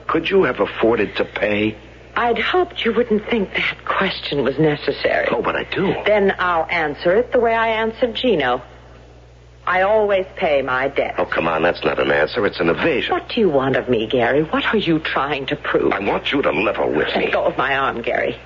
could 0.08 0.30
you 0.30 0.44
have 0.44 0.60
afforded 0.60 1.16
to 1.18 1.26
pay? 1.26 1.78
I'd 2.16 2.40
hoped 2.40 2.84
you 2.84 2.94
wouldn't 2.94 3.30
think 3.30 3.54
that 3.54 3.86
question 3.86 4.44
was 4.44 4.58
necessary. 4.60 5.28
Oh, 5.32 5.42
but 5.42 5.56
I 5.56 5.64
do. 5.64 5.94
Then 6.06 6.34
I'll 6.40 6.66
answer 6.70 7.16
it 7.16 7.32
the 7.32 7.40
way 7.40 7.54
I 7.54 7.68
answered 7.68 8.16
Gino. 8.16 8.62
I 9.66 9.84
always 9.84 10.26
pay 10.38 10.62
my 10.64 10.88
debt. 10.88 11.16
Oh, 11.20 11.26
come 11.26 11.48
on, 11.48 11.62
that's 11.62 11.84
not 11.84 12.00
an 12.00 12.12
answer. 12.12 12.46
It's 12.48 12.60
an 12.60 12.70
evasion. 12.70 13.12
What 13.14 13.30
do 13.30 13.40
you 13.40 13.50
want 13.50 13.76
of 13.76 13.88
me, 13.90 14.08
Gary? 14.08 14.42
What 14.44 14.66
are 14.66 14.78
you 14.78 14.98
trying 15.00 15.46
to 15.48 15.56
prove? 15.56 15.94
I 15.94 16.00
want 16.00 16.32
you 16.32 16.42
to 16.42 16.52
level 16.52 16.90
with 16.90 17.08
Let 17.10 17.18
me. 17.18 17.32
go 17.32 17.44
of 17.46 17.58
my 17.58 17.78
arm, 17.78 18.02
Gary. 18.02 18.38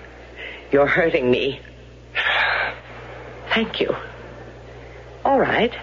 You're 0.71 0.87
hurting 0.87 1.31
me. 1.31 1.61
Thank 3.55 3.79
you. 3.79 3.95
All 5.23 5.39
right. 5.39 5.73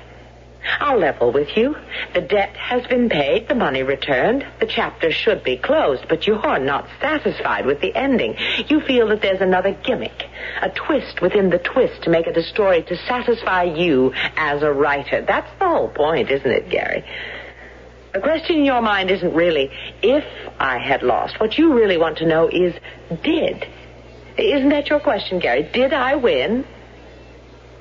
I'll 0.79 0.99
level 0.99 1.33
with 1.33 1.57
you. 1.57 1.75
The 2.15 2.21
debt 2.21 2.55
has 2.57 2.87
been 2.87 3.09
paid, 3.09 3.49
the 3.49 3.55
money 3.55 3.83
returned. 3.83 4.47
The 4.61 4.67
chapter 4.67 5.11
should 5.11 5.43
be 5.43 5.57
closed, 5.57 6.05
but 6.09 6.27
you're 6.27 6.59
not 6.61 6.87
satisfied 7.01 7.65
with 7.67 7.81
the 7.81 7.95
ending. 7.97 8.37
You 8.69 8.81
feel 8.83 9.09
that 9.09 9.23
there's 9.23 9.41
another 9.41 9.73
gimmick, 9.73 10.29
a 10.61 10.69
twist 10.69 11.21
within 11.23 11.49
the 11.49 11.59
twist 11.59 12.03
to 12.03 12.11
make 12.11 12.27
it 12.27 12.37
a 12.37 12.43
story 12.43 12.83
to 12.83 12.97
satisfy 13.09 13.65
you 13.65 14.13
as 14.37 14.63
a 14.63 14.71
writer. 14.71 15.23
That's 15.23 15.51
the 15.59 15.67
whole 15.67 15.89
point, 15.89 16.31
isn't 16.31 16.51
it, 16.51 16.69
Gary? 16.69 17.05
The 18.13 18.21
question 18.21 18.59
in 18.59 18.65
your 18.67 18.83
mind 18.83 19.11
isn't 19.11 19.35
really 19.35 19.71
if 20.03 20.25
I 20.61 20.79
had 20.79 21.03
lost. 21.03 21.41
What 21.41 21.57
you 21.57 21.73
really 21.73 21.97
want 21.97 22.19
to 22.19 22.27
know 22.27 22.49
is 22.49 22.75
did. 23.23 23.67
Isn't 24.37 24.69
that 24.69 24.91
your 24.91 25.01
question, 25.01 25.39
Gary? 25.39 25.69
Did 25.73 25.95
I 25.95 26.17
win 26.17 26.67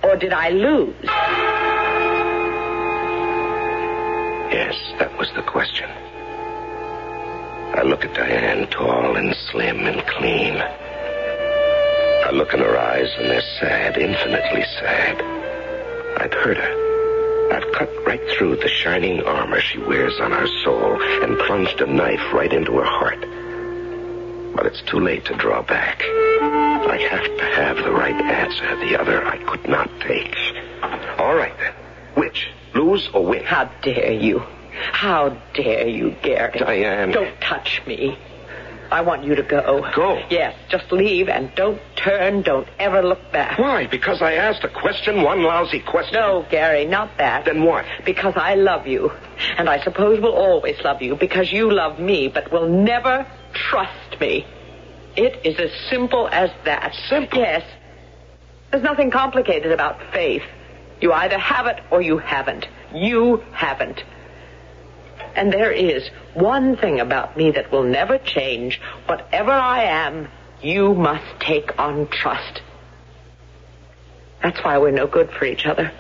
or 0.04 0.16
did 0.16 0.34
I 0.34 0.50
lose? 0.50 0.96
Yes, 4.52 4.76
that 5.00 5.18
was 5.18 5.32
the 5.36 5.44
question. 5.44 5.90
I 7.74 7.84
look 7.84 8.04
at 8.04 8.14
Diane, 8.14 8.68
tall 8.68 9.16
and 9.16 9.34
slim 9.52 9.88
and 9.88 10.06
clean. 10.08 10.56
I 10.58 12.30
look 12.34 12.54
in 12.54 12.60
her 12.60 12.78
eyes, 12.78 13.10
and 13.18 13.30
they're 13.30 13.42
sad, 13.60 13.98
infinitely 13.98 14.64
sad. 14.80 15.22
I've 16.18 16.34
hurt 16.34 16.58
her. 16.58 17.54
I've 17.54 17.72
cut 17.74 17.90
right 18.06 18.22
through 18.30 18.58
the 18.58 18.68
shining 18.68 19.24
armor 19.24 19.60
she 19.60 19.80
wears 19.80 20.20
on 20.20 20.32
her 20.32 20.48
soul 20.64 21.02
and 21.24 21.38
plunged 21.40 21.82
a 21.82 21.86
knife 21.86 22.34
right 22.34 22.52
into 22.52 22.78
her 22.78 22.86
heart. 22.86 23.26
But 24.56 24.66
it's 24.66 24.82
too 24.84 25.00
late 25.00 25.26
to 25.26 25.36
draw 25.36 25.62
back. 25.62 26.02
I 26.04 26.98
have 27.10 27.38
to 27.38 27.46
have 27.56 27.78
the 27.78 27.92
right 27.92 28.16
answer. 28.16 28.76
The 28.78 29.00
other 29.00 29.26
I 29.26 29.38
could 29.44 29.68
not 29.68 29.90
take. 30.02 30.36
All 31.18 31.36
right, 31.36 31.58
then. 31.58 31.74
Which? 32.16 32.50
Lose 32.74 33.10
or 33.14 33.26
win? 33.26 33.44
How 33.44 33.66
dare 33.82 34.14
you? 34.14 34.40
How 34.92 35.30
dare 35.54 35.88
you, 35.88 36.16
Gary? 36.22 36.60
Diane. 36.60 37.12
Don't 37.12 37.40
touch 37.42 37.82
me. 37.86 38.18
I 38.92 39.00
want 39.02 39.24
you 39.24 39.36
to 39.36 39.44
go. 39.44 39.90
Go? 39.96 40.22
Yes, 40.30 40.54
just 40.68 40.92
leave 40.92 41.30
and 41.30 41.54
don't 41.56 41.80
turn. 41.96 42.42
Don't 42.42 42.68
ever 42.78 43.02
look 43.02 43.32
back. 43.32 43.58
Why? 43.58 43.88
Because 43.88 44.22
I 44.22 44.34
asked 44.34 44.66
a 44.66 44.70
question, 44.70 45.22
one 45.22 45.44
lousy 45.44 45.80
question? 45.80 46.16
No, 46.16 46.46
Gary, 46.50 46.84
not 46.86 47.18
that. 47.18 47.46
Then 47.46 47.64
what? 47.64 47.86
Because 48.04 48.34
I 48.36 48.56
love 48.56 48.88
you. 48.88 49.10
And 49.58 49.70
I 49.70 49.82
suppose 49.82 50.20
will 50.20 50.34
always 50.36 50.78
love 50.82 51.02
you 51.02 51.16
because 51.16 51.54
you 51.54 51.72
love 51.72 52.00
me, 52.00 52.28
but 52.28 52.52
we'll 52.52 52.68
never 52.68 53.26
trust 53.54 54.20
me. 54.20 54.46
It 55.16 55.46
is 55.46 55.60
as 55.60 55.72
simple 55.90 56.28
as 56.30 56.52
that. 56.66 56.94
Simple? 57.10 57.40
Yes. 57.40 57.64
There's 58.72 58.84
nothing 58.84 59.12
complicated 59.12 59.72
about 59.72 60.00
faith. 60.14 60.44
You 61.02 61.12
either 61.12 61.38
have 61.38 61.68
it 61.68 61.82
or 61.92 62.02
you 62.02 62.18
haven't. 62.18 62.68
You 62.94 63.44
haven't. 63.52 64.04
And 65.36 65.52
there 65.52 65.72
is 65.72 66.10
one 66.34 66.78
thing 66.78 67.00
about 67.00 67.36
me 67.36 67.52
that 67.52 67.72
will 67.72 67.84
never 67.84 68.18
change. 68.18 68.80
Whatever 69.06 69.52
I 69.52 69.84
am, 69.84 70.30
you 70.62 70.94
must 70.94 71.40
take 71.40 71.78
on 71.80 72.08
trust. 72.08 72.62
That's 74.42 74.60
why 74.64 74.78
we're 74.78 74.92
no 74.92 75.08
good 75.08 75.32
for 75.32 75.46
each 75.46 75.66
other. 75.66 75.92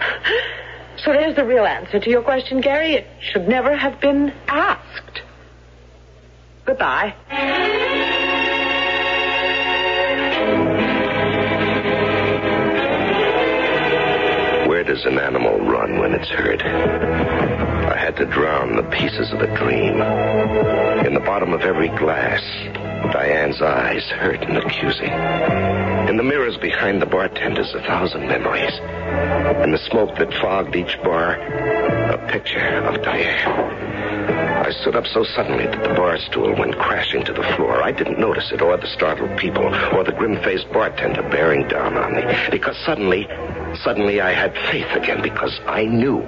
So 0.98 1.12
there's 1.12 1.36
the 1.36 1.44
real 1.44 1.66
answer 1.66 2.00
to 2.00 2.10
your 2.10 2.22
question, 2.22 2.60
Gary. 2.60 2.94
It 2.94 3.06
should 3.20 3.46
never 3.46 3.76
have 3.76 4.00
been 4.00 4.32
asked. 4.48 5.22
Goodbye. 6.66 7.14
Where 14.66 14.82
does 14.82 15.04
an 15.04 15.20
animal 15.20 15.60
run 15.60 16.00
when 16.00 16.12
it's 16.12 16.28
hurt? 16.28 16.60
I 16.62 17.96
had 17.96 18.16
to 18.16 18.26
drown 18.26 18.74
the 18.74 18.82
pieces 18.82 19.32
of 19.32 19.40
a 19.40 19.56
dream. 19.56 20.02
In 21.06 21.14
the 21.14 21.22
bottom 21.24 21.52
of 21.52 21.60
every 21.60 21.88
glass, 21.88 22.42
Diane's 23.12 23.62
eyes 23.62 24.02
hurt 24.10 24.42
and 24.42 24.58
accusing. 24.58 25.12
In 26.08 26.16
the 26.16 26.24
mirrors 26.24 26.56
behind 26.56 27.00
the 27.00 27.06
bartenders, 27.06 27.72
a 27.74 27.80
thousand 27.82 28.26
memories. 28.26 28.74
In 29.62 29.70
the 29.70 29.80
smoke 29.88 30.16
that 30.18 30.34
fogged 30.42 30.74
each 30.74 31.00
bar, 31.04 31.34
a 31.36 32.26
picture 32.28 32.80
of 32.88 33.00
Diane. 33.02 33.85
I 34.66 34.72
stood 34.72 34.96
up 34.96 35.06
so 35.06 35.22
suddenly 35.22 35.64
that 35.64 35.80
the 35.80 35.94
bar 35.94 36.18
stool 36.18 36.52
went 36.56 36.76
crashing 36.76 37.22
to 37.26 37.32
the 37.32 37.44
floor. 37.54 37.84
I 37.84 37.92
didn't 37.92 38.18
notice 38.18 38.50
it, 38.50 38.60
or 38.60 38.76
the 38.76 38.88
startled 38.88 39.38
people, 39.38 39.72
or 39.94 40.02
the 40.02 40.10
grim-faced 40.10 40.72
bartender 40.72 41.22
bearing 41.22 41.68
down 41.68 41.96
on 41.96 42.16
me. 42.16 42.24
Because 42.50 42.76
suddenly, 42.78 43.28
suddenly 43.84 44.20
I 44.20 44.32
had 44.32 44.54
faith 44.72 44.90
again, 44.90 45.22
because 45.22 45.60
I 45.68 45.84
knew. 45.84 46.18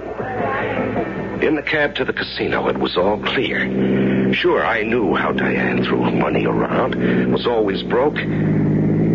In 1.45 1.55
the 1.55 1.63
cab 1.65 1.95
to 1.95 2.05
the 2.05 2.13
casino, 2.13 2.69
it 2.69 2.77
was 2.77 2.95
all 2.95 3.19
clear. 3.19 4.33
Sure, 4.33 4.65
I 4.65 4.83
knew 4.83 5.15
how 5.15 5.33
Diane 5.33 5.83
threw 5.83 6.09
money 6.09 6.45
around, 6.45 6.95
was 7.33 7.45
always 7.45 7.83
broke, 7.83 8.15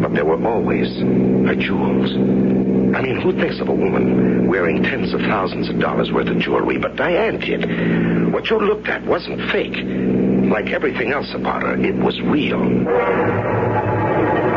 but 0.04 0.12
there 0.12 0.26
were 0.26 0.46
always 0.46 0.98
her 0.98 1.54
jewels. 1.54 2.10
I 2.94 3.00
mean, 3.00 3.22
who 3.22 3.32
thinks 3.32 3.58
of 3.58 3.70
a 3.70 3.74
woman 3.74 4.48
wearing 4.48 4.82
tens 4.82 5.14
of 5.14 5.20
thousands 5.22 5.70
of 5.70 5.80
dollars 5.80 6.12
worth 6.12 6.28
of 6.28 6.38
jewelry? 6.38 6.76
But 6.76 6.96
Diane 6.96 7.38
did. 7.38 8.30
What 8.30 8.50
you 8.50 8.58
looked 8.60 8.86
at 8.86 9.02
wasn't 9.06 9.50
fake. 9.50 9.82
Like 10.52 10.74
everything 10.74 11.12
else 11.12 11.32
about 11.32 11.62
her, 11.62 11.82
it 11.82 11.94
was 11.94 12.20
real. 12.20 12.84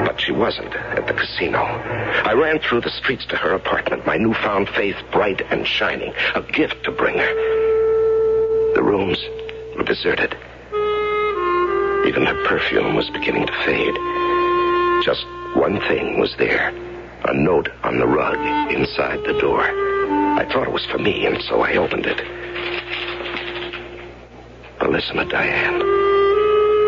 But 0.03 0.19
she 0.19 0.33
wasn't 0.33 0.75
at 0.75 1.07
the 1.07 1.13
casino. 1.13 1.59
I 1.59 2.33
ran 2.33 2.59
through 2.59 2.81
the 2.81 2.89
streets 2.89 3.25
to 3.27 3.37
her 3.37 3.53
apartment, 3.53 4.05
my 4.05 4.17
newfound 4.17 4.67
faith 4.67 4.97
bright 5.13 5.39
and 5.49 5.65
shining, 5.65 6.13
a 6.35 6.41
gift 6.41 6.83
to 6.83 6.91
bring 6.91 7.17
her. 7.17 8.73
The 8.75 8.83
rooms 8.83 9.17
were 9.77 9.85
deserted. 9.85 10.35
Even 12.05 12.25
her 12.25 12.45
perfume 12.49 12.95
was 12.95 13.09
beginning 13.11 13.47
to 13.47 13.53
fade. 13.63 14.16
Just 15.03 15.25
one 15.55 15.79
thing 15.87 16.19
was 16.19 16.35
there 16.37 16.73
a 17.25 17.33
note 17.33 17.69
on 17.83 17.99
the 17.99 18.07
rug 18.07 18.37
inside 18.71 19.19
the 19.25 19.39
door. 19.39 19.61
I 19.61 20.45
thought 20.51 20.67
it 20.67 20.71
was 20.71 20.85
for 20.85 20.97
me, 20.97 21.25
and 21.25 21.41
so 21.43 21.61
I 21.61 21.75
opened 21.75 22.05
it. 22.05 22.17
To 25.07 25.25
Diane. 25.25 25.79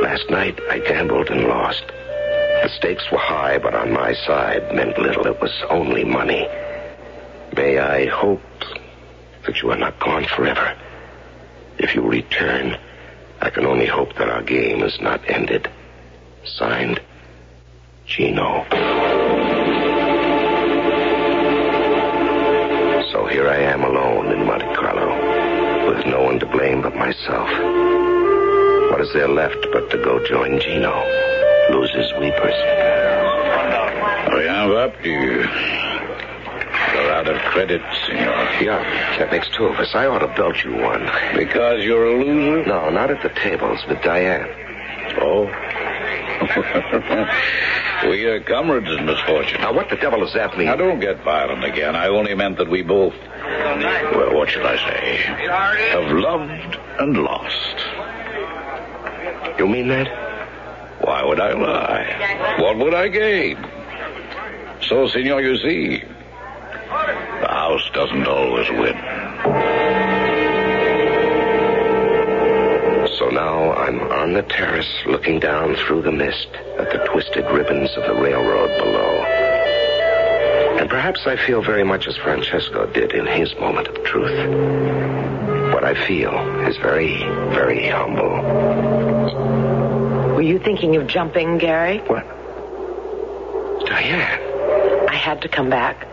Last 0.01 0.29
night 0.29 0.59
I 0.69 0.79
gambled 0.79 1.29
and 1.29 1.43
lost. 1.43 1.83
The 1.87 2.69
stakes 2.75 3.03
were 3.11 3.17
high, 3.17 3.59
but 3.59 3.73
on 3.73 3.93
my 3.93 4.13
side 4.13 4.75
meant 4.75 4.97
little. 4.97 5.25
It 5.27 5.39
was 5.39 5.53
only 5.69 6.03
money. 6.03 6.47
May 7.55 7.77
I 7.77 8.07
hope 8.07 8.41
that 9.45 9.61
you 9.61 9.71
are 9.71 9.77
not 9.77 9.99
gone 9.99 10.25
forever. 10.35 10.75
If 11.77 11.95
you 11.95 12.01
return, 12.01 12.77
I 13.41 13.49
can 13.51 13.65
only 13.65 13.85
hope 13.85 14.15
that 14.15 14.29
our 14.29 14.43
game 14.43 14.81
is 14.81 14.99
not 14.99 15.21
ended. 15.29 15.69
Signed, 16.43 16.99
Gino. 18.09 18.65
So 23.11 23.27
here 23.27 23.47
I 23.47 23.59
am 23.69 23.83
alone 23.83 24.31
in 24.31 24.47
Monte 24.47 24.65
Carlo, 24.73 25.13
with 25.87 26.07
no 26.07 26.23
one 26.23 26.39
to 26.39 26.47
blame 26.47 26.81
but 26.81 26.95
myself. 26.95 27.47
What 28.89 29.01
is 29.01 29.13
there 29.13 29.27
left 29.27 29.63
but 29.71 29.91
to 29.91 29.97
go 29.97 30.25
join 30.25 30.59
Gino? 30.59 30.89
Losers 31.69 32.11
weepers. 32.19 32.57
Rien 34.33 34.69
va 34.73 34.89
plus. 34.89 35.45
You're 36.93 37.11
out 37.13 37.29
of 37.29 37.37
credit, 37.51 37.81
senor. 38.07 38.49
Yeah, 38.59 38.81
that 39.19 39.31
makes 39.31 39.47
two 39.55 39.65
of 39.65 39.75
us. 39.75 39.93
I 39.93 40.07
ought 40.07 40.19
to 40.19 40.33
belt 40.35 40.63
you 40.63 40.73
one. 40.73 41.07
Because 41.35 41.83
you're 41.83 42.07
a 42.07 42.23
loser? 42.23 42.65
No, 42.65 42.89
not 42.89 43.11
at 43.11 43.21
the 43.21 43.29
tables, 43.29 43.85
with 43.87 44.01
Diane. 44.01 44.49
Oh? 45.21 45.45
we 48.07 48.25
are 48.25 48.39
comrades 48.41 48.89
in 48.89 49.05
misfortune. 49.05 49.61
Now, 49.61 49.73
what 49.73 49.89
the 49.89 49.95
devil 49.95 50.19
does 50.19 50.33
that 50.33 50.57
mean? 50.57 50.67
Now, 50.67 50.75
don't 50.75 50.99
get 50.99 51.23
violent 51.23 51.63
again. 51.63 51.95
I 51.95 52.07
only 52.07 52.33
meant 52.35 52.57
that 52.57 52.69
we 52.69 52.81
both, 52.81 53.13
well, 53.13 54.35
what 54.35 54.49
should 54.49 54.65
I 54.65 54.77
say, 54.77 55.17
have 55.91 56.11
loved 56.11 56.77
and 56.99 57.17
lost. 57.17 57.77
You 59.59 59.67
mean 59.67 59.87
that? 59.89 60.07
Why 61.01 61.23
would 61.23 61.39
I 61.39 61.53
lie? 61.53 62.57
What 62.59 62.77
would 62.77 62.93
I 62.93 63.07
gain? 63.07 63.57
So, 64.87 65.07
senor, 65.07 65.41
you 65.41 65.57
see, 65.57 65.99
the 65.99 67.47
house 67.47 67.89
doesn't 67.93 68.27
always 68.27 68.69
win. 68.69 68.95
So 73.17 73.29
now 73.29 73.73
I'm 73.73 73.99
on 74.19 74.33
the 74.33 74.41
terrace 74.41 75.01
looking 75.05 75.39
down 75.39 75.75
through 75.75 76.01
the 76.01 76.11
mist 76.11 76.49
at 76.77 76.91
the 76.91 76.97
twisted 77.09 77.45
ribbons 77.51 77.89
of 77.95 78.03
the 78.03 78.21
railroad 78.21 78.67
below. 78.77 79.23
And 80.77 80.89
perhaps 80.89 81.25
I 81.25 81.37
feel 81.37 81.61
very 81.61 81.85
much 81.85 82.05
as 82.05 82.17
Francesco 82.17 82.85
did 82.87 83.13
in 83.13 83.25
his 83.25 83.55
moment 83.55 83.87
of 83.87 84.03
truth. 84.03 85.73
What 85.73 85.85
I 85.85 86.05
feel 86.05 86.33
is 86.67 86.75
very, 86.77 87.19
very 87.53 87.87
humble. 87.87 88.41
Were 90.35 90.41
you 90.41 90.59
thinking 90.59 90.97
of 90.97 91.07
jumping, 91.07 91.57
Gary? 91.57 91.99
What? 91.99 92.25
Diane. 93.85 95.07
I 95.07 95.15
had 95.15 95.41
to 95.43 95.47
come 95.47 95.69
back. 95.69 96.05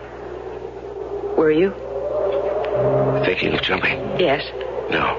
Were 1.37 1.51
you? 1.51 1.71
Thinking 3.25 3.53
of 3.55 3.63
jumping? 3.63 3.99
Yes. 4.21 4.49
No. 4.91 5.19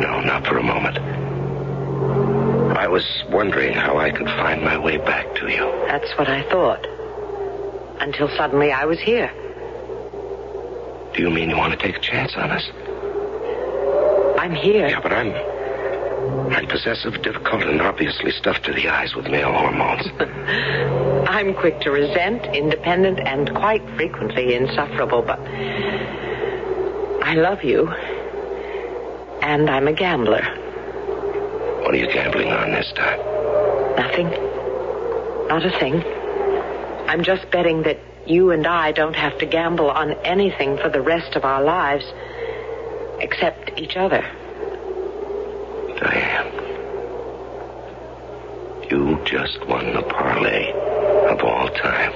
No, 0.00 0.20
not 0.22 0.44
for 0.44 0.58
a 0.58 0.62
moment. 0.62 1.17
I 2.78 2.86
was 2.86 3.24
wondering 3.28 3.72
how 3.72 3.98
I 3.98 4.12
could 4.12 4.28
find 4.28 4.62
my 4.62 4.78
way 4.78 4.98
back 4.98 5.34
to 5.34 5.48
you. 5.48 5.66
That's 5.88 6.16
what 6.16 6.28
I 6.28 6.48
thought. 6.48 6.86
Until 8.00 8.28
suddenly 8.36 8.70
I 8.70 8.84
was 8.84 9.00
here. 9.00 9.32
Do 11.12 11.20
you 11.20 11.28
mean 11.28 11.50
you 11.50 11.56
want 11.56 11.72
to 11.72 11.76
take 11.84 11.96
a 11.96 12.00
chance 12.00 12.36
on 12.36 12.52
us? 12.52 12.70
I'm 14.38 14.54
here. 14.54 14.86
Yeah, 14.86 15.00
but 15.00 15.12
I'm. 15.12 15.34
I'm 16.52 16.68
possessive, 16.68 17.20
difficult, 17.20 17.64
and 17.64 17.82
obviously 17.82 18.30
stuffed 18.30 18.64
to 18.66 18.72
the 18.72 18.88
eyes 18.88 19.12
with 19.16 19.26
male 19.26 19.52
hormones. 19.52 20.06
I'm 21.28 21.54
quick 21.54 21.80
to 21.80 21.90
resent, 21.90 22.46
independent, 22.54 23.18
and 23.18 23.52
quite 23.56 23.82
frequently 23.96 24.54
insufferable, 24.54 25.22
but 25.22 25.40
I 27.26 27.34
love 27.34 27.64
you. 27.64 27.88
And 29.42 29.68
I'm 29.68 29.88
a 29.88 29.92
gambler. 29.92 30.67
What 31.88 31.94
are 31.94 32.00
you 32.00 32.12
gambling 32.12 32.48
on 32.48 32.70
this 32.72 32.92
time? 32.94 33.18
Nothing. 33.96 34.28
Not 35.48 35.64
a 35.64 35.70
thing. 35.80 36.04
I'm 37.08 37.24
just 37.24 37.50
betting 37.50 37.84
that 37.84 37.98
you 38.26 38.50
and 38.50 38.66
I 38.66 38.92
don't 38.92 39.16
have 39.16 39.38
to 39.38 39.46
gamble 39.46 39.90
on 39.90 40.12
anything 40.22 40.76
for 40.76 40.90
the 40.90 41.00
rest 41.00 41.34
of 41.34 41.46
our 41.46 41.62
lives 41.62 42.04
except 43.20 43.78
each 43.78 43.96
other. 43.96 44.20
Diane. 45.98 46.52
You 48.90 49.18
just 49.24 49.66
won 49.66 49.94
the 49.94 50.02
parlay 50.02 50.70
of 51.32 51.40
all 51.40 51.68
time. 51.70 52.12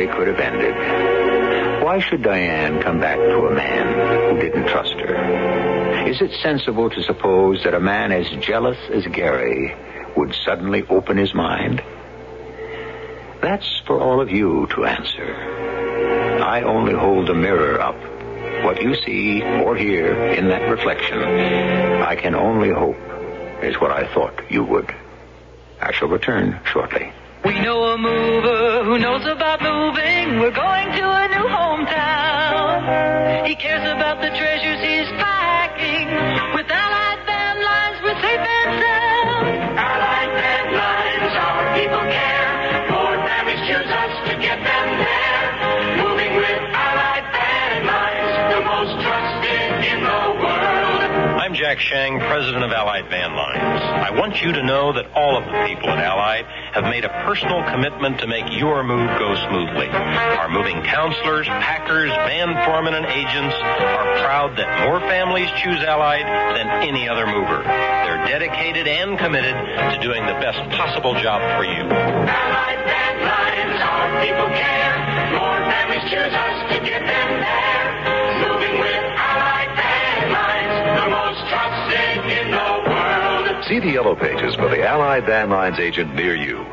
Story 0.00 0.16
could 0.16 0.28
have 0.28 0.40
ended. 0.40 1.82
Why 1.82 1.98
should 1.98 2.22
Diane 2.22 2.82
come 2.82 3.00
back 3.00 3.16
to 3.16 3.46
a 3.46 3.54
man 3.54 4.34
who 4.34 4.40
didn't 4.40 4.68
trust 4.68 4.92
her? 4.94 6.06
Is 6.08 6.20
it 6.20 6.30
sensible 6.42 6.90
to 6.90 7.02
suppose 7.02 7.62
that 7.64 7.74
a 7.74 7.80
man 7.80 8.12
as 8.12 8.28
jealous 8.42 8.78
as 8.92 9.06
Gary 9.06 9.74
would 10.16 10.34
suddenly 10.34 10.84
open 10.88 11.16
his 11.16 11.34
mind? 11.34 11.82
That's 13.42 13.80
for 13.86 14.00
all 14.00 14.20
of 14.20 14.30
you 14.30 14.66
to 14.74 14.84
answer. 14.84 15.34
I 16.42 16.62
only 16.62 16.94
hold 16.94 17.28
the 17.28 17.34
mirror 17.34 17.80
up. 17.80 17.96
What 18.64 18.82
you 18.82 18.94
see 18.94 19.42
or 19.42 19.76
hear 19.76 20.14
in 20.32 20.48
that 20.48 20.68
reflection, 20.70 21.22
I 21.22 22.16
can 22.16 22.34
only 22.34 22.70
hope 22.70 22.96
is 23.62 23.80
what 23.80 23.90
I 23.90 24.12
thought 24.12 24.50
you 24.50 24.64
would. 24.64 24.94
I 25.80 25.92
shall 25.92 26.08
return 26.08 26.60
shortly. 26.64 27.12
We 27.44 27.58
know 27.60 27.82
a 27.84 27.98
mover 27.98 28.84
who 28.84 28.98
knows 28.98 29.24
about 29.26 29.62
moving. 29.62 30.40
We're 30.40 30.50
going 30.50 30.92
to 30.92 31.04
a 31.08 31.28
new 31.28 31.48
hometown. 31.48 33.46
He 33.46 33.54
cares 33.54 33.82
about 33.96 34.20
the 34.20 34.28
treasures 34.28 34.80
he's 34.80 35.08
packing. 35.18 36.49
Jack 51.70 51.78
Shang, 51.78 52.18
president 52.18 52.64
of 52.64 52.72
Allied 52.72 53.08
Van 53.10 53.30
Lines. 53.30 53.78
I 53.78 54.10
want 54.10 54.42
you 54.42 54.50
to 54.50 54.62
know 54.66 54.92
that 54.92 55.06
all 55.14 55.38
of 55.38 55.46
the 55.46 55.54
people 55.70 55.86
at 55.90 56.02
Allied 56.02 56.42
have 56.74 56.82
made 56.82 57.04
a 57.04 57.14
personal 57.22 57.62
commitment 57.62 58.18
to 58.18 58.26
make 58.26 58.50
your 58.58 58.82
move 58.82 59.06
go 59.22 59.38
smoothly. 59.46 59.86
Our 59.86 60.50
moving 60.50 60.82
counselors, 60.82 61.46
packers, 61.46 62.10
van 62.26 62.58
foremen, 62.66 62.94
and 62.94 63.06
agents 63.06 63.54
are 63.54 64.18
proud 64.18 64.58
that 64.58 64.82
more 64.82 64.98
families 65.06 65.46
choose 65.62 65.78
Allied 65.86 66.26
than 66.58 66.66
any 66.82 67.08
other 67.08 67.30
mover. 67.30 67.62
They're 67.62 68.26
dedicated 68.26 68.90
and 68.90 69.16
committed 69.16 69.54
to 69.54 69.96
doing 70.02 70.26
the 70.26 70.34
best 70.42 70.58
possible 70.74 71.14
job 71.22 71.38
for 71.54 71.62
you. 71.62 71.86
Allied 71.86 72.82
Van 72.82 73.14
Lines, 73.22 73.78
our 73.78 74.10
people 74.26 74.50
care. 74.58 74.94
More 75.38 75.62
families 75.70 76.02
choose 76.10 76.34
us 76.34 76.56
to 76.74 76.82
get 76.82 76.98
them 77.06 77.30
there. 77.38 77.89
See 83.70 83.78
the 83.78 83.92
yellow 83.92 84.16
pages 84.16 84.56
for 84.56 84.68
the 84.68 84.82
Allied 84.82 85.26
Van 85.26 85.48
Lines 85.48 85.78
agent 85.78 86.12
near 86.16 86.34
you. 86.34 86.64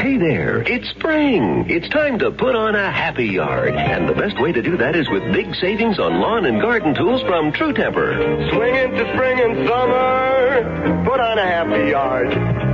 Hey 0.00 0.16
there, 0.16 0.62
it's 0.62 0.88
spring. 0.88 1.66
It's 1.68 1.86
time 1.90 2.18
to 2.20 2.30
put 2.30 2.56
on 2.56 2.74
a 2.74 2.90
happy 2.90 3.26
yard. 3.26 3.74
And 3.74 4.08
the 4.08 4.14
best 4.14 4.40
way 4.40 4.50
to 4.52 4.62
do 4.62 4.78
that 4.78 4.96
is 4.96 5.06
with 5.10 5.22
big 5.34 5.54
savings 5.56 5.98
on 5.98 6.18
lawn 6.18 6.46
and 6.46 6.62
garden 6.62 6.94
tools 6.94 7.20
from 7.20 7.52
True 7.52 7.74
Temper. 7.74 8.14
Swing 8.50 8.74
into 8.74 9.12
spring 9.12 9.38
and 9.38 9.68
summer. 9.68 11.04
Put 11.04 11.20
on 11.20 11.38
a 11.38 11.46
happy 11.46 11.90
yard. 11.90 12.67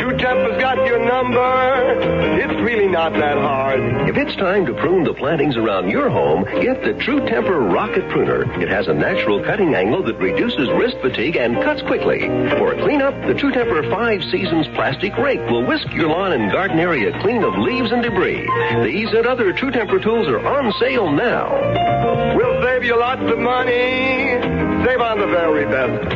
True 0.00 0.16
Temper's 0.16 0.58
got 0.58 0.78
your 0.86 1.04
number. 1.04 2.00
It's 2.40 2.58
really 2.62 2.88
not 2.88 3.12
that 3.12 3.36
hard. 3.36 4.08
If 4.08 4.16
it's 4.16 4.34
time 4.36 4.64
to 4.64 4.72
prune 4.72 5.04
the 5.04 5.12
plantings 5.12 5.58
around 5.58 5.90
your 5.90 6.08
home, 6.08 6.44
get 6.44 6.82
the 6.82 6.94
True 6.94 7.20
Temper 7.26 7.60
Rocket 7.60 8.08
Pruner. 8.08 8.50
It 8.62 8.70
has 8.70 8.88
a 8.88 8.94
natural 8.94 9.44
cutting 9.44 9.74
angle 9.74 10.02
that 10.04 10.16
reduces 10.16 10.70
wrist 10.70 10.96
fatigue 11.02 11.36
and 11.36 11.54
cuts 11.56 11.82
quickly. 11.82 12.20
For 12.20 12.72
a 12.72 12.82
cleanup, 12.82 13.14
the 13.26 13.34
True 13.34 13.52
Temper 13.52 13.82
Five 13.90 14.24
Seasons 14.24 14.66
plastic 14.68 15.18
rake 15.18 15.46
will 15.50 15.66
whisk 15.66 15.92
your 15.92 16.08
lawn 16.08 16.32
and 16.32 16.50
garden 16.50 16.78
area 16.78 17.12
clean 17.20 17.44
of 17.44 17.58
leaves 17.58 17.92
and 17.92 18.02
debris. 18.02 18.48
These 18.82 19.12
and 19.12 19.26
other 19.26 19.52
True 19.52 19.70
Temper 19.70 20.00
tools 20.00 20.28
are 20.28 20.40
on 20.46 20.72
sale 20.80 21.12
now. 21.12 22.34
We'll 22.34 22.62
save 22.62 22.84
you 22.84 22.98
lots 22.98 23.20
of 23.20 23.38
money. 23.38 24.40
Save 24.82 25.00
on 25.02 25.18
the 25.20 25.26
very 25.26 25.66
best. 25.66 26.10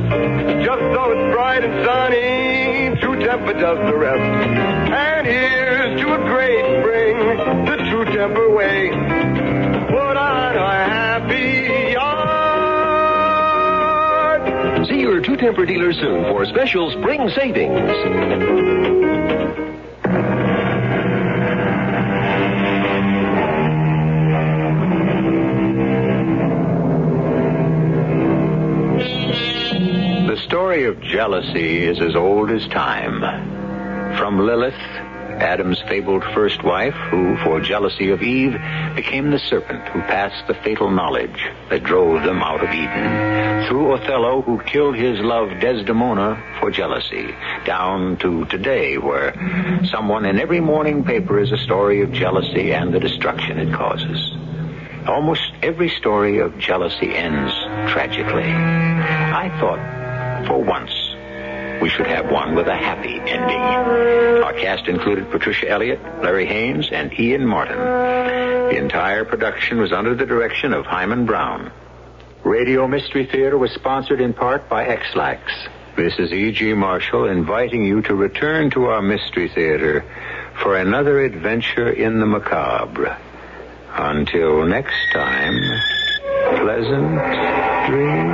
Just 0.65 0.81
so 0.81 1.11
it's 1.13 1.35
bright 1.35 1.63
and 1.63 1.85
sunny. 1.85 2.84
Temper 3.25 3.55
does 3.55 3.79
the 3.91 3.97
rest. 3.97 4.21
And 4.21 5.27
here's 5.27 5.99
to 5.99 6.13
a 6.13 6.19
great 6.19 6.63
spring. 6.81 7.17
The 7.65 7.77
True 7.91 8.05
Temper 8.05 8.51
way. 8.51 8.91
Put 9.89 10.17
on 10.19 10.57
a 10.57 10.85
happy 10.85 11.93
yard. 11.93 12.13
See 14.89 15.01
your 15.01 15.21
True 15.23 15.39
Temper 15.39 15.65
dealer 15.65 15.95
soon 15.95 16.25
for 16.25 16.45
special 16.45 16.91
spring 16.91 17.31
savings. 17.31 17.81
Story 30.75 30.87
of 30.87 31.01
jealousy 31.03 31.85
is 31.85 32.01
as 32.01 32.17
old 32.17 32.51
as 32.51 32.67
time. 32.67 33.21
From 34.19 34.41
Lilith, 34.41 34.75
Adam's 34.75 35.81
fabled 35.83 36.25
first 36.35 36.65
wife, 36.65 36.95
who, 37.13 37.37
for 37.45 37.61
jealousy 37.61 38.11
of 38.11 38.23
Eve, 38.23 38.55
became 38.97 39.31
the 39.31 39.39
serpent 39.39 39.87
who 39.91 40.01
passed 40.01 40.49
the 40.49 40.55
fatal 40.65 40.91
knowledge 40.91 41.49
that 41.71 41.85
drove 41.85 42.25
them 42.25 42.43
out 42.43 42.61
of 42.61 42.71
Eden, 42.71 43.69
through 43.69 43.93
Othello, 43.93 44.43
who 44.43 44.61
killed 44.63 44.97
his 44.97 45.21
love 45.21 45.61
Desdemona 45.61 46.43
for 46.59 46.73
jealousy, 46.73 47.33
down 47.65 48.17
to 48.17 48.45
today, 48.47 48.99
where 48.99 49.33
someone 49.93 50.25
in 50.25 50.41
every 50.41 50.59
morning 50.59 51.05
paper 51.05 51.39
is 51.39 51.53
a 51.53 51.59
story 51.59 52.03
of 52.03 52.11
jealousy 52.11 52.73
and 52.75 52.93
the 52.93 52.99
destruction 52.99 53.61
it 53.61 53.73
causes. 53.73 54.33
Almost 55.07 55.53
every 55.63 55.91
story 55.91 56.41
of 56.41 56.59
jealousy 56.59 57.15
ends 57.15 57.53
tragically. 57.93 58.51
I 58.51 59.57
thought, 59.61 60.04
for 60.47 60.63
once, 60.63 60.93
we 61.81 61.89
should 61.91 62.07
have 62.07 62.31
one 62.31 62.55
with 62.55 62.67
a 62.69 62.77
happy 62.77 63.19
ending. 63.19 63.61
Our 64.43 64.53
cast 64.55 64.89
included 64.89 65.31
Patricia 65.31 65.69
Elliott, 65.69 66.01
Larry 66.23 66.47
Haines, 66.47 66.89
and 66.91 67.13
Ian 67.19 67.47
Martin. 67.47 67.77
The 67.77 68.77
entire 68.77 69.25
production 69.25 69.79
was 69.79 69.93
under 69.93 70.15
the 70.15 70.27
direction 70.27 70.73
of 70.73 70.87
Himan 70.87 71.27
Brown. 71.27 71.73
Radio 72.45 72.87
Mystery 72.87 73.27
Theater 73.27 73.57
was 73.57 73.73
sponsored 73.73 74.21
in 74.21 74.35
part 74.35 74.69
by 74.69 74.85
Ex-Lax. 74.87 75.51
This 75.97 76.19
is 76.19 76.33
E.G. 76.33 76.75
Marshall 76.75 77.29
inviting 77.29 77.85
you 77.85 78.03
to 78.03 78.15
return 78.15 78.71
to 78.71 78.87
our 78.87 79.01
Mystery 79.01 79.49
Theater 79.49 80.05
for 80.63 80.77
another 80.77 81.21
adventure 81.21 81.89
in 81.89 82.21
the 82.21 82.27
macabre. 82.27 83.17
Until 83.97 84.67
next 84.67 85.13
time, 85.13 85.55
pleasant 86.57 87.19
dreams. 87.89 88.34